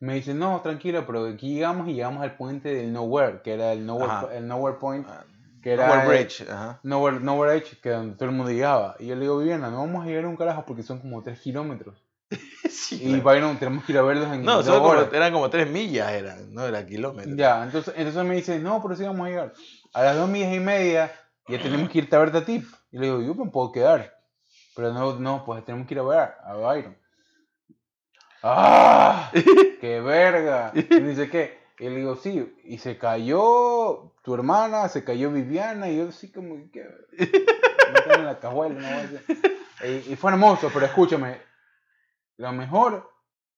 [0.00, 3.72] Me dice, no, tranquilo, pero aquí llegamos y llegamos al puente del Nowhere, que era
[3.72, 4.28] el Nowhere, Ajá.
[4.34, 5.24] el nowhere Point, Ah,
[5.62, 6.80] que era Nowhere el- Bridge, ajá.
[6.82, 8.96] Nowhere, Nowhere Edge, que donde todo el mundo llegaba.
[8.98, 11.22] Y yo le digo, Viviana, no vamos a llegar a un carajo porque son como
[11.22, 12.02] 3 kilómetros.
[12.70, 13.50] Sí, Y claro.
[13.50, 16.64] ir, tenemos que ir a verlos en No, como- eran como tres millas, eran, no
[16.64, 17.36] era kilómetros.
[17.36, 19.52] Ya, entonces, entonces me dice, no, pero sí vamos a llegar.
[19.92, 21.12] A las dos millas y media
[21.48, 22.64] ya tenemos que irte a verte a ti.
[22.92, 24.16] Y le digo, yo me puedo quedar.
[24.76, 26.96] Pero no, no, pues tenemos que ir a ver a Byron.
[28.42, 29.30] ¡Ah!
[29.80, 30.72] ¡Qué verga!
[30.74, 31.58] Y dice, ¿qué?
[31.78, 36.30] Y le digo, sí, y se cayó tu hermana, se cayó Viviana, y yo así
[36.30, 36.86] como que...
[38.14, 39.86] en la cajuela, ¿no?
[39.88, 41.40] y, y, fue hermoso, pero escúchame,
[42.40, 43.10] lo mejor,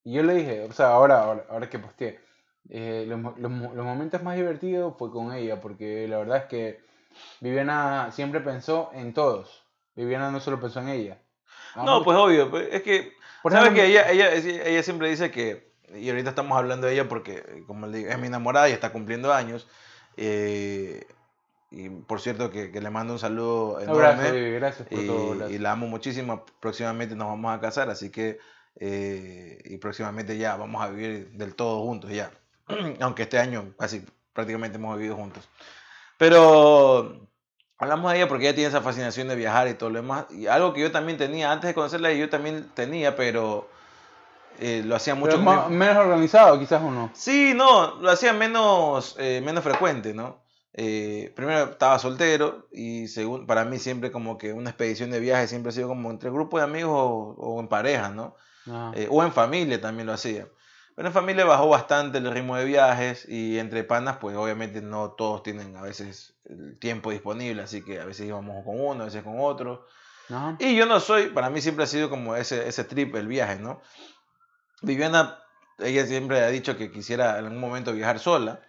[0.03, 2.19] y yo le dije, o sea, ahora, ahora, ahora que posteé,
[2.69, 6.81] eh, los, los, los, momentos más divertidos fue con ella, porque la verdad es que
[7.39, 9.63] Viviana siempre pensó en todos.
[9.95, 11.17] Viviana no solo pensó en ella.
[11.75, 13.13] no, pues obvio, pues, es que,
[13.49, 17.63] ¿sabes que ella, ella, ella siempre dice que y ahorita estamos hablando de ella porque,
[17.67, 19.67] como le digo, es mi enamorada y está cumpliendo años.
[20.17, 21.05] Eh,
[21.71, 24.51] y por cierto, que, le mando un saludo enorme.
[24.51, 25.49] gracias por y, todo.
[25.49, 26.45] Y la amo muchísimo.
[26.59, 28.39] Próximamente nos vamos a casar, así que.
[28.79, 32.31] Eh, y próximamente ya vamos a vivir del todo juntos ya.
[33.01, 35.47] Aunque este año casi prácticamente hemos vivido juntos.
[36.17, 37.29] Pero
[37.77, 40.25] hablamos de ella porque ella tiene esa fascinación de viajar y todo lo demás.
[40.31, 43.69] Y algo que yo también tenía, antes de conocerla, yo también tenía, pero
[44.59, 49.41] eh, lo hacía mucho menos organizado quizás o no sí no lo hacía menos eh,
[49.43, 50.43] menos frecuente no
[50.73, 55.47] eh, primero estaba soltero y según para mí siempre como que una expedición de viaje
[55.47, 58.35] siempre ha sido como entre grupo de amigos o, en pareja no
[58.67, 58.93] ah.
[59.09, 60.47] o en familia también lo hacía
[60.95, 65.11] pero en familia bajó bastante el ritmo de viajes y entre panas pues obviamente no
[65.11, 69.05] todos tienen a veces el tiempo disponible así que a veces íbamos con uno a
[69.05, 69.87] veces con otro.
[70.57, 73.59] Y yo no soy para mí siempre ha sido como ese ese trip el viaje
[73.59, 73.81] no
[74.83, 75.39] Viviana,
[75.79, 78.59] ella siempre ha dicho que quisiera en algún momento viajar sola.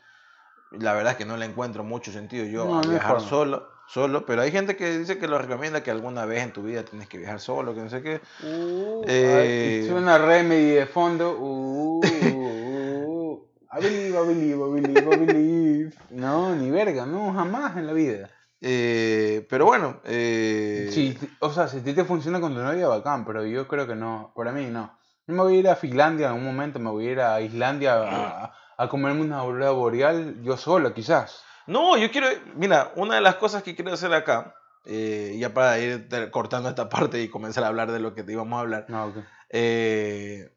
[0.71, 4.43] La verdad es que no le encuentro mucho sentido yo a viajar solo, solo, pero
[4.43, 7.19] hay gente que dice que lo recomienda que alguna vez en tu vida tienes que
[7.19, 8.21] viajar solo, que no sé qué.
[8.43, 11.37] Uh, eh, una remedy de fondo.
[11.39, 15.93] Uh, uh, I believe, I believe, I believe, I believe.
[16.11, 18.31] No, ni verga, no, jamás en la vida.
[18.61, 20.01] Eh, pero bueno.
[20.05, 20.89] Eh...
[20.93, 23.87] Sí, o sea, si a ti te funciona con tu novia, bacán, pero yo creo
[23.87, 24.33] que no.
[24.35, 24.97] Para mí, no.
[25.27, 27.41] Yo me voy a ir a Finlandia en algún momento, me voy a ir a
[27.41, 31.43] Islandia a, a comerme una aurora boreal yo solo, quizás.
[31.67, 35.79] No, yo quiero, mira, una de las cosas que quiero hacer acá, eh, ya para
[35.79, 38.87] ir cortando esta parte y comenzar a hablar de lo que te íbamos a hablar.
[38.89, 39.23] No, okay.
[39.51, 40.55] eh,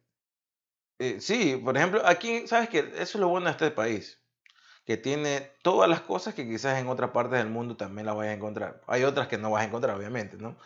[1.00, 2.80] eh, sí, por ejemplo, aquí, ¿sabes qué?
[2.80, 4.20] Eso es lo bueno de este país,
[4.86, 8.34] que tiene todas las cosas que quizás en otras partes del mundo también las vayas
[8.34, 8.82] a encontrar.
[8.88, 10.58] Hay otras que no vas a encontrar, obviamente, ¿no?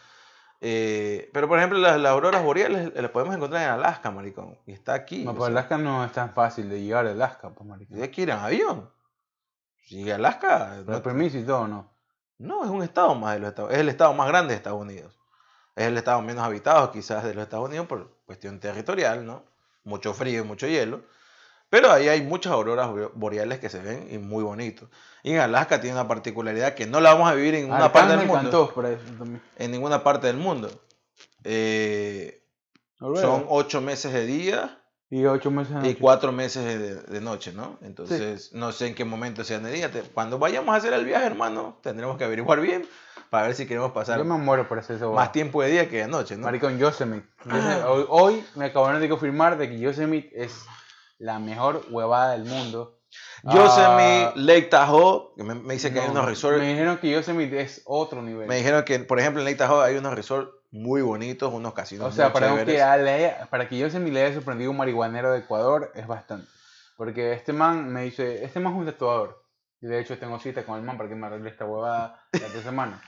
[0.64, 4.58] Eh, pero por ejemplo, las, auroras boreales las podemos encontrar en Alaska, maricón.
[4.68, 5.26] Y está aquí.
[5.26, 8.02] No, pues Alaska no es tan fácil de llegar a Alaska, pues, maricón.
[8.02, 8.90] Hay que ir en avión.
[9.92, 10.84] Si Alaska.
[10.88, 11.92] no, permiso y todo, ¿no?
[12.38, 14.80] No, es un estado más de los Estados Es el estado más grande de Estados
[14.80, 15.20] Unidos.
[15.76, 19.44] Es el estado menos habitado, quizás, de los Estados Unidos por cuestión territorial, ¿no?
[19.84, 21.02] Mucho frío y mucho hielo.
[21.70, 24.88] Pero ahí hay muchas auroras boreales que se ven y muy bonitos.
[25.24, 28.16] Y en Alaska tiene una particularidad que no la vamos a vivir en ninguna parte
[28.16, 28.74] del mundo.
[29.58, 30.72] En ninguna parte del mundo.
[31.44, 32.46] Eh,
[32.98, 34.81] son ocho meses de día.
[35.12, 37.78] Y ocho meses de Y cuatro meses de, noche, ¿no?
[37.82, 39.92] Entonces, no sé en qué momento sea de día.
[40.14, 42.88] Cuando vayamos a hacer el viaje, hermano, tendremos que averiguar bien
[43.30, 45.12] para ver si queremos pasar Yo me muero por eso.
[45.12, 46.46] más tiempo de día que de noche, ¿no?
[46.46, 47.28] Maricón, Yosemite.
[47.86, 50.64] Hoy, hoy me acabaron de confirmar de que Yosemite es
[51.20, 52.98] la mejor huevada del mundo.
[53.44, 56.58] Yosemite, ah, Lake Tahoe, me, me dice que hay unos resorts.
[56.62, 58.48] Me dijeron que Yosemite es otro nivel.
[58.48, 62.08] Me dijeron que, por ejemplo, en Lake Tahoe hay unos resorts muy bonitos, unos casinos.
[62.08, 66.08] O sea, para que, para que Yosemite le haya sorprendido un marihuanero de Ecuador es
[66.08, 66.48] bastante.
[66.96, 69.44] Porque este man me dice, este man es un tatuador.
[69.82, 72.62] Y de hecho tengo cita con el man para que me arregle esta huevada esta
[72.62, 73.02] semana.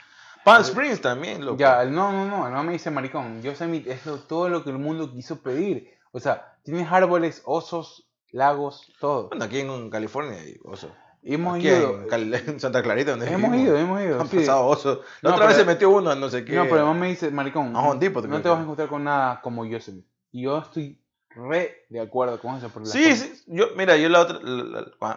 [0.44, 1.56] Palm Springs también, loco.
[1.56, 4.78] Ya, no, no, no, el man me dice, maricón, Yosemite es todo lo que el
[4.78, 5.90] mundo quiso pedir.
[6.12, 9.28] O sea, tienes árboles, osos, lagos, todo.
[9.28, 10.90] Bueno, aquí en California hay osos.
[11.24, 12.04] Hemos ido.
[12.12, 14.20] En, Santa Clarita, donde Hemos ido, hemos ido.
[14.20, 15.00] Han pasado osos.
[15.22, 16.54] La otra vez se metió uno no sé qué.
[16.54, 19.40] No, pero además me dice, maricón, no, tipo, no te vas a encontrar con nada
[19.40, 20.08] como Yosemite.
[20.32, 22.68] Y yo estoy re de acuerdo con eso.
[22.68, 23.42] Por sí, sí.
[23.46, 24.40] Yo, mira, yo la otra,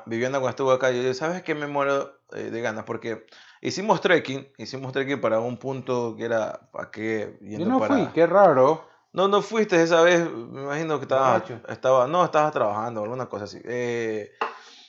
[0.05, 2.85] viviendo cuando estuve acá, yo dije, ¿sabes qué me muero eh, de ganas?
[2.85, 3.25] Porque
[3.61, 7.37] hicimos trekking, hicimos trekking para un punto que era, ¿para qué?
[7.41, 8.87] Yendo yo no fui, qué raro.
[9.13, 13.45] No, no fuiste esa vez, me imagino que estaba, estaba no, estabas trabajando, alguna cosa
[13.45, 13.59] así.
[13.63, 14.31] Eh,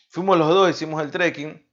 [0.09, 1.67] fuimos los dos, hicimos el trekking.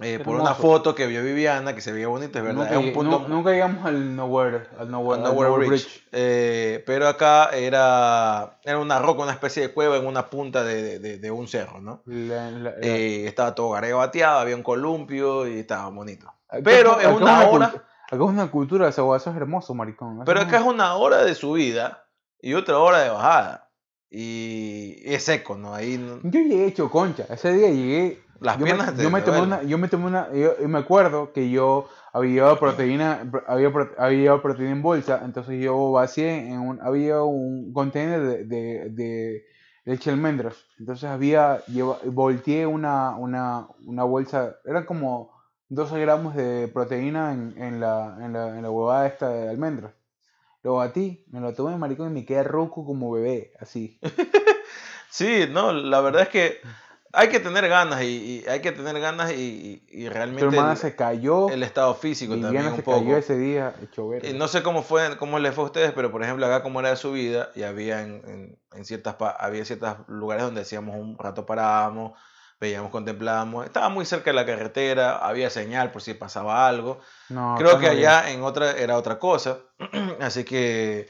[0.00, 2.64] Eh, por una foto que vio Viviana, que se veía bonita, es verdad.
[2.64, 6.04] Nunca, es un punto, nunca llegamos al Nowhere, al Nowhere, Bridge.
[6.10, 10.98] Eh, pero acá era, era una roca, una especie de cueva en una punta de,
[10.98, 12.02] de, de un cerro, ¿no?
[12.08, 16.32] estaba todo garebateado, había un columpio y estaba bonito.
[16.64, 20.22] Pero es una hora Acá es una cultura de eso es hermoso, maricón.
[20.24, 22.06] Pero acá es una hora de subida
[22.40, 23.63] y otra hora de bajada.
[24.10, 25.74] Y es seco, ¿no?
[25.74, 27.26] Ahí Yo llegué hecho concha.
[27.28, 28.22] Ese día llegué.
[28.40, 30.32] Las piernas yo me, tomé una, yo me tomé una.
[30.32, 35.62] Yo, me acuerdo que yo había llevado proteína, había, había llevado proteína en bolsa, entonces
[35.62, 36.80] yo vacié en un.
[36.82, 39.44] Había un container de, de,
[39.84, 40.56] leche almendras.
[40.78, 45.32] Entonces había, lleva, volteé una, una, una bolsa, eran como
[45.68, 49.92] 12 gramos de proteína en, en, la, en, la, en la huevada esta de almendras.
[50.64, 54.00] Lo batí, me lo tomé, maricón, y me quedé roco como bebé, así.
[55.10, 56.60] sí, no, la verdad es que
[57.12, 60.96] hay que tener ganas y, hay que tener ganas y, y, realmente Tu hermana se
[60.96, 61.50] cayó.
[61.50, 62.98] El estado físico también un se poco.
[62.98, 66.10] cayó ese día hecho Y no sé cómo fue, cómo le fue a ustedes, pero
[66.10, 70.44] por ejemplo acá como era su vida y había en, en, ciertas había ciertos lugares
[70.44, 72.18] donde hacíamos un rato parábamos,
[72.64, 77.00] veíamos, contemplábamos, estaba muy cerca de la carretera, había señal por si pasaba algo.
[77.28, 79.58] No, Creo que allá en otra era otra cosa,
[80.20, 81.08] así que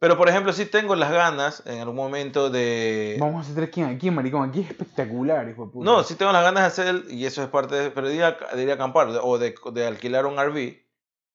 [0.00, 3.18] pero, por ejemplo, sí tengo las ganas en algún momento de.
[3.20, 4.48] Vamos a hacer aquí, aquí, maricón.
[4.48, 5.84] Aquí es espectacular, hijo de puta.
[5.84, 7.90] No, sí tengo las ganas de hacer, y eso es parte de.
[7.90, 10.56] Pero diría, diría acampar, o de, de, alquilar un RV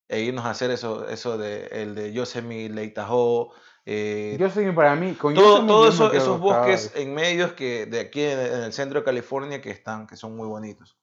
[0.07, 3.49] e irnos a hacer eso, eso de, el de Yosemite, Lake Tahoe.
[3.85, 8.39] Eh, Yosemite para mí, con Todos eso, esos bosques en medios que de aquí en,
[8.39, 10.97] el centro de California que están, que son muy bonitos.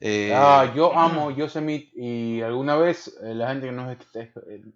[0.00, 4.32] Eh, ah, yo amo Yosemite y alguna vez eh, la gente que nos, esté,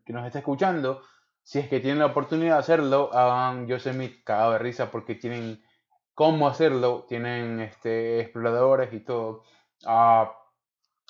[0.07, 1.03] que nos está escuchando
[1.43, 5.61] si es que tienen la oportunidad de hacerlo, hagan Yosemite cagado de risa porque tienen
[6.15, 9.43] cómo hacerlo, tienen este, exploradores y todo.
[9.85, 10.33] Ah,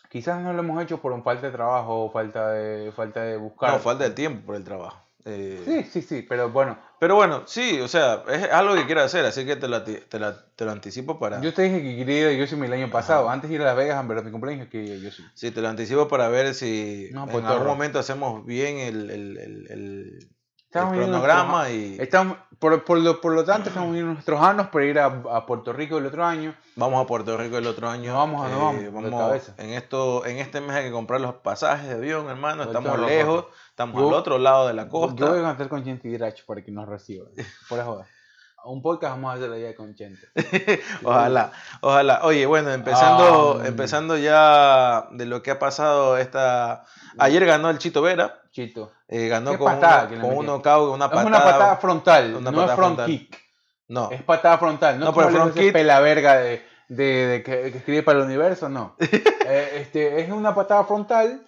[0.09, 3.37] quizás no lo hemos hecho por un falta de trabajo o falta de, falta de
[3.37, 3.73] buscar.
[3.73, 5.10] No, falta de tiempo por el trabajo.
[5.25, 6.79] Eh, sí, sí, sí, pero bueno.
[6.99, 10.01] Pero bueno, sí, o sea, es algo que quiero hacer, así que te lo, te,
[10.01, 11.41] te lo anticipo para...
[11.41, 13.67] Yo te dije que quería ir a Yosemite el año pasado, antes de ir a
[13.67, 16.55] Las Vegas a ver mi cumpleaños, que yo a Sí, te lo anticipo para ver
[16.55, 19.37] si en pues algún momento hacemos bien el, el,
[19.71, 20.31] el,
[20.71, 21.97] cronograma y...
[21.99, 25.47] Estamos, por, por, lo, por lo tanto, estamos viendo nuestros años para ir a, a,
[25.47, 26.55] Puerto Rico el otro año.
[26.77, 28.15] Vamos a Puerto Rico el otro año.
[28.15, 31.89] vamos, a no eh, vamos, En, esto, en este mes hay que comprar los pasajes
[31.89, 32.65] de avión, hermano.
[32.65, 33.47] Estamos lejos.
[33.81, 35.17] Estamos al otro lado de la costa.
[35.17, 37.29] Yo voy a cantar con Chente Dirach para que nos reciba.
[37.67, 38.05] Por eso.
[38.67, 40.29] Un podcast vamos a hacer allá con Chente.
[41.03, 41.51] ojalá,
[41.81, 42.21] ojalá.
[42.25, 46.85] Oye, bueno, empezando, ah, empezando ya de lo que ha pasado esta...
[47.17, 48.43] Ayer ganó el Chito Vera.
[48.51, 48.93] Chito.
[49.09, 49.81] Eh, ganó con,
[50.21, 51.23] con un knockout, una patada.
[51.23, 53.41] Es una patada frontal, una no es front kick.
[53.89, 54.11] No.
[54.11, 54.99] Es patada frontal.
[54.99, 55.73] No, no pero front kick...
[55.73, 58.95] pela verga de, de, de que, escribe para el universo, no.
[59.01, 61.47] eh, este, es una patada frontal,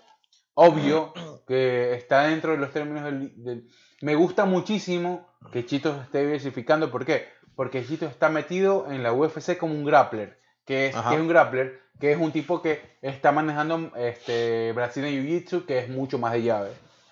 [0.55, 1.12] obvio,
[1.47, 3.69] que está dentro de los términos del,
[4.01, 6.91] Me gusta muchísimo que Chito esté diversificando.
[6.91, 7.29] ¿Por qué?
[7.55, 10.41] Porque Chito está metido en la UFC como un grappler.
[10.65, 15.12] Que es, que es un grappler, que es un tipo que está manejando este, Brazilian
[15.12, 16.70] Jiu-Jitsu, que es mucho más de llave.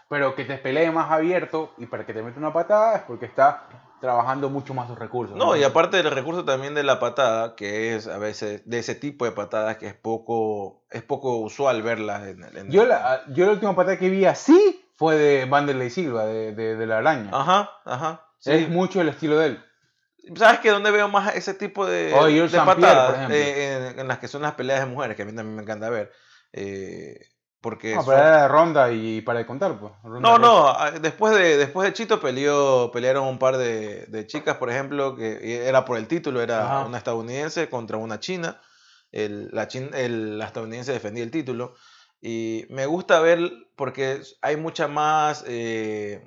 [0.09, 3.27] Pero que te pelee más abierto y para que te meta una patada es porque
[3.27, 5.37] está trabajando mucho más sus recursos.
[5.37, 8.95] No, y aparte del recurso también de la patada, que es a veces de ese
[8.95, 13.53] tipo de patadas que es poco, es poco usual verlas en, yo, la, yo la
[13.53, 17.31] última patada que vi así fue de Vanderlei Silva, de, de, la araña.
[17.33, 18.27] Ajá, ajá.
[18.45, 19.65] Es mucho el estilo de él.
[20.37, 23.31] ¿Sabes que ¿Dónde veo más ese tipo de, de patadas?
[23.31, 25.89] Eh, en, las que son las peleas de mujeres, que a mí también me encanta
[25.91, 26.13] ver.
[26.53, 27.19] Eh,
[27.61, 29.93] porque no, de ronda y para de contar, pues.
[30.03, 34.57] no, no, ah, después de, después de Chito peleó, pelearon un par de, de chicas,
[34.57, 38.61] por ejemplo, que era por el título, era una estadounidense contra una china.
[39.13, 41.75] El, la, el, la estadounidense defendía el título.
[42.23, 46.27] Y me gusta ver porque hay mucha más, eh,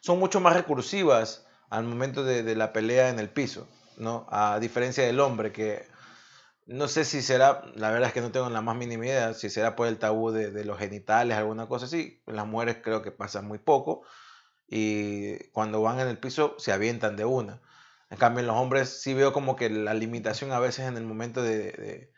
[0.00, 3.68] son mucho más recursivas al momento de, de, la pelea en el piso,
[3.98, 4.26] ¿no?
[4.30, 5.84] A diferencia del hombre que
[6.66, 9.50] no sé si será, la verdad es que no tengo la más mínima idea, si
[9.50, 12.22] será por el tabú de, los genitales, alguna cosa así.
[12.26, 14.02] Las mujeres creo que pasan muy poco
[14.68, 17.62] y cuando van en el piso se avientan de una.
[18.10, 21.04] En cambio, en los hombres sí veo como que la limitación a veces en el
[21.04, 22.12] momento de...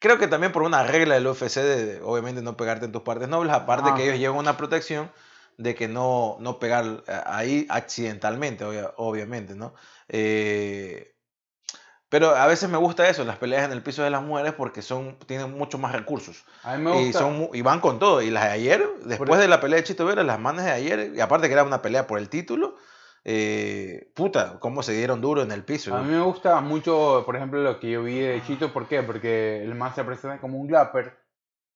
[0.00, 3.28] Creo que también por una regla del UFC de, obviamente no pegarte en tus partes
[3.28, 5.10] nobles, aparte que ellos llevan una protección
[5.56, 8.64] de que no, no pegar eh, ahí accidentalmente,
[8.96, 9.74] obviamente, ¿no?
[10.08, 11.13] Eh,
[12.14, 14.82] pero a veces me gusta eso, las peleas en el piso de las mujeres, porque
[14.82, 16.44] son, tienen mucho más recursos.
[16.62, 17.08] A mí me gusta.
[17.08, 18.22] Y, son, y van con todo.
[18.22, 21.12] Y las de ayer, después de la pelea de Chito Vera, las manes de ayer,
[21.12, 22.76] y aparte que era una pelea por el título,
[23.24, 25.92] eh, puta, cómo se dieron duro en el piso.
[25.92, 28.72] A mí me gusta mucho, por ejemplo, lo que yo vi de Chito.
[28.72, 29.02] ¿Por qué?
[29.02, 31.18] Porque el man se presenta como un glapper,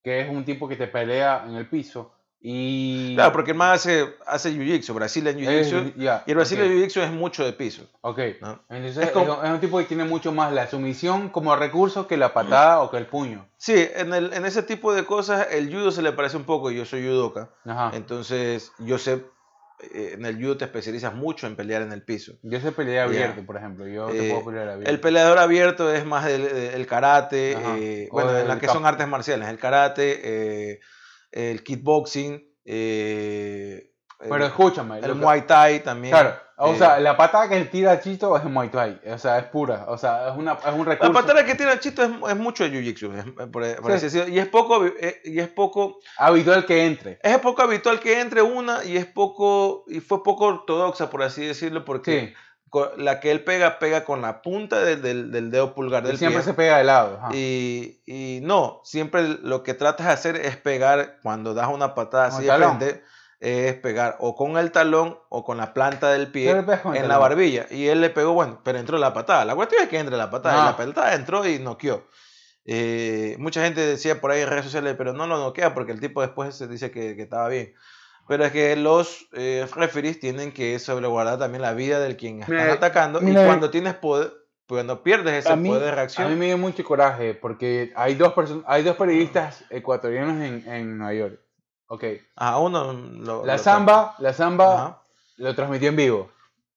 [0.05, 2.15] que es un tipo que te pelea en el piso.
[2.41, 3.15] Y...
[3.17, 5.95] Claro, porque el más hace, hace Jiu-Jitsu, Brasileño Jiu-Jitsu.
[5.97, 7.83] y el Brasileño Jiu-Jitsu es mucho de piso.
[8.01, 8.19] Ok.
[8.69, 12.81] Entonces es, un tipo que tiene mucho más la sumisión como recurso que la patada
[12.81, 13.49] o que el puño.
[13.57, 16.71] Sí, en, el, en ese tipo de cosas el judo se le parece un poco.
[16.71, 17.51] Yo soy judoka.
[17.65, 17.91] Ajá.
[17.95, 19.25] Entonces yo sé,
[19.93, 22.35] eh, en el judo te especializas mucho en pelear en el piso.
[22.43, 23.89] Yo sé pelear abierto, por ejemplo.
[23.89, 24.91] Yo te puedo pelear abierto.
[24.91, 27.57] El peleador abierto es más el, karate.
[27.79, 29.49] Eh, bueno, en las que son artes marciales.
[29.49, 30.21] El karate.
[30.23, 30.81] Eh,
[31.33, 34.99] el kickboxing, eh, Pero escúchame.
[34.99, 36.13] El Muay Thai también.
[36.13, 36.35] Claro.
[36.61, 39.01] O sea, la patada que tira Chito es Muay Thai.
[39.07, 39.85] O sea, es pura.
[39.89, 41.13] O sea, es, una, es un recurso.
[41.13, 43.51] La patada que tira Chito es, es mucho de Jiu-Jitsu.
[43.53, 43.63] Por,
[44.29, 44.85] Y es poco.
[45.25, 46.01] Y es poco.
[46.17, 47.21] Habitual que entre.
[47.23, 49.85] Es poco habitual que entre una y es poco.
[49.87, 52.35] Y fue poco ortodoxa, por así decirlo, porque.
[52.97, 56.55] La que él pega, pega con la punta del, del, dedo pulgar del siempre se
[56.55, 57.21] pega de lado.
[57.33, 62.27] Y, y, no, siempre lo que tratas de hacer es pegar cuando das una patada
[62.27, 63.03] así de frente
[63.41, 66.65] es pegar o con el talón o con la planta del pie
[66.95, 67.67] en la barbilla.
[67.71, 69.45] Y él le pegó, bueno, pero entró la patada.
[69.45, 70.55] La cuestión es que entre la patada.
[70.55, 70.77] Y la ah.
[70.77, 72.07] patada entró y noqueó.
[72.65, 76.01] Eh, mucha gente decía por ahí en redes sociales, pero no lo noquea porque el
[76.01, 77.75] tipo después se dice que, que estaba bien.
[78.29, 82.71] Pero es que los eh, referees tienen que sobreguardar también la vida del quien están
[82.71, 83.21] atacando.
[83.23, 84.33] y cuando tienes poder,
[84.69, 86.27] cuando pierdes ese poder de reacción.
[86.27, 88.35] A mí me dio mucho coraje porque hay dos,
[88.67, 91.41] hay dos periodistas ecuatorianos en, en Nueva York
[91.89, 92.05] Ok.
[92.37, 92.93] Ah, uno
[93.45, 95.03] La samba, la samba
[95.39, 96.31] lo transmitió en vivo.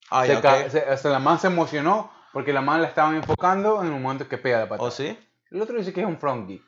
[0.10, 4.02] Ah, se, hasta la man se emocionó porque la man la estaban enfocando en un
[4.02, 4.88] momento que pega la patada.
[4.88, 5.18] ¿Oh, sí?
[5.50, 6.64] El otro dice que es un front kick.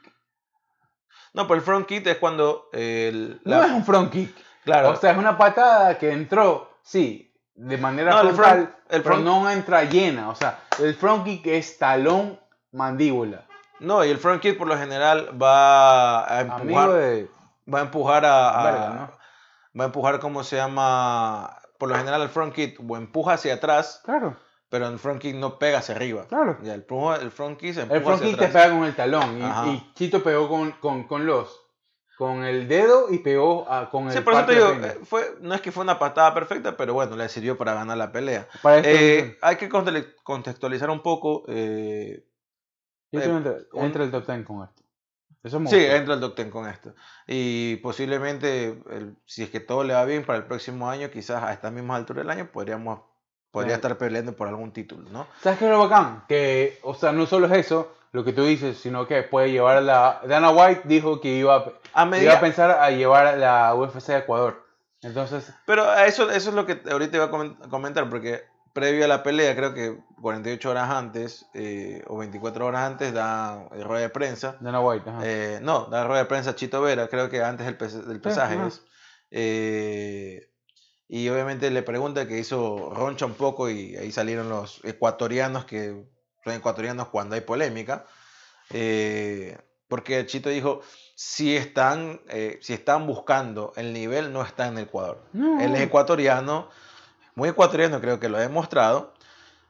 [1.33, 2.67] No, pero el front kick es cuando...
[2.73, 4.35] El, No es un front kick.
[4.65, 4.91] Claro.
[4.91, 9.49] O sea, es una patada que entró, sí, de manera frontal, el front, pero no
[9.49, 10.29] entra llena.
[10.29, 12.39] O sea, el front kick es talón,
[12.71, 13.45] mandíbula.
[13.79, 16.91] No, y el front kick por lo general va a empujar...
[16.91, 17.29] de
[17.71, 19.17] va a empujar a,
[19.79, 23.55] va a empujar como se llama por lo general el front kick o empuja hacia
[23.55, 24.37] atrás claro.
[24.69, 26.25] pero el front kick no pega hacia arriba.
[26.27, 26.57] Claro.
[26.63, 26.85] Ya, el,
[27.21, 30.23] el front kick se empuja el front kick te pega con el talón y, Chito
[30.23, 31.62] pegó con, con, con, los
[32.23, 35.53] con el dedo y pegó con el sí, por eso te digo, eh, fue, no
[35.53, 38.47] es que fue una patada perfecta, pero bueno, le sirvió para ganar la pelea.
[38.83, 41.43] Eh, hay que contextualizar un poco.
[41.47, 42.25] Eh,
[43.11, 43.57] entra,
[44.03, 44.83] el top 10 con esto
[45.67, 46.95] sí, entra el Docten con esto.
[47.27, 48.81] Y posiblemente,
[49.25, 51.97] si es que todo le va bien para el próximo año, quizás a esta misma
[51.97, 53.01] altura del año podríamos
[53.51, 55.27] podría estar peleando por algún título, ¿no?
[55.41, 56.23] ¿Sabes qué es lo bacán?
[56.27, 59.77] Que, o sea, no solo es eso, lo que tú dices, sino que puede llevar
[59.77, 60.21] a la...
[60.27, 64.19] Dana White dijo que iba a, iba a pensar a llevar a la UFC a
[64.19, 64.63] Ecuador.
[65.01, 65.51] Entonces...
[65.65, 69.55] Pero eso, eso es lo que ahorita iba a comentar, porque previo a la pelea,
[69.55, 74.57] creo que 48 horas antes eh, o 24 horas antes, da eh, rueda de prensa.
[74.59, 78.21] Dana White, eh, no, da rueda de prensa Chito Vera, creo que antes del, del
[78.21, 78.59] pesaje.
[81.07, 86.12] y obviamente le pregunta que hizo roncha un poco y ahí salieron los ecuatorianos que
[86.43, 88.05] son ecuatorianos cuando hay polémica.
[89.87, 90.81] porque Chito dijo,
[91.15, 92.21] si están,
[92.61, 95.23] si están buscando el nivel, no está en Ecuador.
[95.33, 96.69] Él es ecuatoriano
[97.35, 99.13] muy ecuatoriano, creo que lo ha demostrado.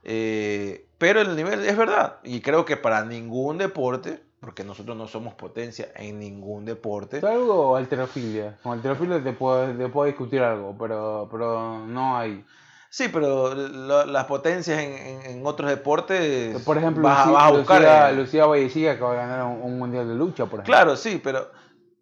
[0.03, 2.17] Eh, pero el nivel es verdad.
[2.23, 7.21] Y creo que para ningún deporte, porque nosotros no somos potencia en ningún deporte.
[7.25, 8.59] algo alterofilia.
[8.63, 12.45] Con alterofilia te puedo, discutir algo, pero, pero no hay.
[12.93, 16.61] Sí, pero las potencias en, otros deportes.
[16.61, 18.13] Por ejemplo, vas, Lucía, a buscar.
[18.13, 20.75] Lucía, Lucía que va a ganar un, mundial de lucha, por ejemplo.
[20.75, 21.49] Claro, sí, pero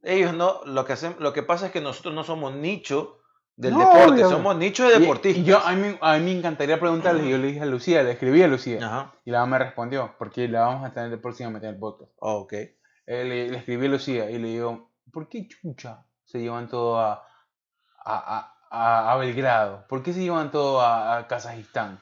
[0.04, 0.60] ellos no.
[0.66, 3.22] Lo que, hacen, lo que pasa es que nosotros no somos nicho
[3.56, 5.42] del deporte, somos nichos de deportistas.
[5.42, 8.12] Y, yo, a mí, a mí me encantaría preguntarle, yo le dije a Lucía, le
[8.12, 11.80] escribí a Lucía, y la me respondió, porque la vamos a tener próximamente en el
[11.80, 12.12] podcast.
[12.20, 12.52] Oh, ok.
[12.52, 17.26] Eh, le, escribí a Lucía y le digo, ¿por qué chucha se llevan todo a,
[18.04, 19.86] a, a, a Belgrado?
[19.88, 22.00] ¿Por qué se llevan todo a Kazajistán?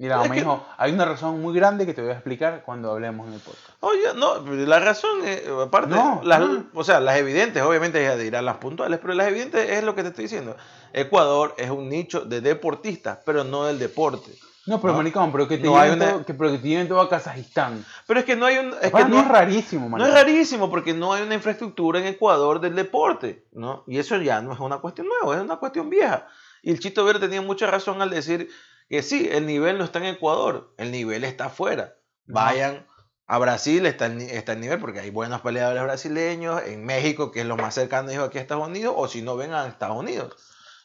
[0.00, 3.28] Mira, me dijo, hay una razón muy grande que te voy a explicar cuando hablemos
[3.28, 3.68] en el podcast.
[3.80, 5.20] Oye, no, la razón,
[5.62, 6.42] aparte, las,
[6.72, 10.08] o sea, las evidentes, obviamente dirán las puntuales, pero las evidentes es lo que te
[10.08, 10.56] estoy diciendo.
[10.94, 14.30] Ecuador es un nicho de deportistas, pero no del deporte.
[14.66, 17.84] No, pero maricón, pero que te, no lleven que, pero que te todo a Kazajistán.
[18.06, 18.74] Pero es que no hay un...
[18.82, 20.10] Es que no, es rarísimo, maricón.
[20.10, 23.84] No es rarísimo porque no hay una infraestructura en Ecuador del deporte, ¿no?
[23.86, 26.26] Y eso ya no es una cuestión nueva, es una cuestión vieja.
[26.62, 28.50] Y el Chito Verde tenía mucha razón al decir
[28.88, 31.94] que sí, el nivel no está en Ecuador, el nivel está afuera.
[32.26, 32.86] Vayan
[33.26, 37.40] a Brasil, está el, está el nivel, porque hay buenos peleadores brasileños, en México, que
[37.40, 39.96] es lo más cercano dijo aquí a Estados Unidos, o si no, vengan a Estados
[39.96, 40.36] Unidos.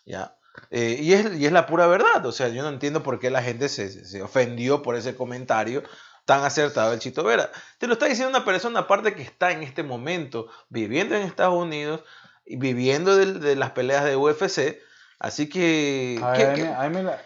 [0.05, 0.37] ¿ya?
[0.71, 3.29] Eh, y, es, y, es, la pura verdad, o sea, yo no entiendo por qué
[3.29, 5.83] la gente se, se ofendió por ese comentario
[6.25, 7.51] tan acertado del Chito Vera.
[7.77, 11.55] Te lo está diciendo una persona aparte que está en este momento viviendo en Estados
[11.55, 12.03] Unidos
[12.45, 14.79] y viviendo de, de las peleas de UFC
[15.19, 16.21] Así que,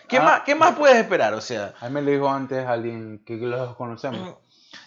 [0.07, 1.34] ¿qué, más, puedes esperar?
[1.34, 4.38] O sea, a mí me lo dijo antes alguien que los conocemos.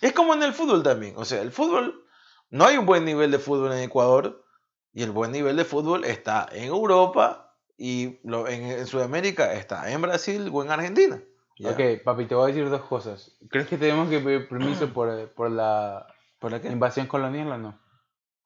[0.01, 1.15] Es como en el fútbol también.
[1.17, 2.07] O sea, el fútbol,
[2.51, 4.45] no hay un buen nivel de fútbol en Ecuador
[4.93, 7.52] y el buen nivel de fútbol está en Europa
[7.83, 11.21] y en, Sudamérica está en Brasil o en Argentina.
[11.65, 13.37] Ok, papi, te voy a decir dos cosas.
[13.51, 16.07] ¿Crees que tenemos que pedir permiso por, por la
[16.43, 17.79] ¿Por la invasión colonial o no?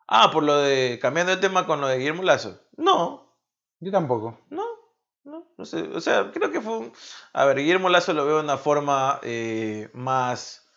[0.06, 2.60] Ah, por lo de, cambiando el tema con lo de Guillermo Lazo.
[2.76, 3.34] No,
[3.80, 4.38] yo tampoco.
[4.50, 4.62] No,
[5.24, 6.92] No sé, o sea, creo que fue un...
[7.32, 10.70] A ver, Guillermo Lazo lo veo de una forma eh, más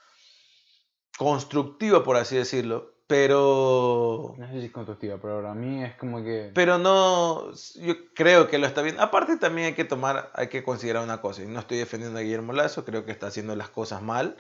[1.18, 4.36] constructiva, por así decirlo, pero...
[4.38, 6.52] No sé si es constructiva, pero para mí es como que...
[6.54, 9.00] Pero no, yo creo que lo está bien.
[9.00, 12.22] Aparte también hay que tomar, hay que considerar una cosa, y no estoy defendiendo a
[12.22, 14.38] Guillermo Lazo, creo que está haciendo las cosas mal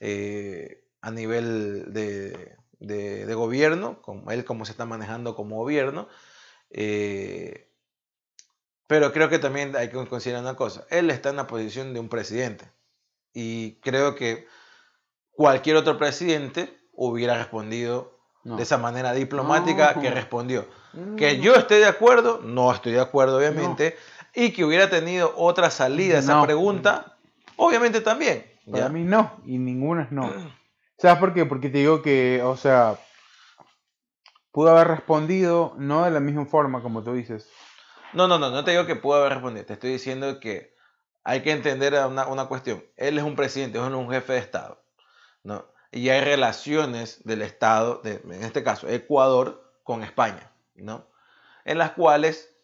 [0.00, 6.08] eh, a nivel de, de, gobierno, como él como se está manejando como gobierno.
[6.70, 7.70] Eh,
[8.88, 10.84] pero creo que también hay que considerar una cosa.
[10.90, 12.68] Él está en la posición de un presidente.
[13.32, 14.48] Y creo que
[15.30, 20.66] cualquier otro presidente hubiera respondido de esa manera diplomática que respondió.
[21.16, 23.96] Que yo esté de acuerdo, no estoy de acuerdo obviamente,
[24.34, 27.16] y que hubiera tenido otra salida a esa pregunta,
[27.56, 28.44] obviamente también.
[28.70, 30.30] Para mí no, y ninguna es no.
[30.98, 31.46] ¿Sabes por qué?
[31.46, 32.98] Porque te digo que, o sea,
[34.50, 37.48] pudo haber respondido no de la misma forma como tú dices.
[38.12, 40.74] No, no, no, no te digo que pudo haber respondido, te estoy diciendo que
[41.22, 42.82] hay que entender una, una cuestión.
[42.96, 44.82] Él es un presidente, es un jefe de Estado,
[45.44, 45.64] ¿no?
[45.90, 51.06] Y hay relaciones del Estado, en este caso Ecuador, con España, ¿no?
[51.64, 52.54] En las cuales,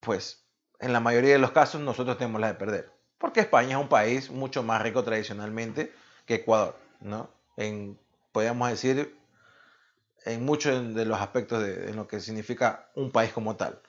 [0.00, 0.44] pues,
[0.78, 2.92] en la mayoría de los casos nosotros tenemos la de perder.
[3.18, 5.92] Porque España es un país mucho más rico tradicionalmente
[6.24, 7.28] que Ecuador, ¿no?
[7.58, 7.98] en,
[8.32, 9.18] podríamos decir,
[10.24, 13.80] en muchos de los aspectos de, lo que significa un país como tal.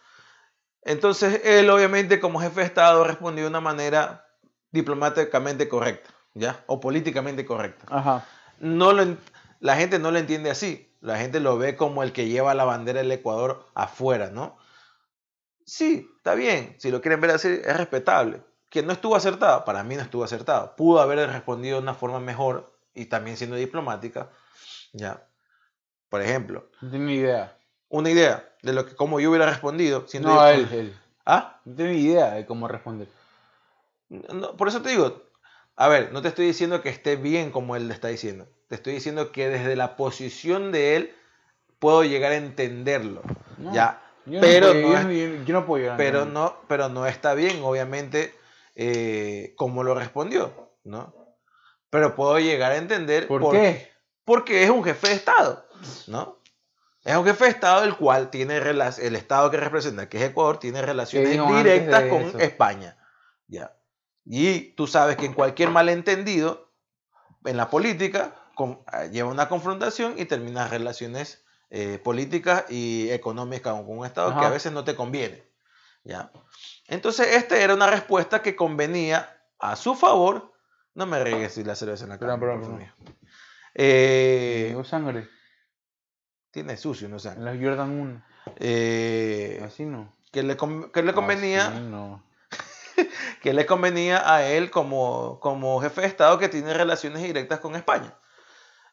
[0.81, 4.26] Entonces, él obviamente como jefe de Estado respondió de una manera
[4.71, 6.63] diplomáticamente correcta, ¿ya?
[6.65, 7.85] O políticamente correcta.
[7.89, 8.26] Ajá.
[8.60, 9.18] No lo,
[9.60, 10.90] la gente no lo entiende así.
[11.02, 14.57] La gente lo ve como el que lleva la bandera del Ecuador afuera, ¿no?
[15.65, 16.76] Sí, está bien.
[16.80, 18.41] Si lo quieren ver así, es respetable.
[18.69, 20.76] Que no estuvo acertado, para mí no estuvo acertado.
[20.76, 24.30] Pudo haber respondido de una forma mejor y también siendo diplomática,
[24.94, 25.26] ¿ya?
[26.10, 26.69] Por ejemplo.
[26.81, 27.57] No tengo ni idea.
[27.88, 30.06] Una idea de lo que, cómo yo hubiera respondido.
[30.07, 30.98] Siendo no, él, él.
[31.26, 31.61] ¿Ah?
[31.65, 33.07] No tengo ni idea de cómo responder.
[34.57, 35.28] por eso te digo,
[35.80, 38.49] a ver, no te estoy diciendo que esté bien como él le está diciendo.
[38.68, 41.15] Te estoy diciendo que desde la posición de él
[41.80, 43.22] puedo llegar a entenderlo.
[43.72, 44.01] ya.
[44.26, 48.35] pero no, yo, no puedo llegar pero no, pero no está bien, obviamente,
[48.76, 51.15] eh, cómo lo respondió, ¿no?
[51.89, 53.89] pero puedo llegar a entender por, qué.
[54.26, 55.65] Porque es un jefe de Estado,
[56.07, 56.39] ¿no?
[57.06, 60.60] Es un jefe de Estado el cual tiene el Estado que representa, que es Ecuador,
[60.60, 62.97] tiene relaciones directas con España.
[63.47, 63.73] ¿ya?
[64.31, 66.72] Y tú sabes que en cualquier malentendido
[67.45, 68.35] en la política
[68.93, 74.45] eh, lleva una confrontación y termina relaciones eh, políticas y económicas con un Estado que
[74.45, 75.43] a veces no te conviene.
[76.03, 76.31] ¿ya?
[76.88, 80.53] Entonces, esta era una respuesta que convenía a su favor
[80.93, 82.39] no me riegues si la cerveza en la cara.
[82.39, 82.93] Perdón, perdón.
[83.73, 85.30] Eh, sangre.
[86.51, 87.39] Tiene sucio, no sangre.
[87.39, 88.23] En la Jordan 1.
[88.57, 90.14] Eh, Así no.
[90.31, 90.57] Que le,
[90.93, 91.69] que le convenía.
[91.69, 92.23] No.
[93.41, 97.76] que le convenía a él como, como jefe de Estado que tiene relaciones directas con
[97.76, 98.17] España.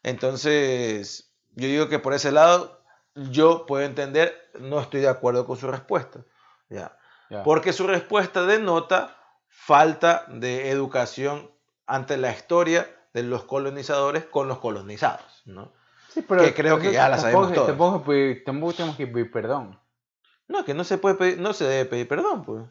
[0.02, 2.82] Entonces, yo digo que por ese lado,
[3.14, 6.20] yo puedo entender, no estoy de acuerdo con su respuesta.
[6.68, 6.96] Ya.
[7.44, 9.16] Porque su respuesta denota
[9.48, 11.50] falta de educación
[11.86, 15.72] ante la historia de los colonizadores con los colonizados, ¿no?
[16.10, 17.66] Sí, pero que creo que ya la sabemos todos.
[17.66, 18.04] Tampoco,
[18.44, 19.80] tampoco, tenemos que pedir perdón.
[20.48, 22.64] No, que no se puede pedir, no se debe pedir perdón, pues.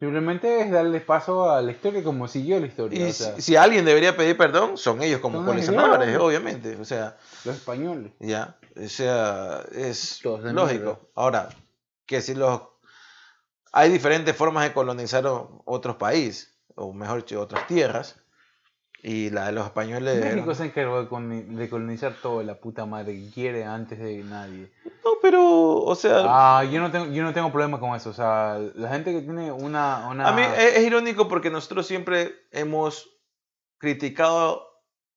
[0.00, 3.06] Simplemente es darle paso a la historia como siguió la historia.
[3.06, 6.76] Y si, alguien debería pedir perdón, son ellos como colonizadores, obviamente.
[6.80, 8.10] O sea, los españoles.
[8.18, 11.10] Ya, o sea, es lógico.
[11.14, 11.50] Ahora,
[12.06, 12.62] que si los
[13.72, 15.24] hay diferentes formas de colonizar
[15.66, 18.16] otros países, o mejor dicho, otras tierras,
[19.02, 20.22] y la de los españoles.
[20.22, 24.70] México se encargó de colonizar todo la puta madre que quiere antes de nadie.
[25.04, 26.22] No, pero, o sea.
[26.24, 28.10] Ah, yo no tengo, yo no tengo problema con eso.
[28.10, 30.08] O sea, la gente que tiene una.
[30.08, 30.28] una...
[30.28, 33.08] A mí es, irónico porque nosotros siempre hemos
[33.78, 34.66] criticado,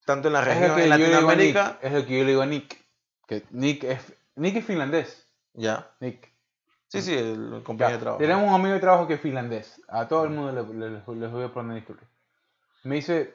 [0.06, 1.80] tanto en la región, en Latinoamérica.
[1.82, 2.82] es lo que yo le digo a Nick.
[3.28, 5.28] Que Nick es, Nick es finlandés.
[5.54, 5.92] Ya.
[6.00, 6.32] Nick.
[6.88, 8.22] Sí, sí, el, compañero de trabajo.
[8.22, 9.82] Tenemos un amigo de trabajo que es finlandés.
[9.88, 12.08] A todo el mundo les, voy a poner historia.
[12.84, 13.34] Me dice,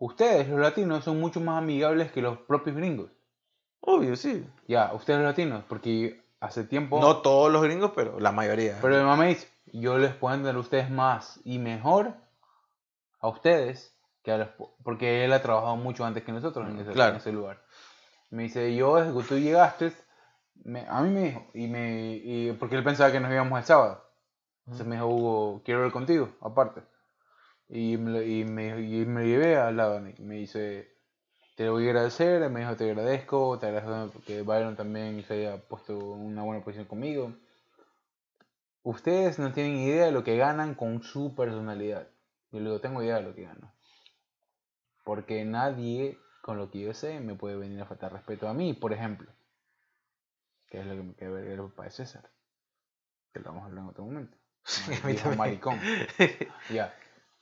[0.00, 3.10] ustedes, los latinos, son mucho más amigables que los propios gringos.
[3.80, 4.44] Obvio, sí.
[4.66, 7.00] Ya, ustedes los latinos, porque hace tiempo...
[7.00, 8.78] No todos los gringos, pero la mayoría.
[8.82, 12.14] Pero mamá dice, yo les puedo entender a ustedes más y mejor
[13.20, 13.94] a ustedes
[14.24, 14.48] que a los...
[14.82, 17.62] Porque él ha trabajado mucho antes que nosotros en, ese, lugar.
[18.30, 19.92] Me dice, yo desde que tú llegaste,
[20.88, 24.04] a mí me dijo, y me, porque él pensaba que nos íbamos el sábado.
[24.64, 26.82] Entonces me dijo, Hugo, quiero ver contigo, aparte.
[27.72, 30.92] Y me, y me, y me llevé al lado Me dice,
[31.54, 32.48] te lo voy a agradecer.
[32.50, 33.58] Me dijo, te agradezco.
[33.60, 37.32] Te agradezco que Byron también se haya puesto una buena posición conmigo.
[38.82, 42.08] ustedes no tienen idea de lo que ganan con su personalidad.
[42.50, 43.72] Yo le digo, tengo idea de lo que gano.
[45.04, 48.74] Porque nadie con lo que yo sé me puede venir a faltar respeto a mí,
[48.74, 49.30] por ejemplo.
[50.68, 52.30] Que es lo que me queda ver el papá de César.
[53.32, 54.36] Que lo vamos a hablar en otro momento.
[55.24, 55.78] No, maricón.
[56.70, 56.94] ya.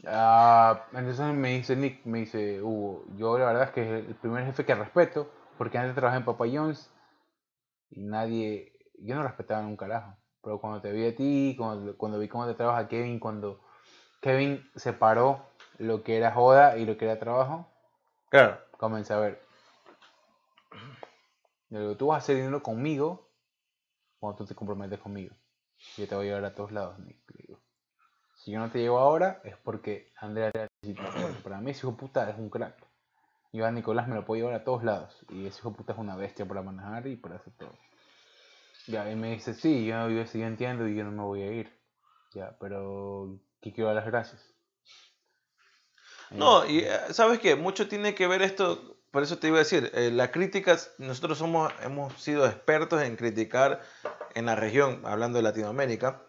[0.05, 4.15] Uh, entonces me dice Nick, me dice Hugo, yo la verdad es que es el
[4.15, 6.93] primer jefe que respeto, porque antes trabajé en Papa Jones
[7.91, 10.17] y nadie, yo no respetaba un carajo.
[10.43, 13.61] Pero cuando te vi a ti, cuando, cuando vi cómo te trabaja Kevin, cuando
[14.21, 15.47] Kevin separó
[15.79, 17.69] lo que era joda y lo que era trabajo,
[18.31, 18.59] claro.
[18.79, 19.43] comencé a ver.
[21.71, 23.29] Digo, tú vas a hacer dinero conmigo
[24.21, 25.35] cuando tú te comprometes conmigo.
[25.97, 27.19] Yo te voy a llevar a todos lados, Nick.
[28.39, 31.43] Si yo no te llevo ahora, es porque Andrea te necesita.
[31.43, 32.75] Para mí ese hijo puta es un crack.
[33.53, 35.25] A Nicolás me lo puedo llevar a todos lados.
[35.31, 37.73] Y ese hijo puta es una bestia para manejar y para hacer todo.
[38.87, 41.53] Ya, y me dice, sí, yo, yo, yo entiendo y yo no me voy a
[41.53, 41.77] ir.
[42.33, 44.55] Ya, pero que quiero dar las gracias.
[46.31, 49.61] No, y eh, sabes que mucho tiene que ver esto, por eso te iba a
[49.61, 53.81] decir, eh, la crítica, nosotros somos, hemos sido expertos en criticar
[54.35, 56.23] en la región, hablando de Latinoamérica,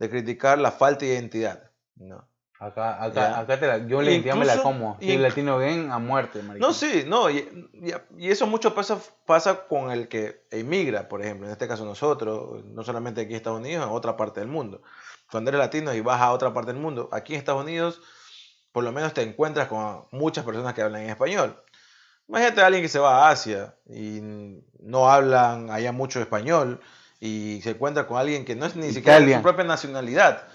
[0.00, 1.70] de criticar la falta de identidad.
[1.94, 2.26] No.
[2.58, 4.98] Acá, acá, acá te la, yo la identidad me la como.
[5.00, 6.68] Y el latino bien a muerte, maricón.
[6.68, 7.30] No, sí, no.
[7.30, 7.70] Y,
[8.18, 11.46] y, eso mucho pasa, pasa con el que emigra, por ejemplo.
[11.46, 14.82] En este caso nosotros, no solamente aquí en Estados Unidos, en otra parte del mundo.
[15.30, 18.02] Cuando eres latino y vas a otra parte del mundo, aquí en Estados Unidos,
[18.72, 21.62] por lo menos te encuentras con muchas personas que hablan en español.
[22.28, 24.20] Imagínate a alguien que se va a Asia y
[24.80, 26.80] no hablan allá mucho español
[27.20, 30.48] y se encuentra con alguien que no es ni siquiera de su propia nacionalidad.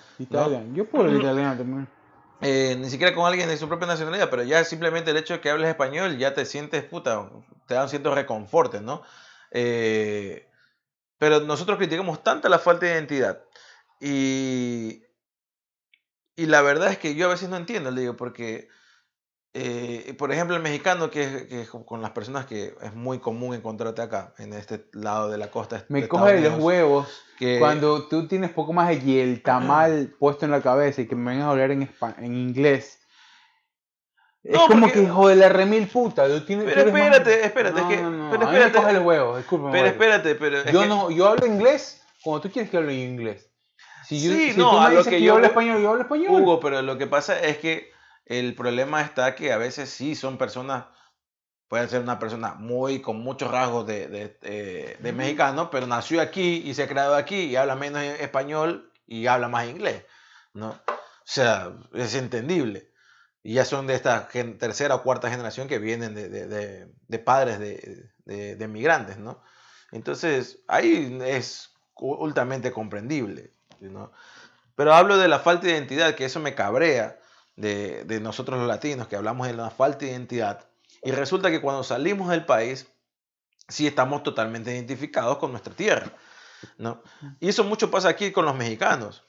[0.73, 1.87] Yo puedo hablar italiano también.
[2.41, 5.41] Eh, ni siquiera con alguien de su propia nacionalidad, pero ya simplemente el hecho de
[5.41, 7.29] que hables español ya te sientes puta,
[7.67, 9.03] te da un cierto reconforte, ¿no?
[9.51, 10.49] Eh,
[11.17, 13.43] pero nosotros criticamos tanto la falta de identidad
[14.01, 15.03] y,
[16.35, 18.67] y la verdad es que yo a veces no entiendo, le digo, porque
[19.57, 24.01] eh, por ejemplo, el mexicano, que, que, con las personas que es muy común encontrarte
[24.01, 25.85] acá, en este lado de la costa.
[25.87, 27.07] Me coge los huevos
[27.39, 31.15] que, cuando tú tienes poco más de el tamal puesto en la cabeza y que
[31.15, 32.99] me vengas a hablar en, en inglés.
[34.43, 36.27] Es como que hijo de la remil puta.
[36.45, 37.79] Tienes, pero espérate, espérate.
[37.81, 38.71] No, es que, no, pero espérate.
[38.73, 39.69] Me coge los huevos, disculpe.
[39.71, 40.65] Pero espérate, pero.
[40.65, 43.49] Yo, no, yo hablo inglés cuando tú quieres que hable inglés.
[44.03, 45.91] Si yo, sí, si no, tú me a dices que, que yo hablo español, yo
[45.91, 46.41] hablo español.
[46.41, 47.94] Hugo, pero lo que pasa es que
[48.25, 50.85] el problema está que a veces sí son personas,
[51.67, 56.21] pueden ser una persona muy con muchos rasgos de, de, eh, de, mexicano, pero nació
[56.21, 60.03] aquí y se ha creado aquí y habla menos e, español y habla más inglés,
[60.53, 60.69] ¿no?
[60.69, 62.91] O sea, es entendible.
[63.43, 68.67] Y ya son de esta tercera o cuarta generación que vienen de, de padres de,
[68.67, 69.43] migrantes, ¿no?
[69.91, 74.11] Entonces, ahí es ultramente comprendible, ¿no?
[74.75, 77.19] Pero hablo de la falta de identidad, que eso me cabrea,
[77.55, 80.65] de, nosotros los latinos, que hablamos de la falta de identidad.
[81.03, 82.87] Y resulta que cuando salimos del país,
[83.67, 86.11] sí estamos totalmente identificados con nuestra tierra.
[86.77, 87.01] ¿no?
[87.39, 89.23] Y eso mucho pasa aquí con los mexicanos.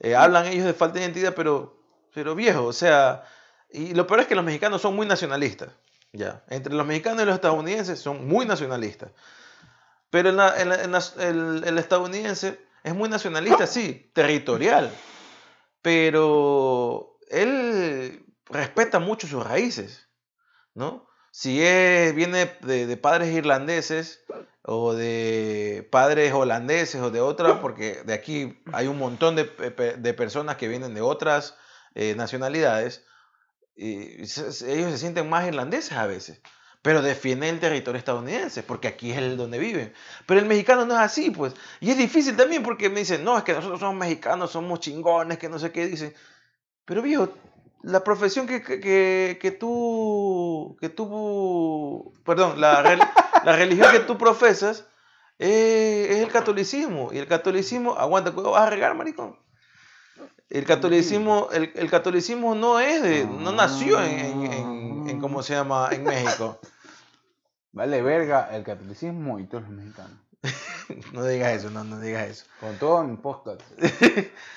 [0.00, 1.76] Eh, hablan ellos de falta de identidad, pero,
[2.14, 3.24] pero viejo, o sea,
[3.70, 5.70] y lo peor es que los mexicanos son muy nacionalistas.
[6.12, 6.44] Ya.
[6.48, 9.10] Entre los mexicanos y los estadounidenses son muy nacionalistas.
[10.10, 14.90] Pero el, el estadounidense es muy nacionalista, sí, territorial.
[15.80, 20.08] Pero él respeta mucho sus raíces,
[20.74, 21.08] ¿no?
[21.30, 21.58] Si
[22.14, 24.22] viene de, padres irlandeses
[24.62, 29.44] o de padres holandeses o de otra, porque de aquí hay un montón de,
[30.14, 31.56] personas que vienen de otras
[31.94, 33.06] eh, nacionalidades,
[33.76, 36.42] ellos se sienten más irlandeses a veces,
[36.82, 39.94] pero defienden el territorio estadounidense, porque aquí es donde viven.
[40.26, 41.54] Pero el mexicano no es así, pues.
[41.80, 45.38] Y es difícil también porque me dicen, no, es que nosotros somos mexicanos, somos chingones,
[45.38, 46.14] que no sé qué dicen.
[46.84, 47.28] Pero viejo,
[47.82, 52.82] la profesión que, que, que, tú, que tú, perdón, la,
[53.44, 54.86] la religión que tú profesas
[55.38, 57.10] eh, es el catolicismo.
[57.12, 59.36] Y el catolicismo, aguanta, vas a regar, maricón?
[60.48, 65.54] El catolicismo, el, el catolicismo no es de, no nació en, en, en, ¿cómo se
[65.54, 65.88] llama?
[65.90, 66.60] En México.
[67.72, 70.18] Vale, verga, el catolicismo y todos los mexicanos.
[71.12, 72.44] no digas eso, no, no digas eso.
[72.60, 73.62] Con todo mi podcast.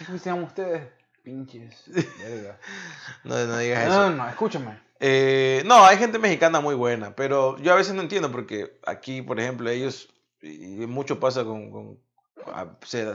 [0.06, 1.05] ¿Cómo se llaman ustedes?
[1.26, 1.84] Pinches.
[3.24, 4.10] no, no digas eso.
[4.12, 4.80] No, no, escúchame.
[5.00, 9.24] Eh, no, hay gente mexicana muy buena, pero yo a veces no entiendo porque aquí,
[9.24, 10.08] por ejemplo, ellos,
[10.42, 12.00] y mucho pasa con,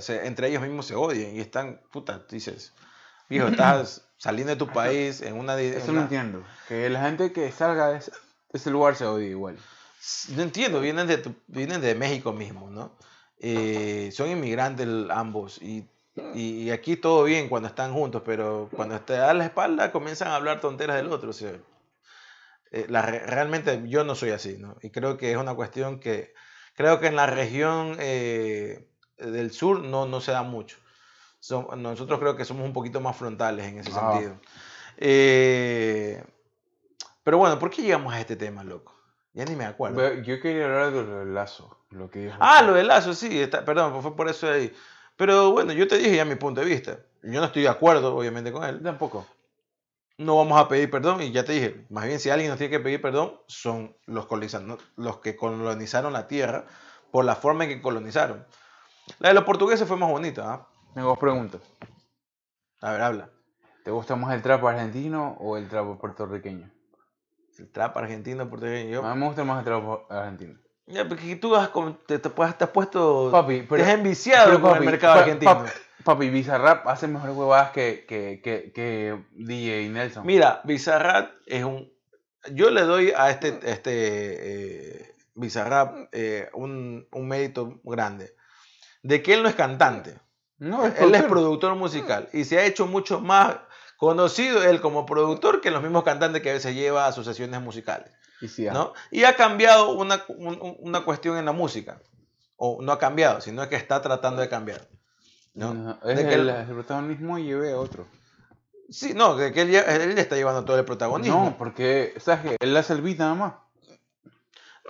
[0.09, 2.75] entre ellos mismos se odian y están, puta, dices,
[3.29, 5.59] viejo, estás saliendo de tu país en una...
[5.59, 8.03] Eso no entiendo, que la gente que salga de
[8.53, 9.57] ese, lugar se odia igual.
[10.35, 12.97] No entiendo, vienen de, vienen de México mismo, ¿no?
[13.39, 15.89] Eh, son inmigrantes ambos y
[16.35, 20.37] Y, aquí todo bien cuando están juntos, pero cuando te da la espalda comienzan a
[20.37, 21.31] hablar tonteras del otro.
[21.31, 21.53] O sea,
[22.73, 24.77] eh, la, realmente yo no soy así, ¿no?
[24.83, 26.35] Y creo que es una cuestión que
[26.75, 28.89] creo que en la región eh,
[29.19, 30.79] del sur no, no se da mucho.
[31.77, 34.13] nosotros creo que somos un poquito más frontales en ese ah.
[34.13, 34.41] sentido.
[34.97, 36.23] Eh,
[37.23, 38.95] pero bueno, ¿por qué llegamos a este tema, loco?
[39.33, 40.15] Ya ni me acuerdo.
[40.23, 41.77] Yo quería hablar de lo del lazo.
[41.91, 43.47] Lo que ah, lo del lazo, sí.
[43.65, 44.73] perdón, fue por eso ahí.
[45.21, 46.99] Pero bueno, yo te dije ya mi punto de vista.
[47.23, 48.83] Yo no estoy de acuerdo, obviamente, con él.
[48.83, 49.27] Tampoco.
[50.17, 52.71] No vamos a pedir perdón y ya te dije, más bien si alguien nos tiene
[52.71, 54.27] que pedir perdón, son los,
[54.97, 56.65] los que colonizaron la tierra
[57.11, 58.47] por la forma en que colonizaron.
[59.19, 60.55] La de los portugueses fue más bonita.
[60.55, 60.69] ¿ah?
[60.95, 61.61] Tengo dos preguntas.
[62.81, 63.31] A ver, habla.
[63.85, 66.71] ¿Te gusta más el trap argentino o el trap puertorriqueño?
[67.59, 69.05] El trap argentino, puertorriqueño.
[69.05, 70.59] A mí me gusta más el trap argentino.
[70.91, 71.71] Ya, porque tú has,
[72.07, 73.31] te, te, has puesto.
[73.31, 75.65] Papi, pero, te has enviciado con el mercado argentino.
[76.05, 80.27] Papi, Bizarrap hace mejores huevadas que, que, que, que, DJ Nelson.
[80.27, 81.93] Mira, Bizarrap es un.
[82.53, 88.35] Yo le doy a este, este eh, Bizarrap eh, un, un, mérito grande.
[89.03, 90.19] De que él no es cantante.
[90.59, 92.29] No, él es productor musical.
[92.33, 93.57] Y se ha hecho mucho más
[93.97, 97.61] conocido él como productor que los mismos cantantes que a veces lleva a sus sesiones
[97.61, 98.11] musicales.
[98.41, 98.95] Y, ¿no?
[99.11, 102.01] y ha cambiado una, una, cuestión en la música.
[102.57, 104.89] O no ha cambiado, sino que está tratando de cambiar.
[105.55, 105.99] ¿no?
[106.05, 108.07] es de que el, el, protagonismo lleve a otro.
[108.91, 111.45] Sí, no, de que él, él está llevando todo el protagonismo.
[111.45, 112.57] No, porque, ¿sabes qué?
[112.61, 113.55] Él hace el beat nada más.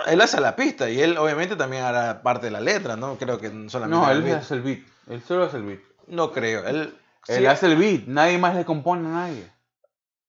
[0.06, 3.18] Él hace la pista y él obviamente también hará parte de la letra, ¿no?
[3.18, 4.06] Creo que solamente.
[4.06, 4.80] No, él hace el beat.
[5.08, 5.80] Él solo hace el beat.
[6.06, 6.66] No creo.
[6.66, 6.94] Él,
[7.28, 8.06] él hace el beat.
[8.06, 9.50] Nadie más le compone a nadie.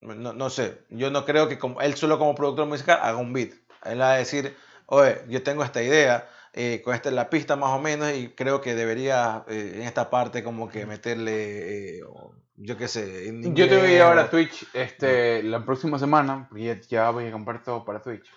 [0.01, 3.51] No, no, sé, yo no creo que él solo como productor musical haga un beat.
[3.85, 4.55] Él va a decir,
[4.87, 8.29] oye, yo tengo esta idea, eh, con esta es la pista más o menos, y
[8.29, 12.01] creo que debería eh, en esta parte como que meterle, eh,
[12.55, 13.31] yo qué sé.
[13.53, 17.31] yo te voy a llevar a Twitch este, la próxima semana, porque ya, voy a
[17.31, 18.27] comprar todo para Twitch.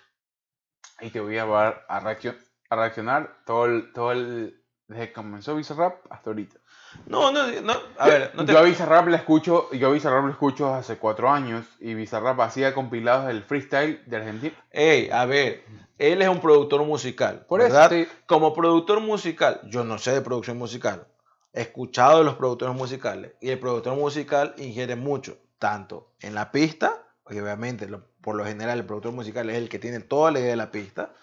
[1.01, 5.55] Y te voy a llevar a, a reaccionar todo el, todo el, desde que comenzó
[5.55, 6.59] Bizarrap hasta ahorita.
[7.07, 7.73] No, no, no.
[7.97, 8.53] A ver, no te...
[8.53, 12.39] Yo a Bizarrap le escucho, yo a Bizarrap lo escucho hace cuatro años y Bizarrap
[12.41, 14.55] hacía compilados del freestyle de Argentina.
[14.71, 15.63] Ey, a ver,
[15.97, 17.91] él es un productor musical, Por ¿verdad?
[17.93, 21.07] Eso Como productor musical, yo no sé de producción musical.
[21.53, 26.51] He escuchado de los productores musicales y el productor musical ingiere mucho, tanto en la
[26.51, 27.87] pista, y obviamente
[28.21, 30.71] por lo general el productor musical es el que tiene toda la idea de la
[30.71, 31.13] pista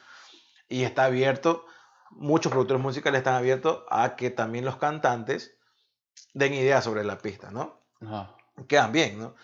[0.68, 1.66] y está abierto,
[2.10, 5.54] muchos productores musicales están abiertos a que también los cantantes
[6.34, 7.78] den ideas sobre la pista, ¿no?
[8.66, 9.34] Quedan bien, ¿no?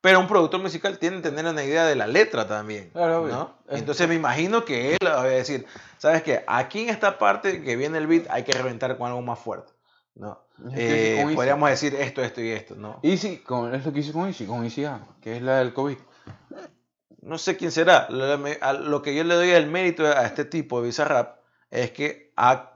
[0.00, 3.58] Pero un productor musical tiene que tener una idea de la letra también, ¿no?
[3.68, 5.66] Entonces me imagino que él va a decir,
[5.98, 6.42] ¿sabes qué?
[6.46, 9.72] Aquí en esta parte que viene el beat hay que reventar con algo más fuerte,
[10.14, 10.40] ¿no?
[10.74, 13.00] Eh, podríamos decir esto, esto y esto, ¿no?
[13.02, 15.72] Easy, con, es lo que hizo con Easy, con Easy A, que es la del
[15.72, 15.98] COVID.
[17.22, 18.08] No sé quién será.
[18.08, 18.36] Lo,
[18.72, 21.38] lo que yo le doy el mérito a este tipo de Bizarrap
[21.70, 22.69] es que ha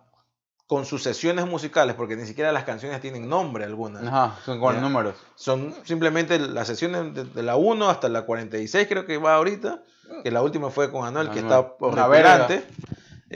[0.66, 4.00] con sus sesiones musicales, porque ni siquiera las canciones tienen nombre alguna.
[4.00, 5.14] Ajá, son con números.
[5.34, 9.82] Son simplemente las sesiones de, la 1 hasta la 46 creo que va ahorita,
[10.22, 12.64] que la última fue con Anuel, que está por adelante.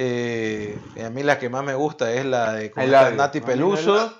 [0.00, 4.14] Eh, a mí la que más me gusta es la de con Nati Peluso.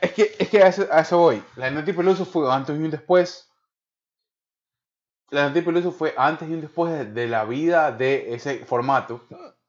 [0.00, 1.42] es que, es que a, eso, voy.
[1.54, 3.48] La de Nati Peluso fue antes y un después.
[5.30, 9.22] La de Nati Peluso fue antes y un después de la vida de ese formato.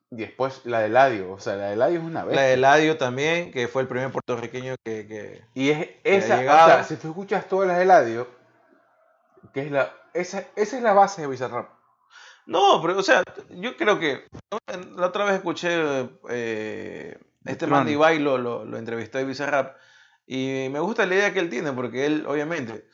[0.09, 2.35] Y después la de Eladio, o sea, la de Eladio es una vez.
[2.35, 5.05] La de Eladio también, que fue el primer puertorriqueño que...
[5.05, 8.27] que y es esa, o sea, si tú escuchas todas las de Eladio,
[9.53, 11.69] que es la, esa, esa es la base de Bizarrap.
[12.45, 14.25] No, pero, o sea, yo creo que
[14.95, 19.75] la otra vez escuché eh, este man de lo, lo, lo entrevistó de Bizarrap
[20.25, 22.87] y me gusta la idea que él tiene porque él, obviamente,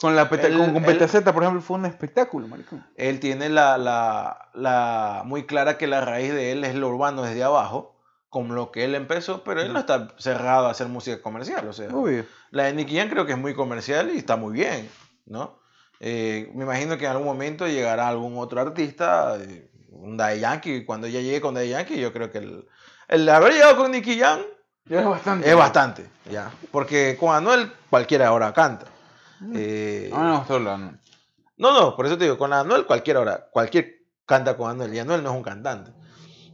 [0.00, 2.84] con, la con, con PTZ, por ejemplo, fue un espectáculo, maricón.
[2.96, 7.22] Él tiene la, la, la, muy clara que la raíz de él es lo urbano
[7.22, 7.96] desde abajo,
[8.30, 11.72] con lo que él empezó, pero él no está cerrado a hacer música comercial, o
[11.72, 11.88] sea.
[12.50, 14.88] La de Nicky Jam creo que es muy comercial y está muy bien,
[15.26, 15.60] ¿no?
[16.00, 20.84] Eh, me imagino que en algún momento llegará algún otro artista, eh, un Daddy Yankee,
[20.86, 22.66] cuando ella llegue con Daddy Yankee, yo creo que el,
[23.08, 24.40] el haber llegado con Nicky Jam
[24.88, 25.50] es bastante.
[25.50, 26.50] Es bastante, ya.
[26.72, 28.86] Porque con Anuel cualquiera ahora canta.
[29.54, 30.44] Eh, no,
[31.56, 34.98] no, no, por eso te digo, con Anuel cualquier hora, cualquier canta con Anuel, y
[34.98, 35.92] Anuel no es un cantante.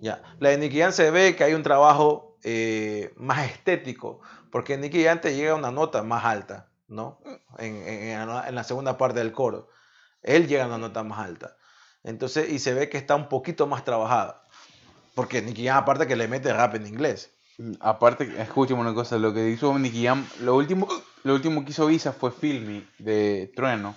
[0.00, 0.22] Ya.
[0.40, 5.04] La de Nicky Jam se ve que hay un trabajo eh, más estético, porque Nicky
[5.04, 7.20] Jam te llega a una nota más alta, ¿no?
[7.58, 9.68] En, en, la segunda parte del coro.
[10.22, 11.56] Él llega a una nota más alta.
[12.02, 14.44] Entonces, y se ve que está un poquito más trabajada.
[15.14, 17.35] Porque Nicky Jam aparte que le mete rap en inglés.
[17.80, 20.86] Aparte, escúchame una cosa, lo que hizo Nicky Jam, lo último,
[21.22, 23.96] lo último que hizo Visa fue Filmy de Trueno.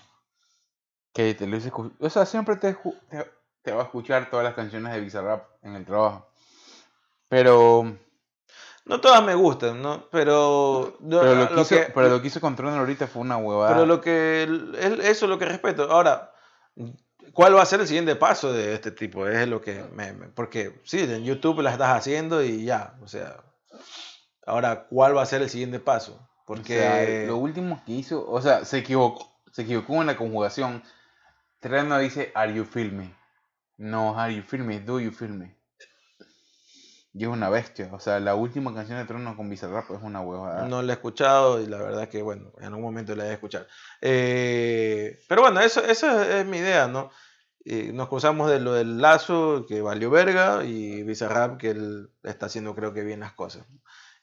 [1.14, 2.78] Que te lo hice O sea, siempre te,
[3.62, 6.30] te, va a escuchar todas las canciones de Visa Rap en el trabajo.
[7.28, 7.98] Pero.
[8.86, 10.06] No todas me gustan, ¿no?
[10.10, 10.98] Pero.
[11.08, 13.74] Pero lo, que, hizo, pero lo que hizo con Trueno ahorita fue una huevada.
[13.74, 14.44] Pero lo que.
[15.04, 15.92] Eso es lo que respeto.
[15.92, 16.34] Ahora.
[17.34, 19.28] ¿Cuál va a ser el siguiente paso de este tipo?
[19.28, 23.38] Es lo que me, porque sí, en YouTube la estás haciendo y ya, o sea,
[24.50, 26.28] Ahora, ¿cuál va a ser el siguiente paso?
[26.46, 30.82] Porque lo último que hizo, o sea, se equivocó, se equivocó en la conjugación.
[31.60, 33.14] Treno dice, are you me?
[33.78, 34.80] No, are you me?
[34.80, 35.56] Do you me?
[37.14, 37.90] Y es una bestia.
[37.94, 40.68] O sea, la última canción de Trono con Bizarrap es una huevada.
[40.68, 43.36] No la he escuchado y la verdad que, bueno, en algún momento la voy a
[43.36, 43.68] escuchar.
[44.02, 47.12] Eh, pero bueno, eso, esa es mi idea, ¿no?
[47.94, 52.74] nos cruzamos de lo del lazo, que valió verga, y Bizarrap, que él está haciendo
[52.74, 53.68] creo que bien las cosas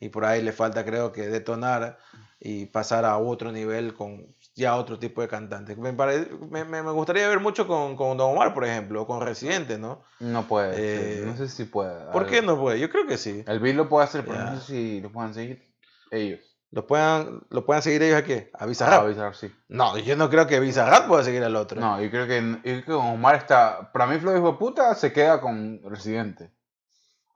[0.01, 1.99] y por ahí le falta creo que detonar
[2.39, 5.77] y pasar a otro nivel con ya otro tipo de cantante.
[5.77, 9.79] Me, me, me, gustaría ver mucho con, con, Don Omar, por ejemplo, o con Residente,
[9.79, 10.03] ¿no?
[10.19, 12.11] No puede, no sé si puede.
[12.11, 12.81] ¿Por qué no puede?
[12.81, 13.45] Yo creo que sí.
[13.47, 15.63] El beat lo puede hacer, pero no sé si lo puedan seguir
[16.11, 16.41] ellos.
[16.71, 18.49] ¿Lo puedan, ¿Lo puedan seguir ellos aquí?
[18.55, 19.03] ¿A Bizarrap?
[19.03, 19.53] A Bizarrap, sí.
[19.69, 21.81] No, yo no creo que Bizarrap pueda seguir al otro.
[21.81, 23.93] No, yo creo que, yo creo que Omar está...
[23.93, 26.51] Para mí, Flo hijo de puta se queda con Residente.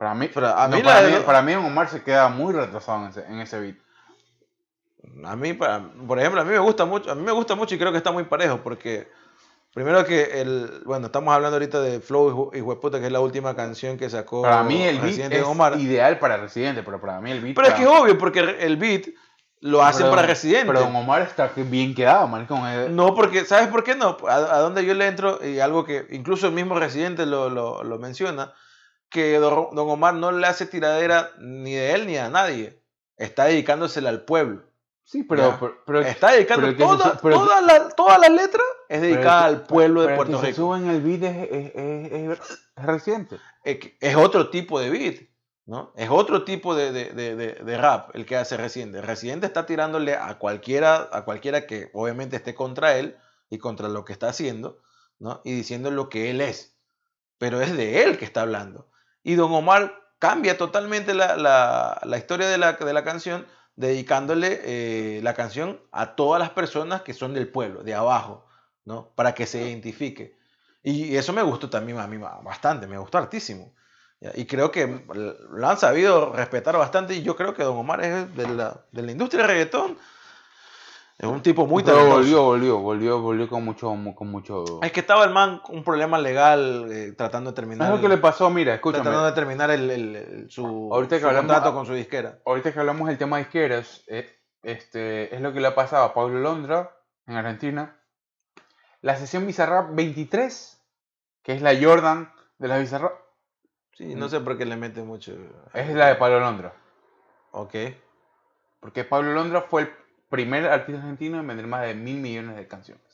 [0.01, 0.81] Para mí, para, mí,
[1.27, 3.77] para, mí, Omar se queda muy retrasado en ese, en ese beat.
[5.27, 7.79] A mí, por ejemplo, a mí me gusta mucho, a mí me gusta mucho y
[7.79, 9.09] creo que está muy parejo porque
[9.75, 13.55] primero que el, bueno, estamos hablando ahorita de Flow y Hueputa, que es la última
[13.55, 15.79] canción que sacó Para mí el beat es Omar.
[15.79, 18.79] ideal para Residente, pero para mí el beat Pero es que es obvio porque el
[18.79, 19.09] beat
[19.61, 20.65] lo hacen para Residente.
[20.67, 22.49] Pero Don Omar está bien quedado, man.
[22.97, 24.17] No, porque, ¿sabes por qué no?
[24.27, 27.85] A, a, donde yo le entro, y algo que incluso el mismo Residente lo, lo,
[27.85, 28.55] lo menciona,
[29.11, 32.81] que Don Omar no le hace tiradera ni de él ni a nadie.
[33.17, 34.63] Está dedicándosela al pueblo.
[35.11, 40.03] Sí, pero, pero, está dedicando toda, toda, la, toda, la, letra es dedicada al pueblo
[40.03, 40.77] de Puerto Rico.
[40.77, 42.39] en el beat es, es,
[42.77, 43.39] reciente.
[43.65, 45.17] Es, otro tipo de beat,
[45.67, 45.93] ¿no?
[45.97, 49.03] Es otro tipo de, de, de, de, rap el que hace Residente.
[49.03, 53.17] Residente está tirándole a cualquiera, a cualquiera que obviamente esté contra él
[53.49, 54.79] y contra lo que está haciendo,
[55.19, 55.41] ¿no?
[55.43, 56.77] Y diciendo lo que él es.
[57.39, 58.90] Pero es de él que está hablando.
[59.23, 64.61] Y Don Omar cambia totalmente la, la, la historia de la, de la, canción, dedicándole
[64.65, 68.47] eh, la canción a todas las personas que son del pueblo, de abajo,
[68.85, 69.13] ¿no?
[69.15, 70.39] Para que se identifique.
[70.83, 73.75] Y eso me gustó también a mí bastante, me gustó hartísimo.
[74.35, 75.03] Y creo que
[75.51, 79.03] lo han sabido respetar bastante y yo creo que Don Omar es de la, de
[79.03, 79.97] la industria del reggaetón
[81.21, 84.65] es un tipo muy Pero volvió, volvió, volvió, volvió con mucho, con mucho...
[84.81, 87.89] Es que estaba el man con un problema legal eh, tratando de terminar...
[87.89, 89.03] Es lo que le pasó, mira, escúchame.
[89.03, 92.39] Tratando de terminar el, el, su, ahorita que hablamos, contrato con su disquera.
[92.47, 96.07] Ahorita que hablamos del tema de disqueras, eh, este, es lo que le ha pasado
[96.07, 98.01] a Pablo Londra en Argentina.
[99.03, 100.83] La sesión Bizarrap 23,
[101.43, 103.13] que es la Jordan de la Bizarrap.
[103.93, 105.37] Sí, no sé por qué le mete mucho...
[105.75, 106.73] Es la de Pablo Londra.
[107.51, 107.75] Ok.
[108.81, 109.91] Porque Pablo Londra fue el
[110.31, 113.05] primer artista argentino en vender más de mil millones de canciones.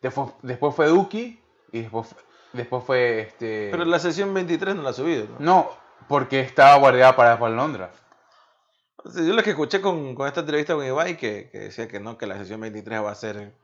[0.00, 1.40] Después, después fue Duki
[1.72, 2.14] y después,
[2.52, 3.68] después fue este...
[3.70, 5.36] Pero la sesión 23 no la ha subido, ¿no?
[5.40, 5.70] No,
[6.08, 7.90] porque estaba guardada para Londra.
[9.04, 12.16] Yo lo que escuché con, con esta entrevista con Ibai, que, que, decía que no,
[12.16, 13.54] que la sesión 23 va a ser...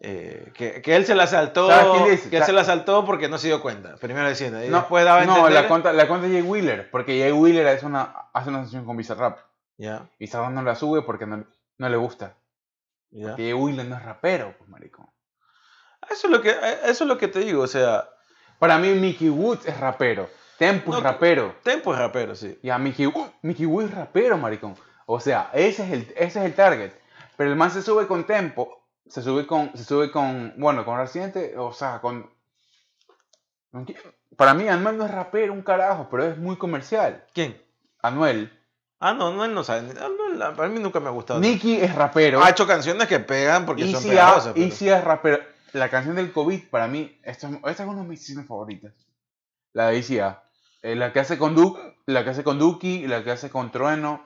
[0.00, 1.68] Eh, que, que, él se la saltó,
[2.28, 5.04] que él se la saltó porque no se dio cuenta, primero diciendo, y no, después
[5.04, 8.02] daba No, la cuenta, la cuenta de Jay Wheeler, porque Jay Wheeler hace una,
[8.32, 9.38] hace una sesión con Bizarrap.
[9.78, 10.10] Ya.
[10.18, 11.44] Bizarrap no la sube porque no,
[11.78, 12.36] no le gusta.
[13.10, 13.28] ¿Ya?
[13.28, 15.06] Porque Willen no es rapero, pues, maricón.
[16.10, 18.08] Eso es, lo que, eso es lo que te digo, o sea...
[18.58, 20.30] Para mí Mickey Woods es rapero.
[20.56, 21.56] Tempo es rapero.
[21.64, 22.60] Tempo es rapero, sí.
[22.62, 23.12] Ya, Mickey,
[23.42, 24.76] Mickey Woods es rapero, maricón.
[25.06, 26.92] O sea, ese es, el, ese es el target.
[27.36, 30.96] Pero el man se sube con Tempo, se sube con, se sube con, bueno, con
[30.96, 32.30] Residente, o sea, con...
[34.36, 37.26] Para mí Anuel no es rapero, un carajo, pero es muy comercial.
[37.34, 37.60] ¿Quién?
[38.00, 38.61] Anuel.
[39.04, 39.92] Ah, no, no, él no sabe.
[40.56, 41.40] Para mí nunca me ha gustado.
[41.40, 42.40] Nicky es rapero.
[42.40, 44.56] Ha hecho canciones que pegan porque son pegajosas.
[44.56, 45.42] Y sí es rapero.
[45.72, 48.92] La canción del COVID, para mí, esta, esta es una de mis canciones favoritas.
[49.72, 50.44] La de ICA.
[50.82, 53.72] Eh, la que hace con Duke, la que hace con Duki, la que hace con
[53.72, 54.24] Trueno.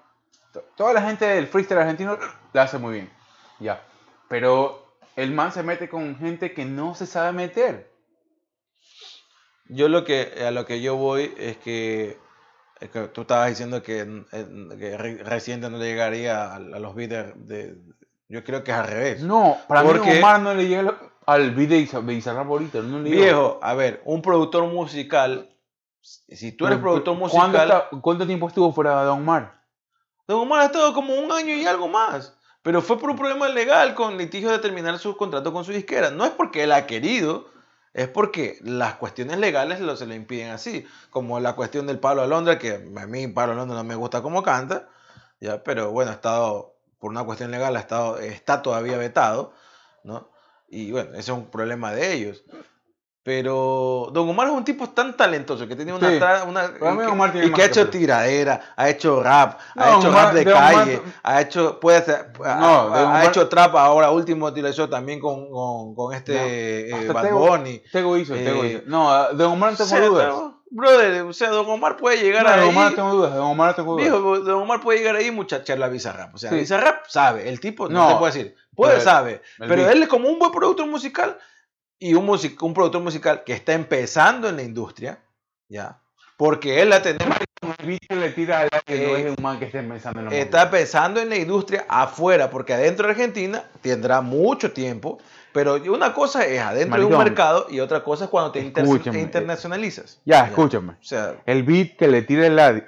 [0.77, 2.19] Toda la gente del freestyle argentino
[2.53, 3.11] la hace muy bien.
[3.61, 3.83] Ya.
[4.29, 7.91] Pero el man se mete con gente que no se sabe meter.
[9.71, 12.26] Yo lo que a lo que yo voy es que
[13.13, 14.25] tú estabas diciendo que,
[14.79, 17.79] que reciente no le llegaría a, los beats de,
[18.29, 19.23] Yo creo que es al revés.
[19.23, 22.81] No, para Porque, mí Omar no le llega al beat de Bizarrap ahorita.
[22.83, 25.49] No viejo, a ver, un productor musical
[26.01, 27.51] Si tú eres productor musical.
[27.51, 29.63] ¿cuánto, ¿Cuánto tiempo estuvo fuera de Don Omar?
[30.27, 32.37] Don Omar ha estado como un año y algo más.
[32.63, 36.11] Pero fue por un problema legal con litigio de terminar su contrato con su disquera.
[36.11, 37.47] No es porque él ha querido,
[37.97, 40.87] es porque las cuestiones legales lo, se le impiden así.
[41.09, 44.43] Como la cuestión del Pablo Alondra, que a mí Pablo Alondra no me gusta como
[44.43, 44.91] canta,
[45.41, 49.55] ya, pero bueno, ha estado, por una cuestión legal, ha estado, está todavía vetado,
[50.05, 50.31] ¿no?
[50.69, 52.45] Y bueno, ese es un problema de ellos.
[53.27, 56.47] Pero Don Omar es un tipo tan talentoso que tiene una, Sí.
[56.47, 59.99] una y que- Omar tiene y que ha hecho tiradera, ha hecho rap, ha No,
[59.99, 63.27] hecho Omar- rap de de Omar- calle, ha hecho puede ser, ha, No, ha Omar-
[63.27, 67.83] hecho trap ahora último utilizó también con, con, con este eh, Hasta Bad Tego- Bunny.
[67.91, 68.83] Tego hizo, Tego Eh, hizo.
[68.87, 70.29] No, de Don Omar no tengo sea, dudas.
[70.29, 72.61] no, brother, o sea, Don Omar puede llegar No, ahí.
[72.61, 73.35] Don Omar no tengo dudas.
[73.35, 74.05] Don Omar no tengo dudas.
[74.05, 76.33] Viejo, Don Omar puede llegar ahí y muchachar la Bizarrap.
[76.33, 76.57] O sea, Sí.
[76.59, 80.01] Bizarrap sabe, el tipo no, No, te puede decir, puede, el- sabe, el pero él
[80.05, 81.37] es como un buen productor musical
[81.99, 85.19] y un, music- un productor musical que está empezando en la industria,
[85.69, 85.99] ¿ya?
[86.37, 87.37] Porque él la tenemos,
[87.79, 90.21] El beat que le tira al aire no Eh, es un man que esté pensando
[90.21, 95.19] en lo está pensando en la industria afuera, porque adentro de Argentina tendrá mucho tiempo,
[95.53, 97.25] pero una cosa es adentro de un Maricón.
[97.25, 98.85] mercado y otra cosa es cuando te inter-
[99.19, 100.21] internacionalizas.
[100.25, 100.93] Ya, escúchame.
[100.93, 102.85] O sea, El beat que le tira el audio.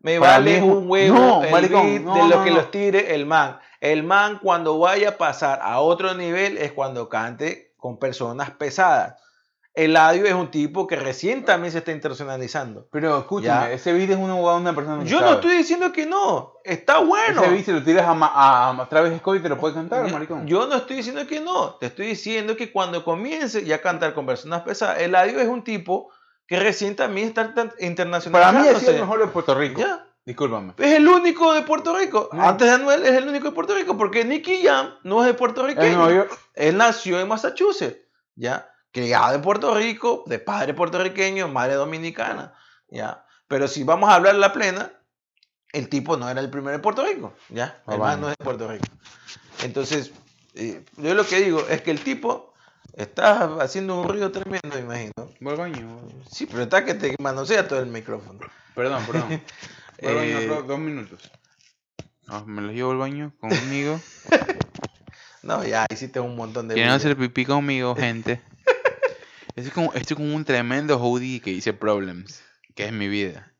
[0.00, 2.70] Me vale es un- huevo No, el maricón, beat no, de lo no, que los
[2.70, 3.58] tire el man.
[3.80, 9.16] El man cuando vaya a pasar a otro nivel es cuando cante con personas pesadas.
[9.74, 12.86] El audio es un tipo que recién también se está internacionalizando.
[12.92, 13.72] Pero escúchame, Ya.
[13.72, 17.42] ese beat es una una persona que Yo no estoy diciendo que no, está bueno.
[17.42, 20.06] Ese beat se lo tiras a, a, a Travis Scott y te lo puede cantar,
[20.06, 20.46] Yo- maricón.
[20.46, 24.14] Yo no estoy diciendo que no, te estoy diciendo que cuando comience ya a cantar
[24.14, 26.10] con personas pesadas, el audio es un tipo
[26.46, 27.72] que recién también está tan-
[28.30, 29.80] Para mí sido el mejor de Puerto Rico.
[29.80, 30.06] Ya.
[30.24, 30.74] Discúlpame.
[30.78, 32.28] Es el único de Puerto Rico.
[32.32, 32.48] No.
[32.48, 35.34] Antes de Anuel es el único de Puerto Rico porque Nicky Jam no es de
[35.34, 36.10] puertorriqueño.
[36.10, 37.98] York, Él nació en Massachusetts,
[38.36, 38.68] ¿ya?
[38.92, 42.54] Criado en Puerto Rico, de padre puertorriqueño, madre dominicana,
[42.88, 43.24] ¿ya?
[43.48, 44.92] Pero si vamos a hablar la plena,
[45.72, 47.82] el tipo no era el primero de Puerto Rico, ¿ya?
[47.86, 48.16] Ah, El bueno.
[48.18, 48.84] no es de Puerto Rico.
[49.64, 50.12] Entonces,
[50.54, 52.52] eh, yo lo que digo es que el tipo
[52.92, 55.12] está haciendo un ruido tremendo, imagino.
[55.40, 56.00] voy al baño.
[56.30, 58.38] Sí, pero está que te manosea todo el micrófono.
[58.74, 59.42] Perdón, perdón.
[60.02, 61.30] Voy al baño Eh, dos minutos.
[62.26, 64.00] No, me los llevo al baño conmigo.
[65.44, 66.74] No, ya hiciste un montón de...
[66.74, 68.40] Quieren hacer pipí conmigo, gente.
[69.56, 72.44] Estoy como, estoy como un tremendo hoodie que dice Problems,
[72.76, 73.52] que es mi vida.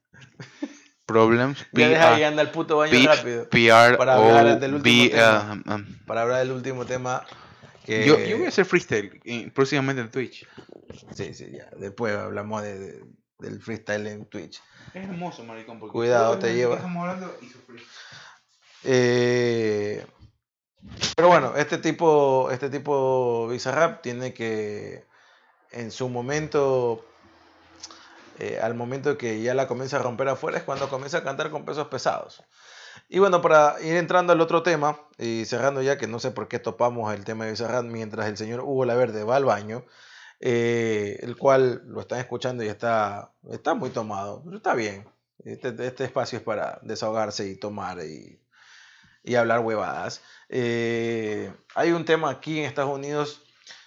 [1.06, 3.48] Problems, Ya deja ahí anda el puto baño P- rápido.
[3.48, 5.52] PR, Para hablar del último tema.
[5.66, 5.86] um, um.
[6.06, 7.26] Para hablar del último tema
[7.84, 8.06] que...
[8.06, 10.46] Yo, yo voy a hacer freestyle eh, próximamente en Twitch.
[11.16, 11.68] Sí, sí, ya.
[11.78, 13.04] Después hablamos de, de-
[13.42, 14.62] del freestyle en Twitch.
[14.94, 15.78] Es hermoso, maricón.
[15.78, 16.76] Porque Cuidado, te lleva.
[16.76, 17.82] que Estamos hablando y sufrí.
[18.84, 20.06] Eh,
[21.16, 25.04] pero bueno, este tipo, este tipo Bizarrap tiene que
[25.70, 27.04] en su momento,
[28.38, 31.50] eh, al momento que ya la comienza a romper afuera, es cuando comienza a cantar
[31.50, 32.42] con pesos pesados.
[33.08, 36.48] Y bueno, para ir entrando al otro tema y cerrando ya, que no sé por
[36.48, 39.84] qué topamos el tema de Bizarrap mientras el señor Hugo Laverde va al baño,
[40.44, 45.08] eh, el cual lo están escuchando y está, está muy tomado, pero está bien.
[45.44, 48.42] Este, este espacio es para desahogarse y tomar y,
[49.22, 50.20] y hablar huevadas.
[50.48, 53.44] Eh, hay un tema aquí en Estados Unidos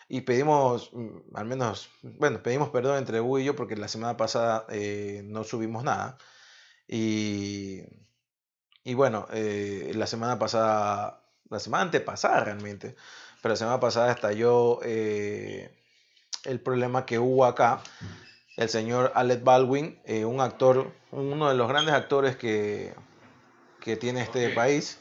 [0.07, 4.15] y pedimos, mm, al menos, bueno, pedimos perdón entre Hugo y yo porque la semana
[4.15, 6.17] pasada eh, no subimos nada.
[6.87, 7.81] Y,
[8.83, 12.95] y bueno, la semana pasada, la semana antepasada realmente,
[13.41, 15.84] pero la semana pasada estalló eh,
[16.45, 17.81] el problema que hubo acá.
[18.57, 22.93] El señor Alec Baldwin, eh, un actor, uno de los grandes actores que,
[23.81, 24.53] que tiene este Ok.
[24.55, 24.97] país.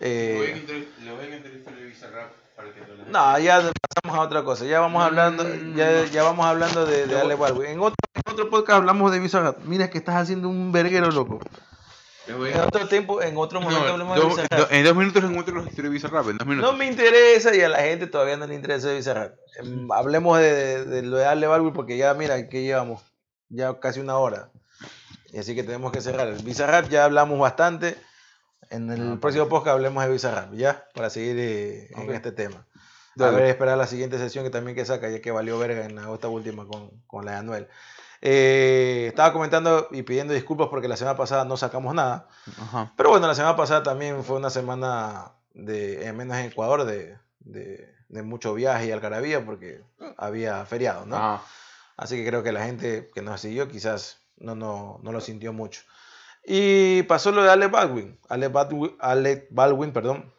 [0.00, 0.64] eh,
[1.04, 4.64] Le voy a entrevistar a Bizarrap para que lo no, ya pasamos a otra cosa.
[4.64, 6.04] Ya vamos hablando, Mm, ya, no.
[6.06, 7.70] ya vamos hablando de, de Alec Baldwin.
[7.70, 9.58] En otro, en otro podcast hablamos de Bizarrap.
[9.64, 11.38] Mira que estás haciendo un verguero, loco.
[12.30, 14.58] En otro tiempo, en otro momento No, hablamos de Bizarrap.
[14.58, 16.28] do- en dos minutos encuentro los historias de Bizarrap.
[16.28, 16.70] En dos minutos.
[16.72, 19.34] No me interesa y a la gente todavía no le interesa Bizarrap.
[19.58, 23.02] Em, Hablemos de, de lo de Ale Baldwin porque ya, mira, que llevamos
[23.48, 24.50] ya casi una hora.
[25.32, 26.32] Y así que tenemos que cerrar.
[26.42, 27.96] Bizarrap ya hablamos bastante.
[28.70, 30.84] En el Ah, próximo podcast hablemos de Bizarrap, ¿ya?
[30.94, 32.10] Para seguir eh, en Ok.
[32.14, 32.66] este tema.
[33.18, 35.96] A ver, esperar la siguiente sesión que también que saca, ya que valió verga en
[35.96, 37.68] la, esta última con, con la de Anuel.
[38.22, 42.28] Eh, estaba comentando y pidiendo disculpas porque la semana pasada no sacamos nada.
[42.60, 42.92] Ajá.
[42.96, 47.16] Pero bueno, la semana pasada también fue una semana, de, en menos en Ecuador, de,
[47.40, 49.82] de, de mucho viaje y algarabía porque
[50.16, 51.16] había feriado, ¿no?
[51.16, 51.42] Ajá.
[52.00, 55.52] Así que creo que la gente que nos siguió quizás no, no, no lo sintió
[55.52, 55.82] mucho.
[56.42, 58.18] Y pasó lo de Alec Baldwin.
[58.30, 60.32] Alec Baldwin, Alec Baldwin, perdón,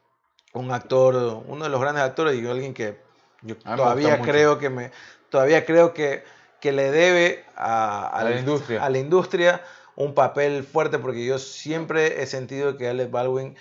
[0.53, 2.99] un actor, uno de los grandes actores y alguien que
[3.43, 4.31] yo todavía mucho.
[4.31, 4.91] creo que me,
[5.29, 6.23] todavía creo que,
[6.61, 8.83] que le debe a, la industria.
[8.83, 9.61] a la industria
[9.95, 13.55] un papel fuerte porque yo siempre he sentido que Alec Baldwin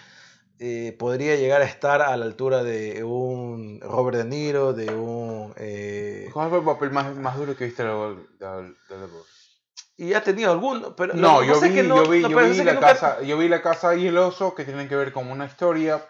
[0.59, 5.55] eh, podría llegar a estar a la altura de un Robert De Niro, de un...
[5.57, 7.91] Eh, ¿Cuál fue el papel más, más duro que viste de,
[8.39, 8.75] de,
[9.97, 13.37] y ha tenido alguno, pero no, yo, vi, yo vi, yo vi, la casa, yo
[13.37, 16.03] vi la casa y el oso que tienen que ver con una historia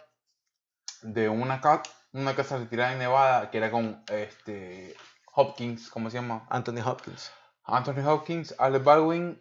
[1.03, 4.95] de una, casa una casa retirada en Nevada que era con este
[5.35, 6.47] Hopkins, ¿cómo se llama?
[6.51, 7.31] Anthony Hopkins.
[7.65, 9.39] Anthony Hopkins, Alec Baldwin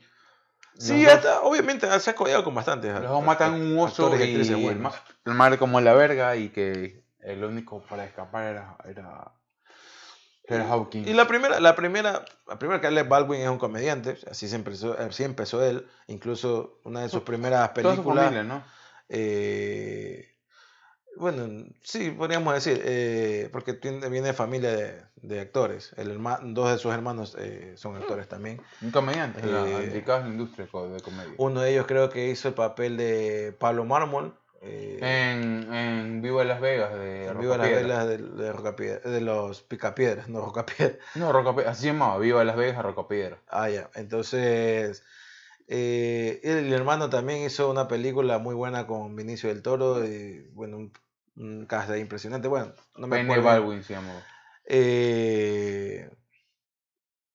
[0.79, 1.05] Sí,
[1.43, 2.91] obviamente se ha colgado con bastante.
[2.91, 4.79] Los dos matan un oso y, y el,
[5.25, 9.31] madre como la verga y que el único para escapar era, era,
[10.45, 11.07] era Hawkins.
[11.07, 14.73] Y la primera, la primera, la primera que Alec Baldwin es un comediante, así siempre
[14.73, 17.97] empezó, así empezó él, incluso una de sus primeras películas.
[18.05, 18.63] Toda su familia, ¿no?
[19.09, 20.28] Eh,
[21.19, 25.93] bueno, sí, podríamos decir, eh, porque viene de familia de, actores.
[25.97, 26.17] El
[26.53, 28.61] dos de sus hermanos eh, son actores también.
[28.81, 31.33] Un comediante, eh, dedicados a la industria de comedia.
[31.37, 34.33] Uno de ellos creo que hizo el papel de Pablo Mármol.
[34.61, 40.97] en, en Viva Las Vegas, de Viva Las Vegas de, de, los Picapiedras, no Rocapiedra.
[41.15, 43.39] No, Rocapiedra, así se llamaba, Viva Las Vegas, Rocapiedra.
[43.49, 45.03] Ah, ya, entonces...
[45.67, 50.93] el hermano también hizo una película muy buena con Vinicio del Toro, y, bueno, un
[51.39, 52.47] un cast impresionante.
[52.47, 53.43] Bueno, no me acuerdo.
[53.43, 54.13] Baldwin se llamó.
[54.65, 56.09] Eh,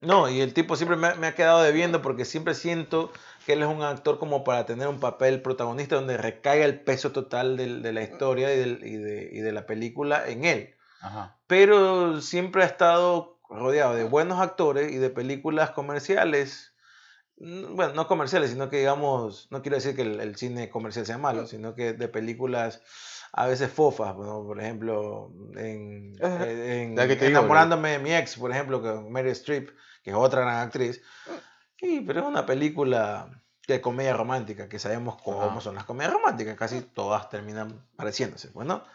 [0.01, 3.10] no, y el tipo siempre me, ha quedado debiendo porque siempre siento
[3.47, 7.12] que él es un actor como para tener un papel protagonista donde recaiga el peso
[7.12, 10.74] total de, la historia y, de, y, de, la película en él.
[11.01, 11.39] Ajá.
[11.47, 16.74] Pero siempre ha estado rodeado de buenos actores y de películas comerciales.
[17.36, 21.47] Bueno, no comerciales, sino que digamos, no quiero decir que el cine comercial sea malo,
[21.47, 22.82] sino que de películas
[23.36, 29.31] a veces fofas, por ejemplo, en, en enamorándome de mi ex, por ejemplo, con Mary
[29.31, 29.70] Streep,
[30.05, 31.02] que es otra gran actriz.
[31.81, 36.56] Y, pero es una película de comedia romántica, que sabemos cómo son las comedias románticas,
[36.56, 38.85] casi todas terminan pareciéndose, bueno.
[38.85, 38.94] Pues,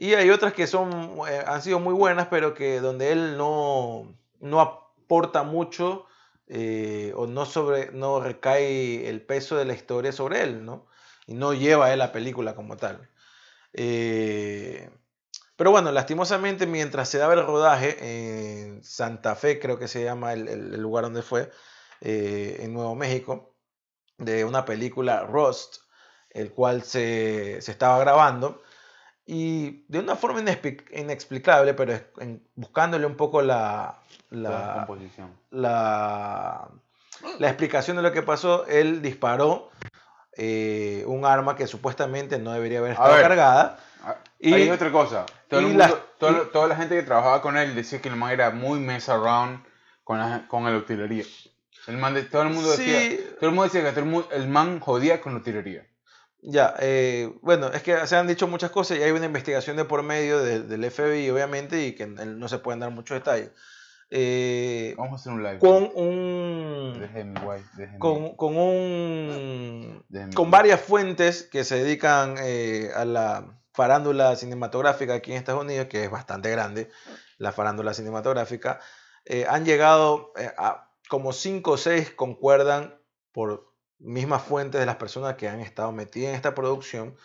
[0.00, 4.12] y hay otras que son, eh, han sido muy buenas, pero que donde él no,
[4.40, 6.06] no aporta mucho
[6.48, 10.86] eh, o no, sobre, no recae el peso de la historia sobre él, ¿no?
[11.26, 13.08] Y no lleva a él la película como tal.
[13.80, 14.90] Eh,
[15.54, 17.96] pero bueno, lastimosamente mientras se daba el rodaje
[18.60, 21.52] en Santa Fe, creo que se llama el, lugar donde fue,
[22.00, 23.54] eh, en Nuevo México,
[24.16, 25.76] de una película Rust,
[26.30, 28.62] el cual se, estaba grabando.
[29.24, 32.00] Y de una forma inexplicable, pero
[32.56, 34.00] buscándole un poco la,
[34.30, 34.88] la,
[35.50, 36.68] la,
[37.38, 39.70] la explicación de lo que pasó, él disparó
[40.40, 43.80] eh, un arma que supuestamente no debería haber estado cargada.
[44.38, 45.26] Y hay otra cosa.
[45.48, 49.08] Todo toda la gente que trabajaba con él decía que el man era muy mess
[49.08, 49.64] around
[50.04, 51.24] con la, con la utilería.
[51.88, 55.32] El man todo el mundo decía, todo el mundo decía que el, man jodía con
[55.34, 55.84] la utilería.
[56.40, 59.86] Ya, eh, bueno, es que se han dicho muchas cosas y hay una investigación de
[59.86, 63.50] por medio del FBI, obviamente, y que no se pueden dar muchos detalles.
[64.10, 65.58] Eh, Vamos a hacer un live.
[65.58, 67.98] Con un.
[67.98, 70.04] Con, con, un.
[70.34, 75.88] Con varias fuentes que se dedican eh, a la farándula cinematográfica aquí en Estados Unidos,
[75.88, 76.90] que es bastante grande,
[77.36, 78.80] la farándula cinematográfica.
[79.26, 82.98] Eh, han llegado a como 5 o 6 concuerdan
[83.32, 83.68] por
[83.98, 87.16] mismas fuentes de las personas que han estado metidas en esta producción.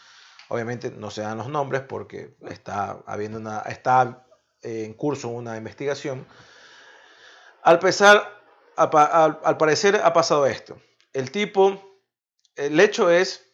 [0.49, 3.59] Obviamente no se dan los nombres porque está habiendo una.
[3.61, 4.27] está
[4.61, 6.25] en curso una investigación
[7.63, 8.41] al, pesar,
[8.75, 10.81] al, parecer ha pasado esto.
[11.13, 11.81] El tipo,
[12.55, 13.45] el hecho es,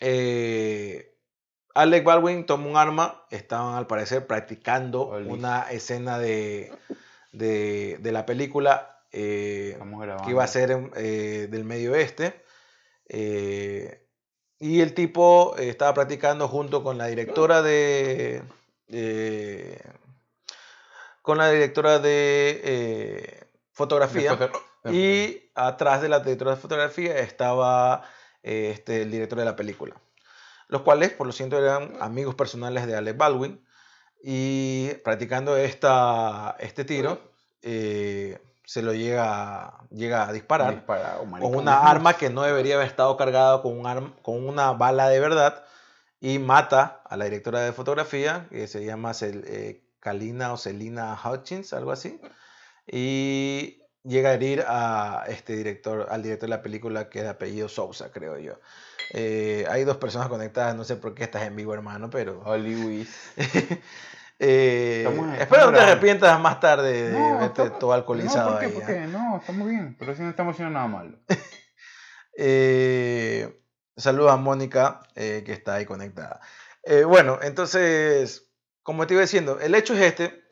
[0.00, 1.16] eh,
[1.74, 6.72] Alec Baldwin tomó un arma, estaban al parecer practicando una escena de,
[7.32, 9.78] de, la película eh,
[10.24, 12.44] que iba a ser eh, del medio oeste.
[13.08, 18.42] y el tipo estaba practicando junto con la directora de
[21.22, 24.36] con la directora de eh, fotografía.
[24.84, 28.02] y atrás de la directora de fotografía estaba
[28.42, 29.96] eh, este, el director de la película.
[30.68, 33.64] Los cuales, por lo cierto, eran amigos personales de Alec Baldwin.
[34.24, 37.20] Y practicando esta, este tiro,
[37.62, 43.16] eh, se lo llega, llega a disparar con una arma que no debería haber estado
[43.16, 45.64] cargada con, un con una bala de verdad
[46.20, 49.12] y mata a la directora de fotografía, que se llama
[50.02, 52.20] Kalina o Celina Hutchins, algo así.
[52.86, 57.30] Y llega a herir a este director, al director de la película que es de
[57.30, 58.58] apellido Sousa, creo yo.
[59.14, 62.42] Eh, hay dos personas conectadas, no sé por qué estás en vivo, hermano, pero...
[62.44, 63.06] Hollywood.
[64.44, 65.06] Eh,
[65.38, 68.50] espero no te arrepientas más tarde de verte todo alcoholizado.
[68.50, 68.66] No, ¿por qué?
[68.66, 69.00] ahí, ¿Por qué?
[69.06, 71.16] No, estamos bien, pero si no estamos haciendo nada malo.
[72.36, 73.62] eh,
[73.96, 76.40] saludos a Mónica, eh, que está ahí conectada.
[76.82, 78.51] Eh, bueno, entonces,
[78.82, 80.44] como te iba diciendo, el hecho es este.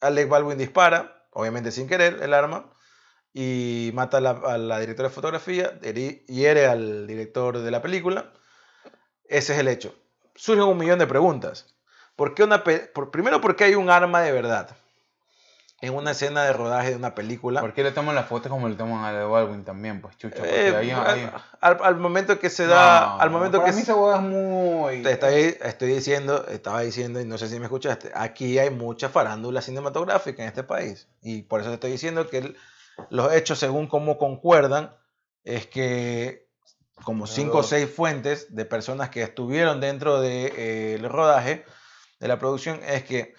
[0.00, 2.72] Alec Baldwin dispara, obviamente sin querer, el arma,
[3.32, 8.32] y mata a la, directora de fotografía, hiere al director de la película.
[9.24, 9.94] Ese es el hecho.
[10.34, 11.74] Surgen un millón de preguntas.
[12.14, 14.76] ¿Por qué una por, primero, porque hay un arma de verdad
[15.82, 17.60] en una escena de rodaje de una película.
[17.60, 20.00] ¿Por qué le toman las fotos como le toman a de Baldwin también?
[20.00, 21.30] Pues chucha, Eh, porque ahí, ahí-
[21.60, 25.02] al, al momento que se da, No, al momento para que mí se- es muy...
[25.02, 29.10] te estoy, estoy diciendo, estaba diciendo y no sé si me escuchaste, aquí hay mucha
[29.10, 32.56] farándula cinematográfica en este país y por eso te estoy diciendo que el-
[33.10, 34.96] los hechos según cómo concuerdan
[35.44, 36.48] es que
[37.04, 41.66] como cinco o seis fuentes de personas que estuvieron dentro del rodaje
[42.18, 43.34] de la producción es que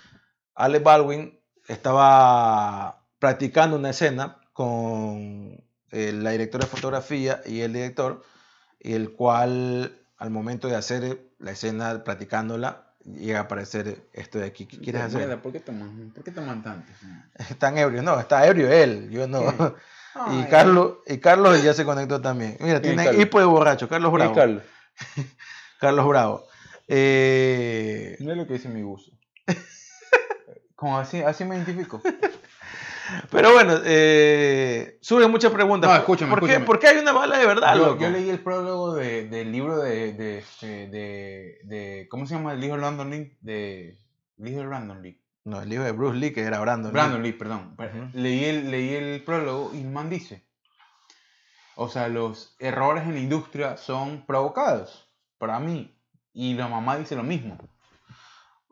[0.53, 8.23] Alec Baldwin estaba practicando una escena con eh, la directora de fotografía y el director,
[8.79, 14.45] y el cual al momento de hacer la escena, practicándola, llega a aparecer esto de
[14.45, 14.65] aquí.
[14.65, 15.39] ¿Qué quieres hacer?
[15.39, 16.91] ¿Por qué toman, ¿por qué toman tanto?
[17.49, 19.75] Están ebrios, no, está ebrio él, yo no.
[20.31, 20.45] Y.
[20.45, 22.57] Carlos, y Carlos ya se conectó también.
[22.59, 24.35] Mira, ¿Quién es tiene hipo de borracho, Carlos ¿Quién es Bravo.
[24.35, 24.63] Carlos?
[25.79, 26.47] Carlos Bravo.
[26.87, 29.11] Eh, No es lo que dice mi buzo.
[30.77, 31.99] Como así, así me identifico.
[33.31, 35.89] pero bueno, eh, surgen muchas preguntas.
[35.89, 36.65] No, ¿Por- escúchame, ¿Por, qué, escúchame.
[36.65, 38.01] por qué hay una bala de verdad, Yo, loco?
[38.01, 42.53] yo leí el prólogo de- del libro de, de, este, de, de- ¿Cómo se llama
[42.53, 43.37] el hijo de Brandon Lee?
[43.41, 43.97] De,
[44.37, 45.19] el hijo de Brandon Lee.
[45.45, 46.91] No, el hijo de Bruce Lee, que era Brandon.
[46.91, 46.93] Lee.
[46.93, 47.75] Brandon Lee, perdón.
[48.13, 50.45] Leí, el, leí el prólogo y el man dice,
[51.75, 55.09] o sea, los errores en la industria son provocados,
[55.39, 55.97] para mí.
[56.33, 57.57] Y la mamá dice lo mismo.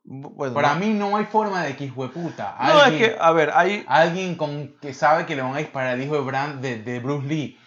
[0.08, 0.80] Bueno, Para no.
[0.82, 2.56] mí no hay forma de que hijo de puta.
[2.62, 3.84] No, es alguien- que, a ver, hay.
[3.88, 7.00] alguien con que sabe que le van a disparar al hijo de, Brand, de, de
[7.00, 7.60] Bruce Lee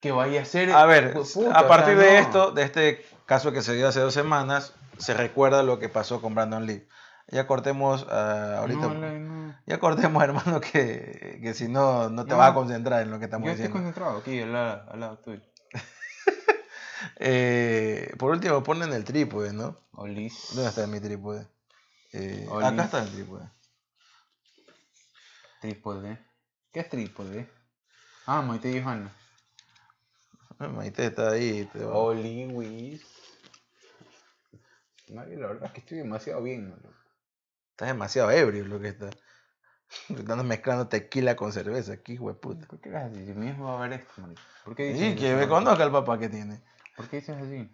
[0.00, 2.18] que vaya a ser A ver, puta, a o partir sea, de no.
[2.20, 6.20] esto, de este caso que se dio hace dos semanas, se recuerda lo que pasó
[6.20, 6.86] con Brandon Lee.
[7.28, 8.86] Ya cortemos ah, ahorita.
[8.88, 9.54] No.
[9.66, 13.24] Ya cortemos, hermano, que, que si no, no te vas a concentrar en lo que
[13.24, 13.78] estamos Yo estoy diciendo.
[13.92, 15.40] concentrado aquí al lado, al lado tuyo.
[17.16, 19.76] Eh, por último, ponen el trípode, ¿no?
[19.92, 20.50] Olis.
[20.54, 21.46] ¿Dónde está mi trípode?
[22.12, 23.48] Eh, acá está el trípode.
[25.60, 26.18] Trípode.
[26.72, 27.48] ¿Qué es trípode?
[28.26, 29.12] Ah, Maite y Johanna.
[30.58, 31.68] Ah, Maite está ahí.
[31.72, 33.02] te va- Oli, Luis.
[35.08, 36.74] No, la verdad es que estoy demasiado bien.
[37.70, 39.10] Estás demasiado ebrio lo que está.
[40.08, 42.66] Estás mezclando tequila con cerveza, aquí, hueputa.
[42.66, 43.26] ¿Por qué así?
[43.26, 44.40] Si mi hijo va a ver esto, marico.
[44.64, 46.62] ¿Por qué dices que me conozca el papá que tiene.
[46.96, 47.68] ¿Por qué dices así?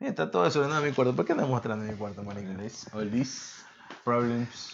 [0.00, 1.14] Mira, está todo desordenado en mi cuarto.
[1.16, 2.50] ¿Por qué andas mostrando en mi cuarto, marico?
[2.52, 2.86] Olis.
[2.92, 3.64] Olis.
[4.04, 4.72] Problems.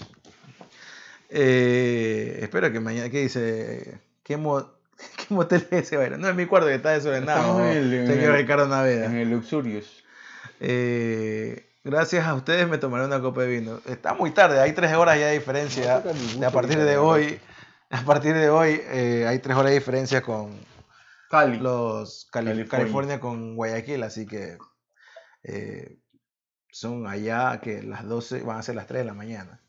[1.31, 3.99] Eh, espero que mañana, ¿qué dice?
[4.23, 4.71] ¿Qué, mo-
[5.17, 5.97] qué motel es ese?
[5.97, 8.69] Bueno, no es mi cuarto que está desordenado, Estamos en el- en señor el- Ricardo
[8.69, 9.07] Naveda.
[9.07, 10.05] En el Luxurious.
[10.61, 13.81] Eh, gracias a ustedes me tomaré una copa de vino.
[13.87, 16.03] Está muy tarde, hay tres horas ya de diferencia.
[16.05, 17.41] No gusto a partir de hoy,
[17.91, 20.51] a partir de hoy eh, hay tres horas de diferencia con
[21.35, 21.59] Cali.
[21.59, 22.69] los Cali- California.
[22.69, 23.21] California.
[23.21, 24.57] con Guayaquil, así que
[25.43, 25.99] eh,
[26.71, 29.61] son allá que las 12 van a ser las 3 de la mañana.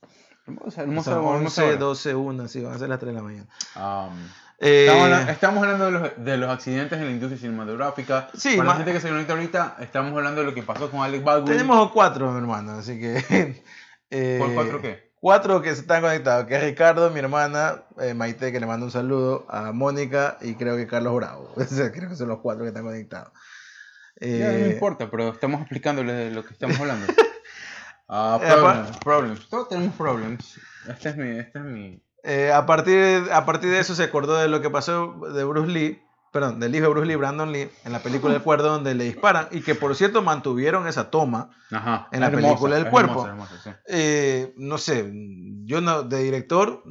[0.48, 1.78] Hermosa, hermosa, Son hermosa 11, hora.
[1.78, 3.48] 12, 1, sí, van a ser las 3 de la mañana.
[3.76, 4.14] Um,
[4.60, 8.30] Eh, estamos, habla- estamos hablando de los, de los accidentes en la industria cinematográfica.
[8.38, 11.02] Sí, Para la gente que se conecta ahorita, estamos hablando de lo que pasó con
[11.02, 11.58] Alec Baldwin.
[11.58, 13.18] tenemos cuatro, mi hermano, así que...
[14.12, 15.05] eh, ¿Por cuatro qué?
[15.20, 18.86] Cuatro que se están conectados, que es Ricardo, mi hermana, eh, Maite, que le mando
[18.86, 21.52] un saludo, a Mónica y creo que Carlos Bravo.
[21.94, 23.32] Creo que son los cuatro que están conectados.
[24.22, 27.08] Ya, no Eh, importa, pero estamos explicándole de lo que estamos hablando.
[28.08, 29.50] Ah, Eh, problems, problems.
[29.50, 30.60] Todos tenemos problems.
[30.88, 32.04] Este es mi, este es mi.
[32.24, 35.72] eh, a, partir, a partir de eso se acordó de lo que pasó de Bruce
[35.72, 36.04] Lee,
[36.36, 39.06] perdón, del hijo de Bruce Lee, Brandon Lee, en la película El Cuerdo, donde le
[39.06, 41.50] disparan y que por cierto mantuvieron esa toma.
[41.72, 42.10] Ajá.
[42.12, 43.26] En la hermosa, película del cuerpo.
[43.26, 43.70] hermosa, hermosa, sí.
[43.88, 45.10] Eh, no sé,
[45.64, 46.84] yo no, de director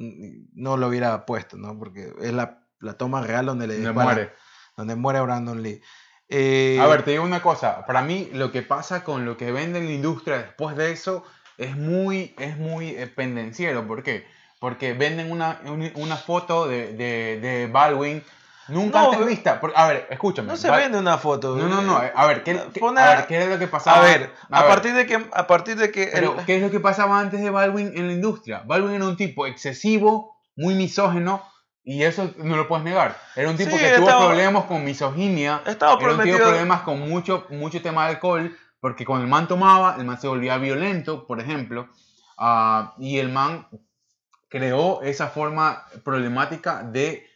[0.55, 1.79] no lo hubiera puesto, ¿no?
[1.79, 4.33] Porque es la, la toma real donde le Donde disparan, muere.
[4.79, 5.83] donde muere Brandon Lee.
[6.31, 7.85] Eh, A ver, te digo una cosa.
[7.85, 11.23] Para mí, lo que pasa con lo que vende en la industria después de eso
[11.59, 13.87] es muy, es muy eh, pendenciero.
[13.87, 14.25] ¿Por qué?
[14.59, 18.23] Porque venden una, un- una foto de, de, de Baldwin
[18.69, 19.61] nunca No, antes vista.
[19.75, 20.49] A ver, escúchame.
[20.49, 21.57] no se Bal- vende una foto.
[21.57, 22.03] No, no, no.
[22.03, 23.99] eh, A ver, ¿qué, qué- Fue a una- ver, ¿qué es lo que pasaba?
[23.99, 26.71] A ver, a, partir de que, a partir de que Pero, el- ¿qué es lo
[26.71, 28.63] que pasaba antes de Baldwin en la industria?
[28.67, 31.43] Baldwin era un tipo excesivo, muy misógeno,
[31.83, 33.17] y eso no lo puedes negar.
[33.37, 36.81] Era un tipo Sí, que tuvo estaba- problemas con misoginia, estaba era un tipo problemas
[36.83, 40.57] con mucho, mucho tema de alcohol, porque cuando el man tomaba, el man se volvía
[40.59, 41.89] violento, por ejemplo.
[42.39, 43.67] Ah, y el man
[44.49, 47.27] creó esa forma problemática de,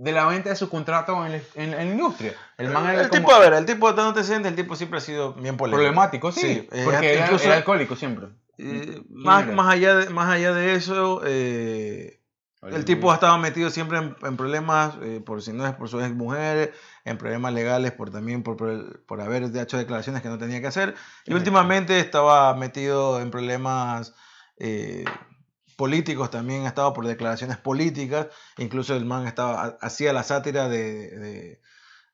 [0.00, 2.32] de la venta de su contrato en, en, la industria.
[2.56, 5.02] El man era el tipo, a ver, el tipo de antecedentes, el tipo siempre ha
[5.02, 5.76] sido bien polémico.
[5.76, 6.66] Problemático, sí.
[6.72, 8.28] Eh, porque era, incluso, alcohólico siempre.
[8.56, 12.18] Eh, más, más, allá de, más allá de eso, eh,
[12.62, 16.00] el tipo ha estado metido siempre en, problemas, eh, por si no es por su
[16.00, 16.72] ex mujer,
[17.04, 18.56] en problemas legales por también por,
[19.04, 20.94] por, haber hecho declaraciones que no tenía que hacer.
[21.26, 24.14] Y últimamente estaba metido en problemas
[24.56, 25.04] eh,
[25.80, 28.26] políticos también, ha estado por declaraciones políticas.
[28.58, 31.58] Incluso el man estaba, hacía la sátira de,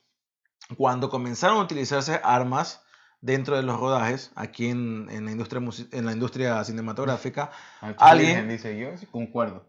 [0.77, 2.83] cuando comenzaron a utilizarse armas
[3.21, 5.63] dentro de los rodajes, aquí en, en la, industria,
[5.93, 7.51] en la industria cinematográfica,
[7.99, 8.49] alguien...
[8.49, 9.65] Dice yo, concuerdo.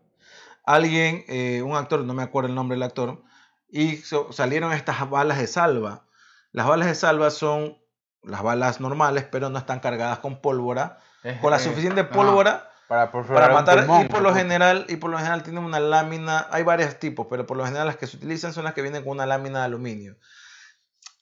[0.66, 3.24] Alguien, eh, un actor, no me acuerdo el nombre del actor,
[3.70, 3.98] y
[4.32, 6.06] salieron estas balas de salva.
[6.52, 7.78] Las balas de salva son
[8.24, 11.00] las balas normales, pero no están cargadas con pólvora,
[11.42, 13.10] con la suficiente pólvora para,
[13.52, 17.26] matar y por lo general y por lo general tienen una lámina hay varios tipos
[17.30, 19.60] pero por lo general las que se utilizan son las que vienen con una lámina
[19.60, 20.18] de aluminio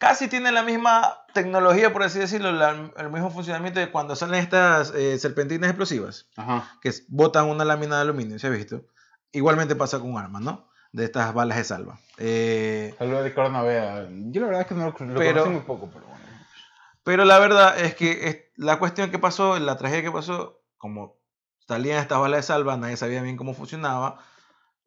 [0.03, 4.93] casi tienen la misma tecnología por así decirlo el mismo funcionamiento de cuando salen estas
[4.93, 6.27] eh, serpentinas explosivas
[6.81, 8.85] que botan una lámina de aluminio se ha visto
[9.31, 11.97] igualmente pasa con armas no de estas balas de salva.
[12.19, 14.07] Eh, de Cornavea.
[14.27, 16.23] Yo la verdad es que no lo, pero, muy poco pero bueno.
[17.03, 21.17] pero la verdad es que la cuestión que pasó la tragedia que pasó como
[21.67, 24.19] salían estas balas de salva, nadie sabía bien cómo funcionaba.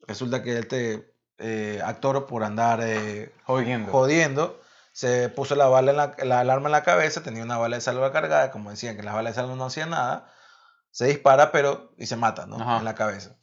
[0.07, 4.61] Resulta que este eh, actor, por andar eh, jodiendo.
[4.97, 8.13] Se puso la bala en la, alarma en la cabeza, tenía una bala de salva
[8.13, 10.33] cargada, como decían que las balas de salva no hacían nada,
[10.91, 12.79] se dispara, pero y se mata, ¿no?
[12.79, 13.37] En la cabeza.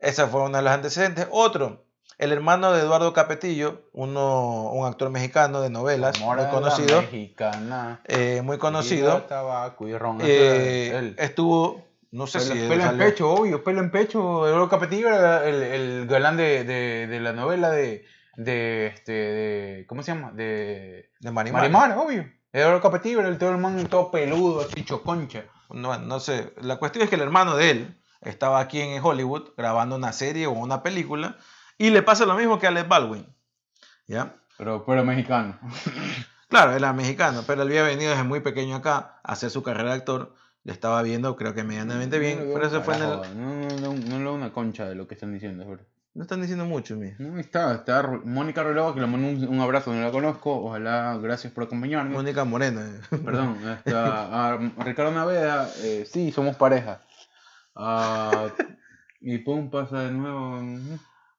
[0.00, 1.26] Ese fue uno de los antecedentes.
[1.30, 1.86] Otro,
[2.18, 7.00] el hermano de Eduardo Capetillo, uno, un actor mexicano de novelas, muy conocido.
[7.00, 8.02] Mexicana.
[8.04, 9.26] Eh, muy conocido.
[11.16, 12.52] estuvo no sé si.
[12.68, 14.46] Pelo en pecho, obvio, pelo en pecho.
[14.46, 18.04] Eduardo Capetillo era el, el galán de, de, de, la novela de.
[18.38, 20.30] De, este, de ¿Cómo se llama?
[20.32, 21.10] De.
[21.18, 21.62] De Marimar.
[21.62, 22.24] Marimar, obvio.
[22.52, 25.44] Eduardo Capetillo era el todo el man todo peludo, así choconcha.
[25.70, 26.54] No, no sé.
[26.62, 30.46] La cuestión es que el hermano de él estaba aquí en Hollywood grabando una serie
[30.46, 31.36] o una película
[31.76, 33.26] y le pasa lo mismo que a Alec Baldwin.
[34.06, 34.36] ¿Ya?
[34.56, 35.58] Pero, pero mexicano.
[36.48, 39.90] claro, era mexicano, pero él había venido desde muy pequeño acá a hacer su carrera
[39.90, 42.50] de actor le estaba viendo, creo que medianamente bien.
[42.52, 43.08] pero eso fue en el...
[43.08, 45.86] No, no, no, no, una concha de lo que están diciendo, ¿verdad?
[46.18, 47.12] No están diciendo mucho, mi.
[47.20, 50.64] No, está, está Mónica Relova, que le mando un, abrazo, no la conozco.
[50.64, 52.10] Ojalá, gracias por acompañarme.
[52.10, 52.90] Mónica Morena.
[53.08, 57.02] Perdón, está, a Ricardo Naveda, eh, sí, somos pareja.
[57.76, 58.48] Uh,
[59.20, 60.60] y pum, pasa de nuevo.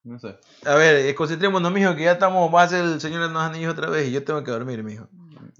[0.05, 0.39] No sé.
[0.65, 3.43] A ver, eh, concentrémonos, mijo, que ya estamos, va a ser el Señor de los
[3.43, 5.09] Anillos otra vez y yo tengo que dormir, mijo.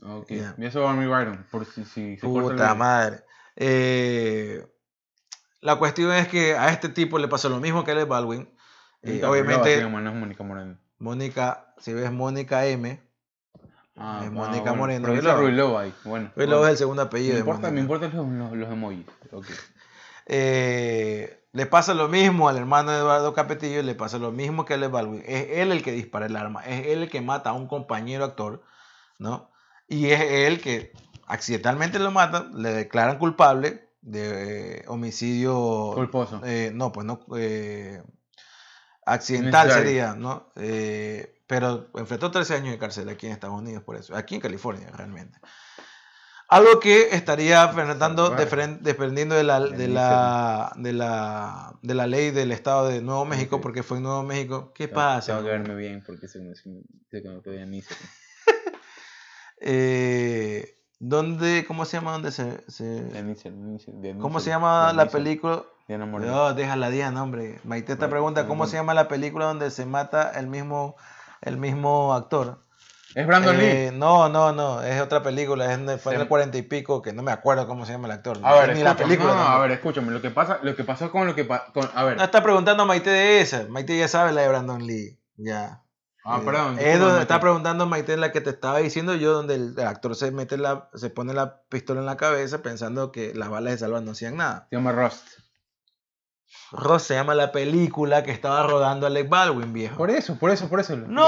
[0.02, 0.56] Ok, yeah.
[0.58, 3.20] y eso va a dormir Byron, por si, si se Puta madre.
[3.58, 4.66] Eh,
[5.60, 8.50] la cuestión es que a este tipo le pasó lo mismo que a Alec Baldwin.
[9.04, 10.78] Eh, obviamente, Mónica Moreno.
[11.00, 13.00] Mónica, si ves Mónica M,
[13.96, 15.08] ah, es Mónica ah, Moreno.
[15.08, 15.94] Pero Ruilova ahí.
[16.04, 17.34] Bueno, Ruilova es el segundo apellido.
[17.36, 19.06] Me importa, me importan los, los, emojis.
[19.32, 19.56] Okay.
[20.26, 24.74] Eh, le pasa lo mismo al hermano de Eduardo Capetillo, le pasa lo mismo que
[24.74, 25.24] a Baldwin.
[25.26, 28.26] Es él el que dispara el arma, es él el que mata a un compañero
[28.26, 28.64] actor,
[29.18, 29.50] ¿no?
[29.88, 30.92] Y es él que
[31.26, 35.94] accidentalmente lo matan, le declaran culpable de eh, homicidio.
[35.96, 36.42] Culposo.
[36.44, 37.26] Eh, no, pues no.
[39.10, 40.52] Eh, accidental sería, ¿no?
[41.48, 44.16] pero enfrentó 13 años de cárcel aquí en Estados Unidos por eso.
[44.16, 45.40] Aquí en California, realmente.
[46.48, 48.32] Algo que estaría enfrentando,
[48.82, 53.62] dependiendo de la, de, la, de, la, de la ley del Estado de Nuevo México,
[53.62, 54.72] porque fue en Nuevo México.
[54.74, 55.34] ¿Qué pasa?
[55.34, 57.74] Tengo que verme bien porque se me en
[59.62, 62.14] eh, ¿Dónde, cómo se llama?
[62.14, 63.10] ¿Dónde se, se...
[64.20, 65.64] ¿Cómo se llama la película?
[65.90, 67.60] Diana No, déjala Diana, hombre.
[67.64, 70.96] Maite te pregunta, ¿cómo se llama la película donde se mata el mismo,
[71.42, 72.64] el mismo actor?
[73.16, 73.98] ¿Es Brandon eh, Lee?
[73.98, 77.24] No, no, no, es otra película, es fue en el cuarenta y pico, que no
[77.24, 78.38] me acuerdo cómo se llama el actor.
[78.44, 79.34] A ver, ni la película.
[79.34, 82.04] No, a ver, escúchame, lo que pasa, lo que pasó con lo que con, a
[82.04, 82.18] ver.
[82.18, 85.82] No está preguntando a Maite de esa, Maite ya sabe la de Brandon Lee, ya.
[86.24, 86.78] Ah, eh, perdón.
[86.78, 90.30] Es donde está preguntando Maite la que te estaba diciendo yo, donde el, actor se
[90.30, 94.02] mete la, se pone la pistola en la cabeza pensando que las balas de salva
[94.02, 94.68] no hacían nada.
[94.70, 95.49] Se llama Rust.
[96.72, 99.98] Ross se llama la película que estaba rodando Alec Baldwin, viejo.
[99.98, 100.96] Por eso, por eso, por eso.
[100.96, 101.26] No,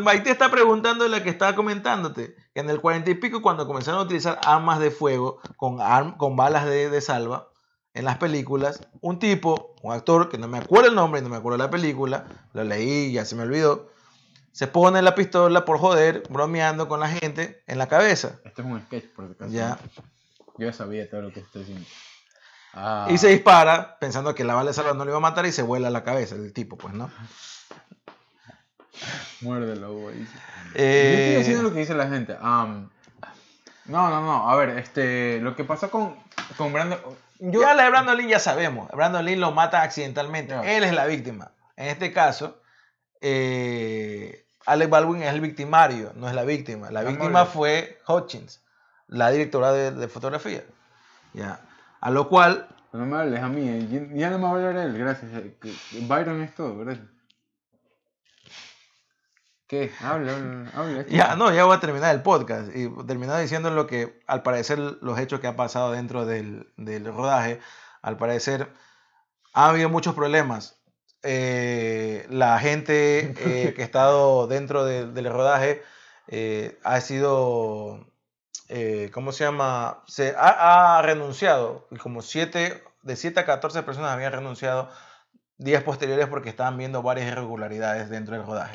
[0.00, 2.34] Maite está preguntando la que estaba comentándote.
[2.54, 5.78] Que en el cuarenta y pico, cuando comenzaron a utilizar armas de fuego con,
[6.12, 7.48] con balas de, salva
[7.94, 11.36] en las películas, un tipo, un actor que no me acuerdo el nombre, no me
[11.36, 12.24] acuerdo la película,
[12.54, 13.90] lo leí, ya se me olvidó,
[14.50, 18.40] se pone la pistola por joder, bromeando con la gente en la cabeza.
[18.44, 19.50] Esto es un sketch, por acaso.
[19.52, 19.78] Ya.
[20.58, 21.86] Yo ya sabía todo lo que estoy diciendo.
[22.74, 23.06] Ah.
[23.10, 25.52] Y se dispara pensando que la bala de salva no le iba a matar y
[25.52, 27.10] se vuela la cabeza el tipo, pues, ¿no?
[29.40, 30.26] Muérdelo, güey.
[30.74, 31.12] Eh...
[31.14, 32.36] Yo estoy diciendo lo que dice la gente.
[32.40, 32.88] no,
[33.86, 34.50] no, no.
[34.50, 36.16] A ver, este, lo que pasó con,
[36.56, 36.98] con Brandon.
[37.38, 37.60] Yo...
[37.60, 38.88] Ya la de Brandon Lee ya sabemos.
[38.90, 40.54] Brandon Lee lo mata accidentalmente.
[40.76, 41.50] Él es la víctima.
[41.76, 42.62] En este caso,
[43.20, 46.90] eh, Alec Baldwin es el victimario, no es la víctima.
[46.90, 48.62] La víctima fue Hutchins,
[49.08, 50.62] la directora de, de fotografía.
[51.32, 51.60] Ya.
[52.02, 52.66] A lo cual...
[52.92, 55.30] No me hables a mí, eh, ya no me va a hablar él, gracias.
[55.32, 55.56] Eh,
[56.02, 57.06] Byron es todo, gracias.
[59.68, 59.90] ¿Qué?
[60.00, 64.20] Habla, habla, Ya, no, ya voy a terminar el podcast y terminar diciendo lo que,
[64.26, 67.60] al parecer, los hechos que han pasado dentro del, del rodaje,
[68.02, 68.72] al parecer,
[69.54, 70.82] ha habido muchos problemas.
[71.22, 75.82] Eh, la gente que ha estado dentro del rodaje
[76.82, 78.11] ha sido
[78.74, 80.02] eh, ¿cómo se llama?
[80.06, 84.88] Se ha, renunciado, y como siete, de 7 a 14 personas habían renunciado
[85.58, 88.74] días posteriores porque estaban viendo varias irregularidades dentro del rodaje.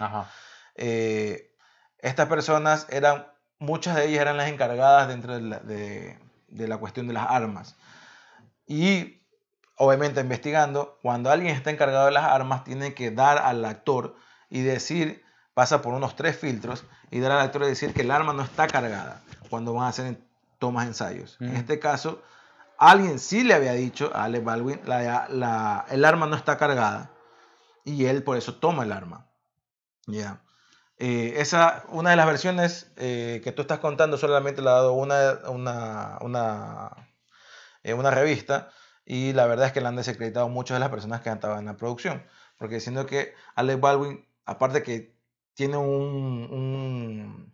[0.76, 1.52] Eh,
[1.98, 3.26] estas personas eran,
[3.58, 7.26] muchas de ellas eran las encargadas dentro de la, de, de la cuestión de las
[7.28, 7.76] armas.
[8.68, 9.24] Y
[9.78, 14.16] obviamente investigando, cuando alguien está encargado de las armas, tiene que dar al actor
[14.48, 15.24] y decir,
[15.56, 18.44] pasa por unos tres filtros, y dar al actor y decir que el arma no
[18.44, 20.20] está cargada cuando van a hacer
[20.60, 21.38] tomas ensayos.
[21.40, 22.22] En este caso,
[22.78, 27.12] alguien sí le había dicho a Alec Baldwin, la, el arma no está cargada
[27.84, 29.28] y él por eso toma el arma.
[30.08, 30.42] Ya.
[31.00, 34.94] Eh, esa, una de las versiones eh, que tú estás contando solamente la ha dado
[34.94, 36.92] una, una, una,
[37.84, 38.72] eh, una, revista
[39.06, 41.66] y la verdad es que la han desacreditado muchas de las personas que estaban en
[41.66, 42.26] la producción.
[42.58, 45.16] Porque diciendo que Alec Baldwin, aparte que
[45.54, 47.54] tiene un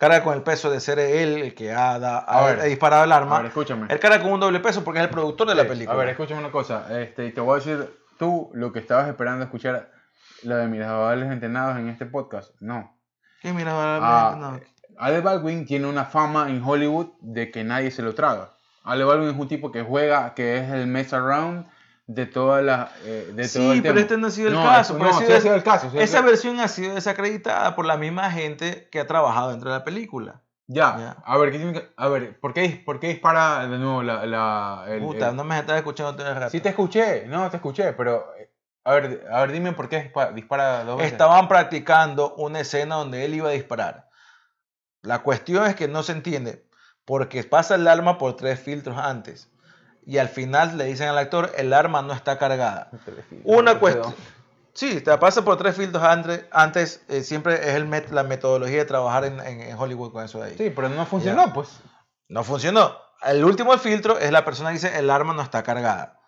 [0.00, 3.36] carga con el peso de ser él el que ha, disparado el arma.
[3.36, 3.86] A ver, escúchame.
[3.90, 5.94] Él carga con un doble peso porque es el productor de la película.
[5.94, 7.02] A ver, escúchame una cosa.
[7.02, 9.92] Este, te voy a decir, tú lo que estabas esperando escuchar,
[10.42, 12.54] lo de Mirabales entrenados en este podcast.
[12.60, 12.96] No.
[13.42, 14.62] ¿Qué Mirabales ah, entrenados?
[14.96, 18.54] Ale Baldwin tiene una fama en Hollywood de que nadie se lo traga.
[18.84, 21.66] Ale Baldwin es un tipo que juega, que es el mess around
[22.12, 24.98] de toda la eh, de sí, pero este no ha sido el caso.
[24.98, 25.92] No, ha sido el caso.
[25.94, 29.84] esa versión ha sido desacreditada por la misma gente que ha trabajado dentro de la
[29.84, 30.42] película.
[30.66, 31.16] Ya.
[31.24, 34.26] A ver, ¿qué, a ver, ¿por qué, ¿por qué dispara de nuevo la...
[34.26, 36.50] la el, Puta, no me estás escuchando todo el rato.
[36.50, 38.34] Sí te escuché, no, te escuché, pero...
[38.38, 38.50] Eh,
[38.82, 41.12] a ver, a ver, dime por qué dispara dos veces.
[41.12, 44.08] Estaban practicando una escena donde él iba a disparar.
[45.02, 46.64] La cuestión es que no se entiende,
[47.04, 49.50] porque pasa el arma por tres filtros antes
[50.06, 52.90] y al final le dicen al actor, el arma no está cargada.
[53.44, 54.14] Una cuestión...
[54.72, 58.84] Sí, te pasa por tres filtros antes, antes eh, siempre es el la metodología de
[58.84, 60.54] trabajar en, en, Hollywood con eso de ahí.
[60.56, 61.80] Sí, pero no funcionó, pues.
[62.28, 62.96] No funcionó.
[63.22, 66.20] El último filtro es la persona que dice, el arma no está cargada.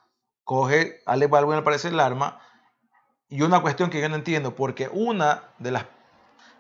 [0.45, 2.41] Coge, Alec Baldwin aparece el arma.
[3.29, 5.85] Y una cuestión que yo no entiendo, porque una de las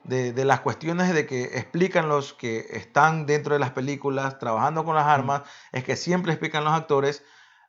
[0.04, 4.94] de, las cuestiones de que explican los que están dentro de las películas trabajando con
[4.94, 5.42] las armas,
[5.72, 7.24] es que siempre explican los actores,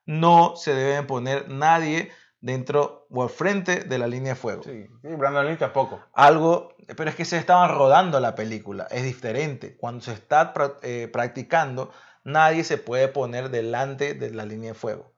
[0.06, 2.12] no se deben poner nadie
[2.42, 4.64] dentro o al frente de la línea de fuego.
[4.64, 6.02] Sí, Brandon Lee tampoco.
[6.14, 9.78] Algo, pero es que se estaban rodando la película, es diferente.
[9.78, 11.92] Cuando se está eh, practicando,
[12.24, 15.14] nadie se puede poner delante de la línea de fuego.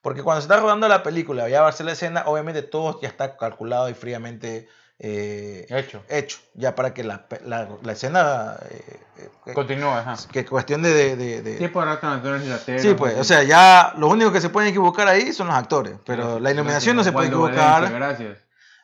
[0.00, 3.00] Porque cuando se está rodando la película, ya va a ser la escena, obviamente todo
[3.00, 6.02] ya está calculado y fríamente eh, Hecho.
[6.08, 9.00] hecho, ya para que la, la, la escena eh,
[9.46, 10.16] eh, Continúa, ajá.
[10.30, 12.82] que cuestión de, de, de- Sí, por actores lateros.
[12.82, 15.96] Sí, pues, o sea, ya los únicos que se pueden equivocar ahí son los actores,
[16.06, 17.82] pero la iluminación no se puede equivocar.
[17.82, 18.38] Valencia, Gracias.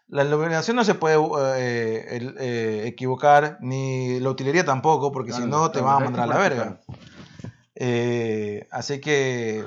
[0.09, 1.16] La iluminación no se puede
[1.59, 6.39] eh, equivocar, ni la utilería tampoco, porque si no te van a mandar a la
[6.39, 6.80] verga.
[8.70, 9.64] así que,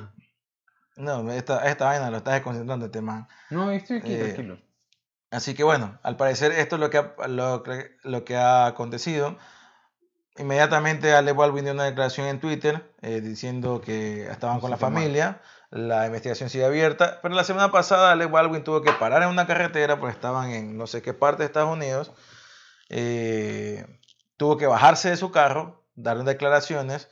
[0.97, 3.27] no, esta, esta vaina lo estás desconcentrando, este man.
[3.49, 4.57] No, estoy aquí, tranquilo.
[5.32, 8.66] Así que bueno, al parecer esto es lo que ha, lo, que- lo que ha
[8.68, 9.38] acontecido.
[10.38, 14.82] Inmediatamente Ale Baldwin dio una declaración en Twitter eh, diciendo que estaban con la mal.
[14.94, 15.41] familia,
[15.72, 19.45] la investigación sigue abierta, pero la semana pasada Ale Baldwin tuvo que parar en una
[19.45, 22.12] carretera porque estaban en no sé qué parte de Estados Unidos,
[22.90, 23.86] eh,
[24.38, 27.10] tuvo que bajarse de su carro, dar declaraciones,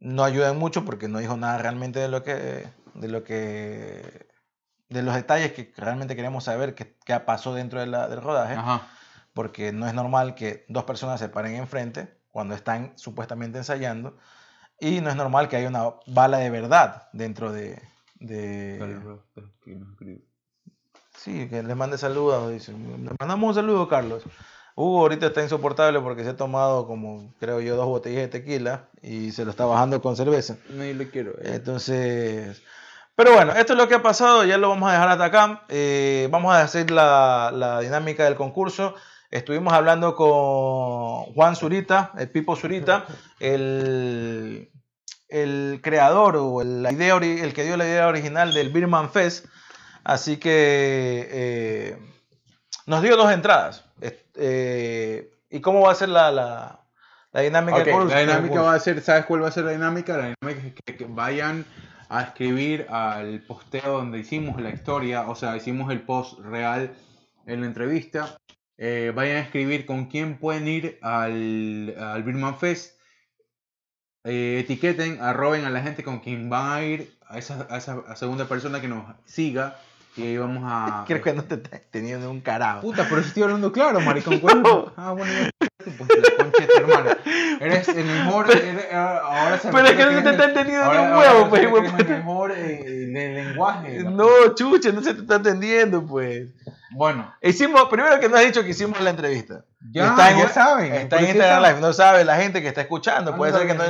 [0.00, 4.26] no ayudan mucho porque no dijo nada realmente de lo que, de lo que,
[4.88, 8.54] de los detalles que realmente queremos saber que, que pasó dentro de la- del rodaje
[8.54, 8.86] Ajá.
[9.34, 14.16] porque no es normal que dos personas se paren enfrente cuando están supuestamente ensayando
[14.80, 17.80] y no es normal que haya una bala de verdad dentro de...
[18.20, 18.78] de...
[21.16, 22.72] Sí, que le mande saludos, dice.
[22.72, 24.22] Le mandamos un saludo, Carlos.
[24.76, 28.88] Hugo ahorita está insoportable porque se ha tomado como, creo yo, dos botellas de tequila
[29.02, 30.56] y se lo está bajando con cerveza.
[30.70, 31.32] No, yo le quiero.
[31.32, 31.54] eh.
[31.56, 32.62] Entonces,
[33.18, 35.62] pero bueno, esto es lo que ha pasado, ya lo vamos a dejar hasta acá.
[35.68, 38.94] Eh, vamos a hacer la, la dinámica del concurso.
[39.28, 43.06] Estuvimos hablando con Juan Zurita, el Pipo Zurita,
[43.40, 44.70] el,
[45.28, 49.46] el creador o el, la idea, el que dio la idea original del Birman Fest.
[50.04, 51.98] Así que eh,
[52.86, 53.84] nos dio dos entradas.
[54.36, 56.82] Eh, ¿Y cómo va a ser la, la,
[57.32, 58.14] la dinámica Ok, del concurso?
[58.14, 60.16] la dinámica va a ser, ¿sabes cuál va a ser la dinámica?
[60.16, 61.66] La dinámica es que, que vayan
[62.08, 66.94] a escribir al posteo donde hicimos la historia, o sea, hicimos el post real
[67.46, 68.38] en la entrevista.
[68.76, 72.98] Eh, vayan a escribir con quién pueden ir al, al Birman Fest.
[74.24, 78.16] Eh, etiqueten, arroben a la gente con quien van a ir, a esa, a esa
[78.16, 79.78] segunda persona que nos siga.
[80.16, 81.04] Y ahí vamos a.
[81.08, 82.80] Creo que no te teniendo un carajo.
[82.80, 84.38] Puta, pero estoy hablando claro, maricón.
[84.40, 84.62] ¿cuál?
[84.96, 85.32] Ah, bueno,
[85.96, 87.16] pues la concha de tu hermana.
[87.60, 88.50] Eres el mejor.
[88.50, 91.48] eres- ahora se Pero es que no te eres está entendiendo ni un huevo, se
[91.48, 94.04] pues, eres el mejor eh, de lenguaje.
[94.04, 96.48] No, chuche, no se te está entendiendo, pues.
[96.90, 99.64] Bueno, Hicimos, primero que no has dicho que hicimos la entrevista.
[99.92, 100.94] Ya, está en, ya saben.
[100.94, 101.62] Está en Instagram.
[101.62, 103.36] Live, no sabe la gente que está escuchando.
[103.36, 103.84] Puede ser que no,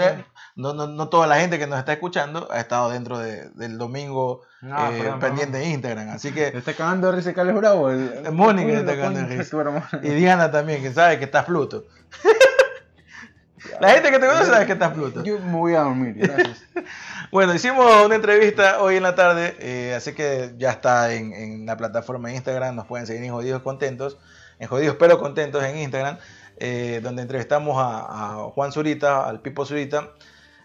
[0.56, 3.78] no, no, no toda la gente que nos está escuchando ha estado dentro de- del
[3.78, 6.10] domingo eh, pendiente de Instagram.
[6.10, 7.90] Así que, está cagando de Carlos Bravo.
[7.90, 11.84] El, El Mónica está la cagando de y Diana también, que sabe que está Pluto.
[13.80, 15.22] la gente que te conoce sabe que está Pluto.
[15.22, 16.62] Yo me voy a dormir, gracias.
[17.30, 21.66] Bueno, hicimos una entrevista hoy en la tarde, eh, así que ya está en, en
[21.66, 24.16] la plataforma de Instagram, nos pueden seguir en Jodidos Contentos,
[24.58, 26.18] en Jodidos pero Contentos en Instagram,
[26.58, 30.10] eh, donde entrevistamos a, Juan Zurita, al Pipo Zurita,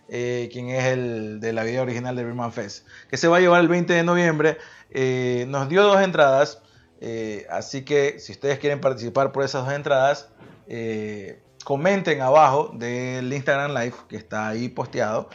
[0.09, 3.39] eh, quien es el de la video original de Birman Fest, que se va a
[3.39, 4.57] llevar el 20 de noviembre.
[4.89, 6.61] Eh, nos dio dos entradas,
[7.49, 10.29] así que si ustedes quieren participar por esas dos entradas,
[11.63, 15.29] comenten abajo del Instagram Live que está ahí posteado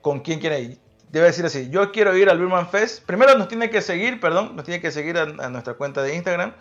[0.00, 0.78] con quién quiere ir.
[1.10, 3.04] Debe decir así, yo quiero ir al Birman Fest.
[3.04, 6.52] Primero nos tiene que seguir, perdón, nos tiene que seguir a nuestra cuenta de Instagram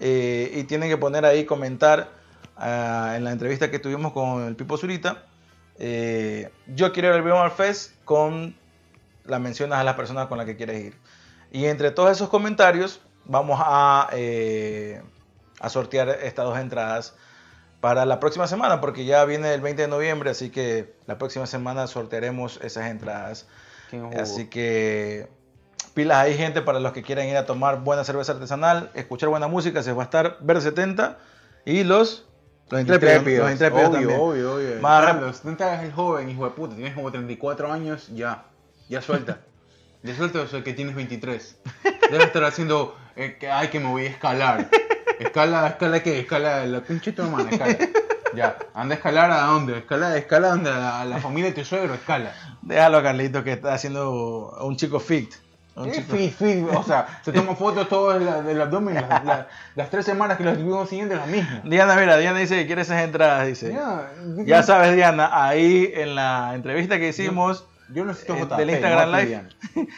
[0.00, 2.10] eh, y tienen que poner ahí comentar
[2.56, 5.24] ah, en la entrevista que tuvimos con el Pipo Zurita.
[5.78, 8.56] eh, yo quiero ir al Birman Fest con
[9.24, 10.94] la mencionas a las personas con las que quieres ir.
[11.52, 15.02] Y entre todos esos comentarios vamos a, eh,
[15.60, 17.14] a sortear estas dos entradas
[17.80, 21.46] para la próxima semana, porque ya viene el 20 de noviembre, así que la próxima
[21.46, 23.46] semana sortearemos esas entradas.
[24.18, 25.28] Así que
[25.98, 29.48] pilas ahí, gente, para los que quieran ir a tomar buena cerveza artesanal, escuchar buena
[29.48, 31.18] música, se va a estar Verde 70
[31.64, 32.24] y los,
[32.70, 33.42] los intrépidos.
[33.42, 34.20] Los intrépidos obvio, también.
[34.20, 34.80] obvio, obvio.
[34.80, 36.76] Más Carlos, no te hagas el joven, hijo de puta.
[36.76, 38.44] Tienes como 34 años, ya.
[38.88, 39.40] Ya suelta.
[40.04, 41.56] ya suelta eso que tienes 23.
[42.12, 42.96] Debes estar haciendo.
[43.16, 44.68] eh, que, ay, que me voy a escalar.
[45.18, 46.20] Escala, escala qué?
[46.20, 47.76] Escala la pinche tu hermana, escala.
[48.36, 48.56] Ya.
[48.72, 49.78] Anda a escalar a dónde?
[49.78, 52.32] Escala, escala donde a la, a la familia de tu suegro, escala.
[52.62, 55.34] Déjalo a Carlito que está haciendo un chico fit.
[55.78, 56.64] Un ¿Qué chico- fit, fit?
[56.74, 58.94] O sea, se toma fotos todo del, abdomen.
[58.94, 61.60] Las, las- las tres semanas que lo estuvimos siguiendo es lo mismo.
[61.64, 63.72] Diana, mira, Diana dice que quiere esas entradas, dice.
[63.72, 64.10] Ya,
[64.44, 69.10] Ya sabes, Diana, ahí en la entrevista que hicimos Yo necesito eh, JP, del Instagram
[69.10, 69.42] no Live,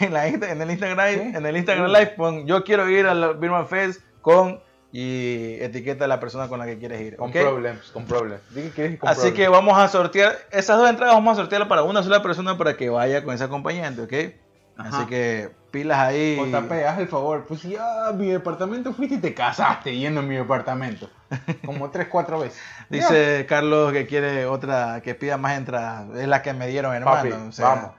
[0.00, 1.20] en, la en el Instagram, ¿Sí?
[1.36, 1.86] en el Instagram.
[1.90, 4.60] Live, pon yo quiero ir al Birman Fest con
[4.92, 7.16] y etiqueta a la persona con la que quieres ir.
[7.16, 8.40] Con problemas, con problemas.
[8.74, 12.02] Que con Así que vamos a sortear esas dos entradas, vamos a sortearlas para una
[12.02, 14.34] sola persona para que vaya con ese acompañante, ¿ok?
[14.80, 14.98] Ajá.
[14.98, 16.36] Así que pilas ahí.
[16.36, 17.44] JP, haz el favor.
[17.46, 21.08] Pues ya, mi departamento fuiste y te casaste yendo a mi departamento.
[21.64, 22.60] Como tres, cuatro veces.
[22.88, 26.06] Dice Carlos que quiere otra, que pida más entradas.
[26.16, 27.50] Es la que me dieron, hermano.
[27.58, 27.92] vamos.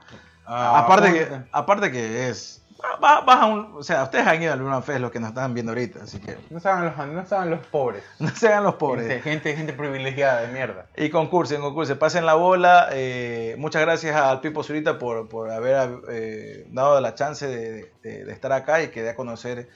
[0.44, 2.61] Ah, aparte, que, aparte que es
[3.00, 5.72] Baja un, o sea, ustedes han ido a alguna fe los que nos están viendo
[5.72, 6.36] ahorita, así que...
[6.50, 8.02] No sean los, no los pobres.
[8.18, 9.22] No sean los pobres.
[9.22, 10.86] Gente, gente, privilegiada de mierda.
[10.96, 11.98] Y concursen, concursen.
[11.98, 12.88] Pasen la bola.
[12.92, 18.32] Eh, muchas gracias al Pipo Zurita por, por haber eh, dado la chance de, de,
[18.32, 19.68] estar acá y que dé a conocer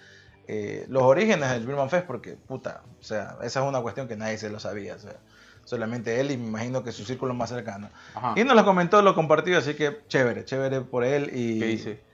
[0.49, 4.17] eh, los orígenes del Birman Fest, porque, puta, o sea, esa es una cuestión que
[4.17, 5.17] nadie se lo sabía, o sea,
[5.65, 7.91] solamente él y me imagino que su círculo más cercano.
[8.37, 11.31] Y nos lo comentó, lo compartió, así que chévere, chévere por él.
[11.33, 12.06] Y, ¿Qué dice?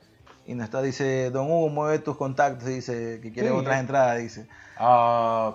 [0.47, 4.47] Y nos está, dice, Don Hugo, mueve tus contactos, dice, que quiere otras entradas, dice.
[4.81, 5.53] Uh,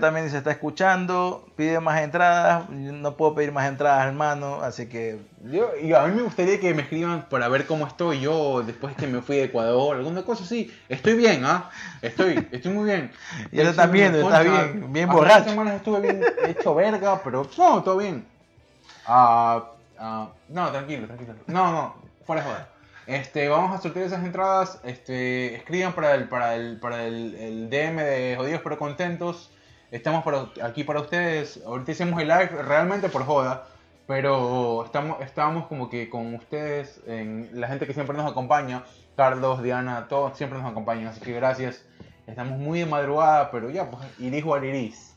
[0.00, 5.20] también dice, está escuchando, pide más entradas, no puedo pedir más entradas, hermano, así que...
[5.44, 9.06] Yo, a mí me gustaría que me escriban para ver cómo estoy yo después que
[9.06, 10.74] me fui de Ecuador, alguna cosa así.
[10.88, 11.68] Estoy bien, ¿ah?
[12.00, 13.12] Estoy, estoy muy bien.
[13.52, 15.50] y él está bien, está bien, bien borracho.
[15.50, 18.24] semanas estuve bien hecho verga, pero no, todo bien.
[19.06, 19.64] Ah,
[20.48, 21.34] no, tranquilo, tranquilo.
[21.46, 21.94] No, no,
[22.24, 22.71] fuera de joder.
[23.06, 24.80] Este, vamos a sortear esas entradas.
[24.84, 29.50] Este, escriban para el, para el, para el, DM de Jodidos pero Contentos.
[29.90, 30.24] Estamos
[30.62, 31.60] aquí para ustedes.
[31.66, 33.66] Ahorita hicimos el live realmente por joda.
[34.06, 38.84] Pero estamos, estamos como que con ustedes, la gente que siempre nos acompaña.
[39.16, 41.08] Carlos, Diana, todos siempre nos acompañan.
[41.08, 41.84] Así que gracias.
[42.26, 45.11] Estamos muy de madrugada, pero ya, pues, iris o iris.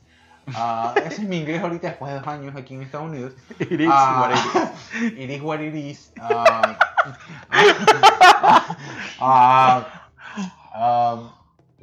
[0.47, 3.33] Uh, ese es mi inglés ahorita después de dos años aquí en Estados Unidos.
[3.59, 4.29] Iris uh,
[5.17, 6.11] Iris what iris.
[6.21, 6.75] Uh,
[10.75, 11.19] uh,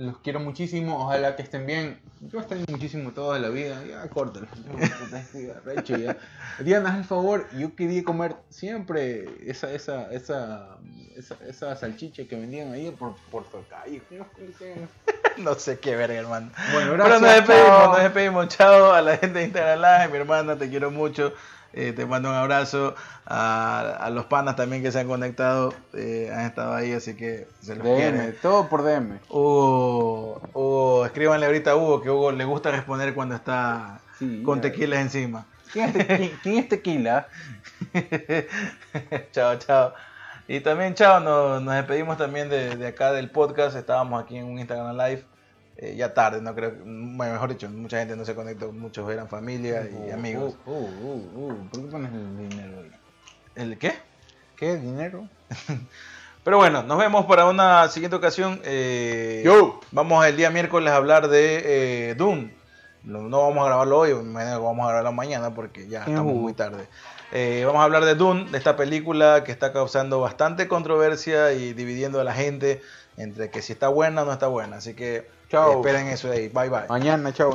[0.02, 2.00] los quiero muchísimo, ojalá que estén bien.
[2.20, 3.82] Yo extraño muchísimo toda la vida.
[3.84, 4.46] Ya, córtalo.
[6.60, 7.48] Diana, haz el favor.
[7.56, 10.76] Yo quería comer siempre esa, esa, esa,
[11.16, 14.02] esa, esa salchicha que vendían ahí por, por calle.
[15.38, 16.50] no sé qué verga, hermano.
[16.72, 17.20] Bueno, gracias.
[17.20, 18.48] Pero nos despedimos, nos despedimos.
[18.48, 20.08] Chao a la gente de Instagram Live.
[20.12, 21.32] Mi hermana, te quiero mucho.
[21.74, 22.94] Eh, te mando un abrazo
[23.24, 27.76] a, los panas también que se han conectado, eh, han estado ahí, así que se
[27.76, 29.18] los DM, todo por DM.
[29.30, 34.00] Hugo, Hugo, escríbanle ahorita a Hugo, que Hugo le gusta responder cuando está
[34.44, 35.46] con tequila encima.
[35.72, 35.94] ¿Quién
[36.44, 37.28] es, tequila?
[39.32, 39.94] chao, chao.
[40.46, 43.74] Y también, chao, nos, nos despedimos también de, de acá del podcast.
[43.74, 45.31] Estábamos aquí en un Instagram Live.
[45.82, 49.82] Eh, ya tarde, no creo, mejor dicho, mucha gente no se conectó, muchos eran familia
[49.90, 50.54] y uh, amigos.
[50.64, 52.92] Uh, uh, ¿Por qué pones el dinero ahí?
[53.56, 53.94] ¿El qué?
[54.54, 55.28] ¿Qué dinero?
[56.44, 58.60] Pero bueno, nos vemos para una siguiente ocasión.
[58.62, 59.80] Eh, Yo.
[59.90, 62.54] Vamos el día miércoles a hablar de eh, Dune.
[63.02, 66.86] No, vamos a grabarlo hoy, vamos a grabarlo mañana porque ya estamos muy tarde.
[67.32, 71.72] Eh, vamos a hablar de Dune, de esta película que está causando bastante controversia y
[71.72, 72.82] dividiendo a la gente
[73.16, 74.76] entre que si está buena o no está buena.
[74.76, 75.84] Así que Chao.
[75.84, 76.48] Esperen eso de ahí.
[76.48, 76.88] Bye bye.
[76.88, 77.54] Mañana, chao.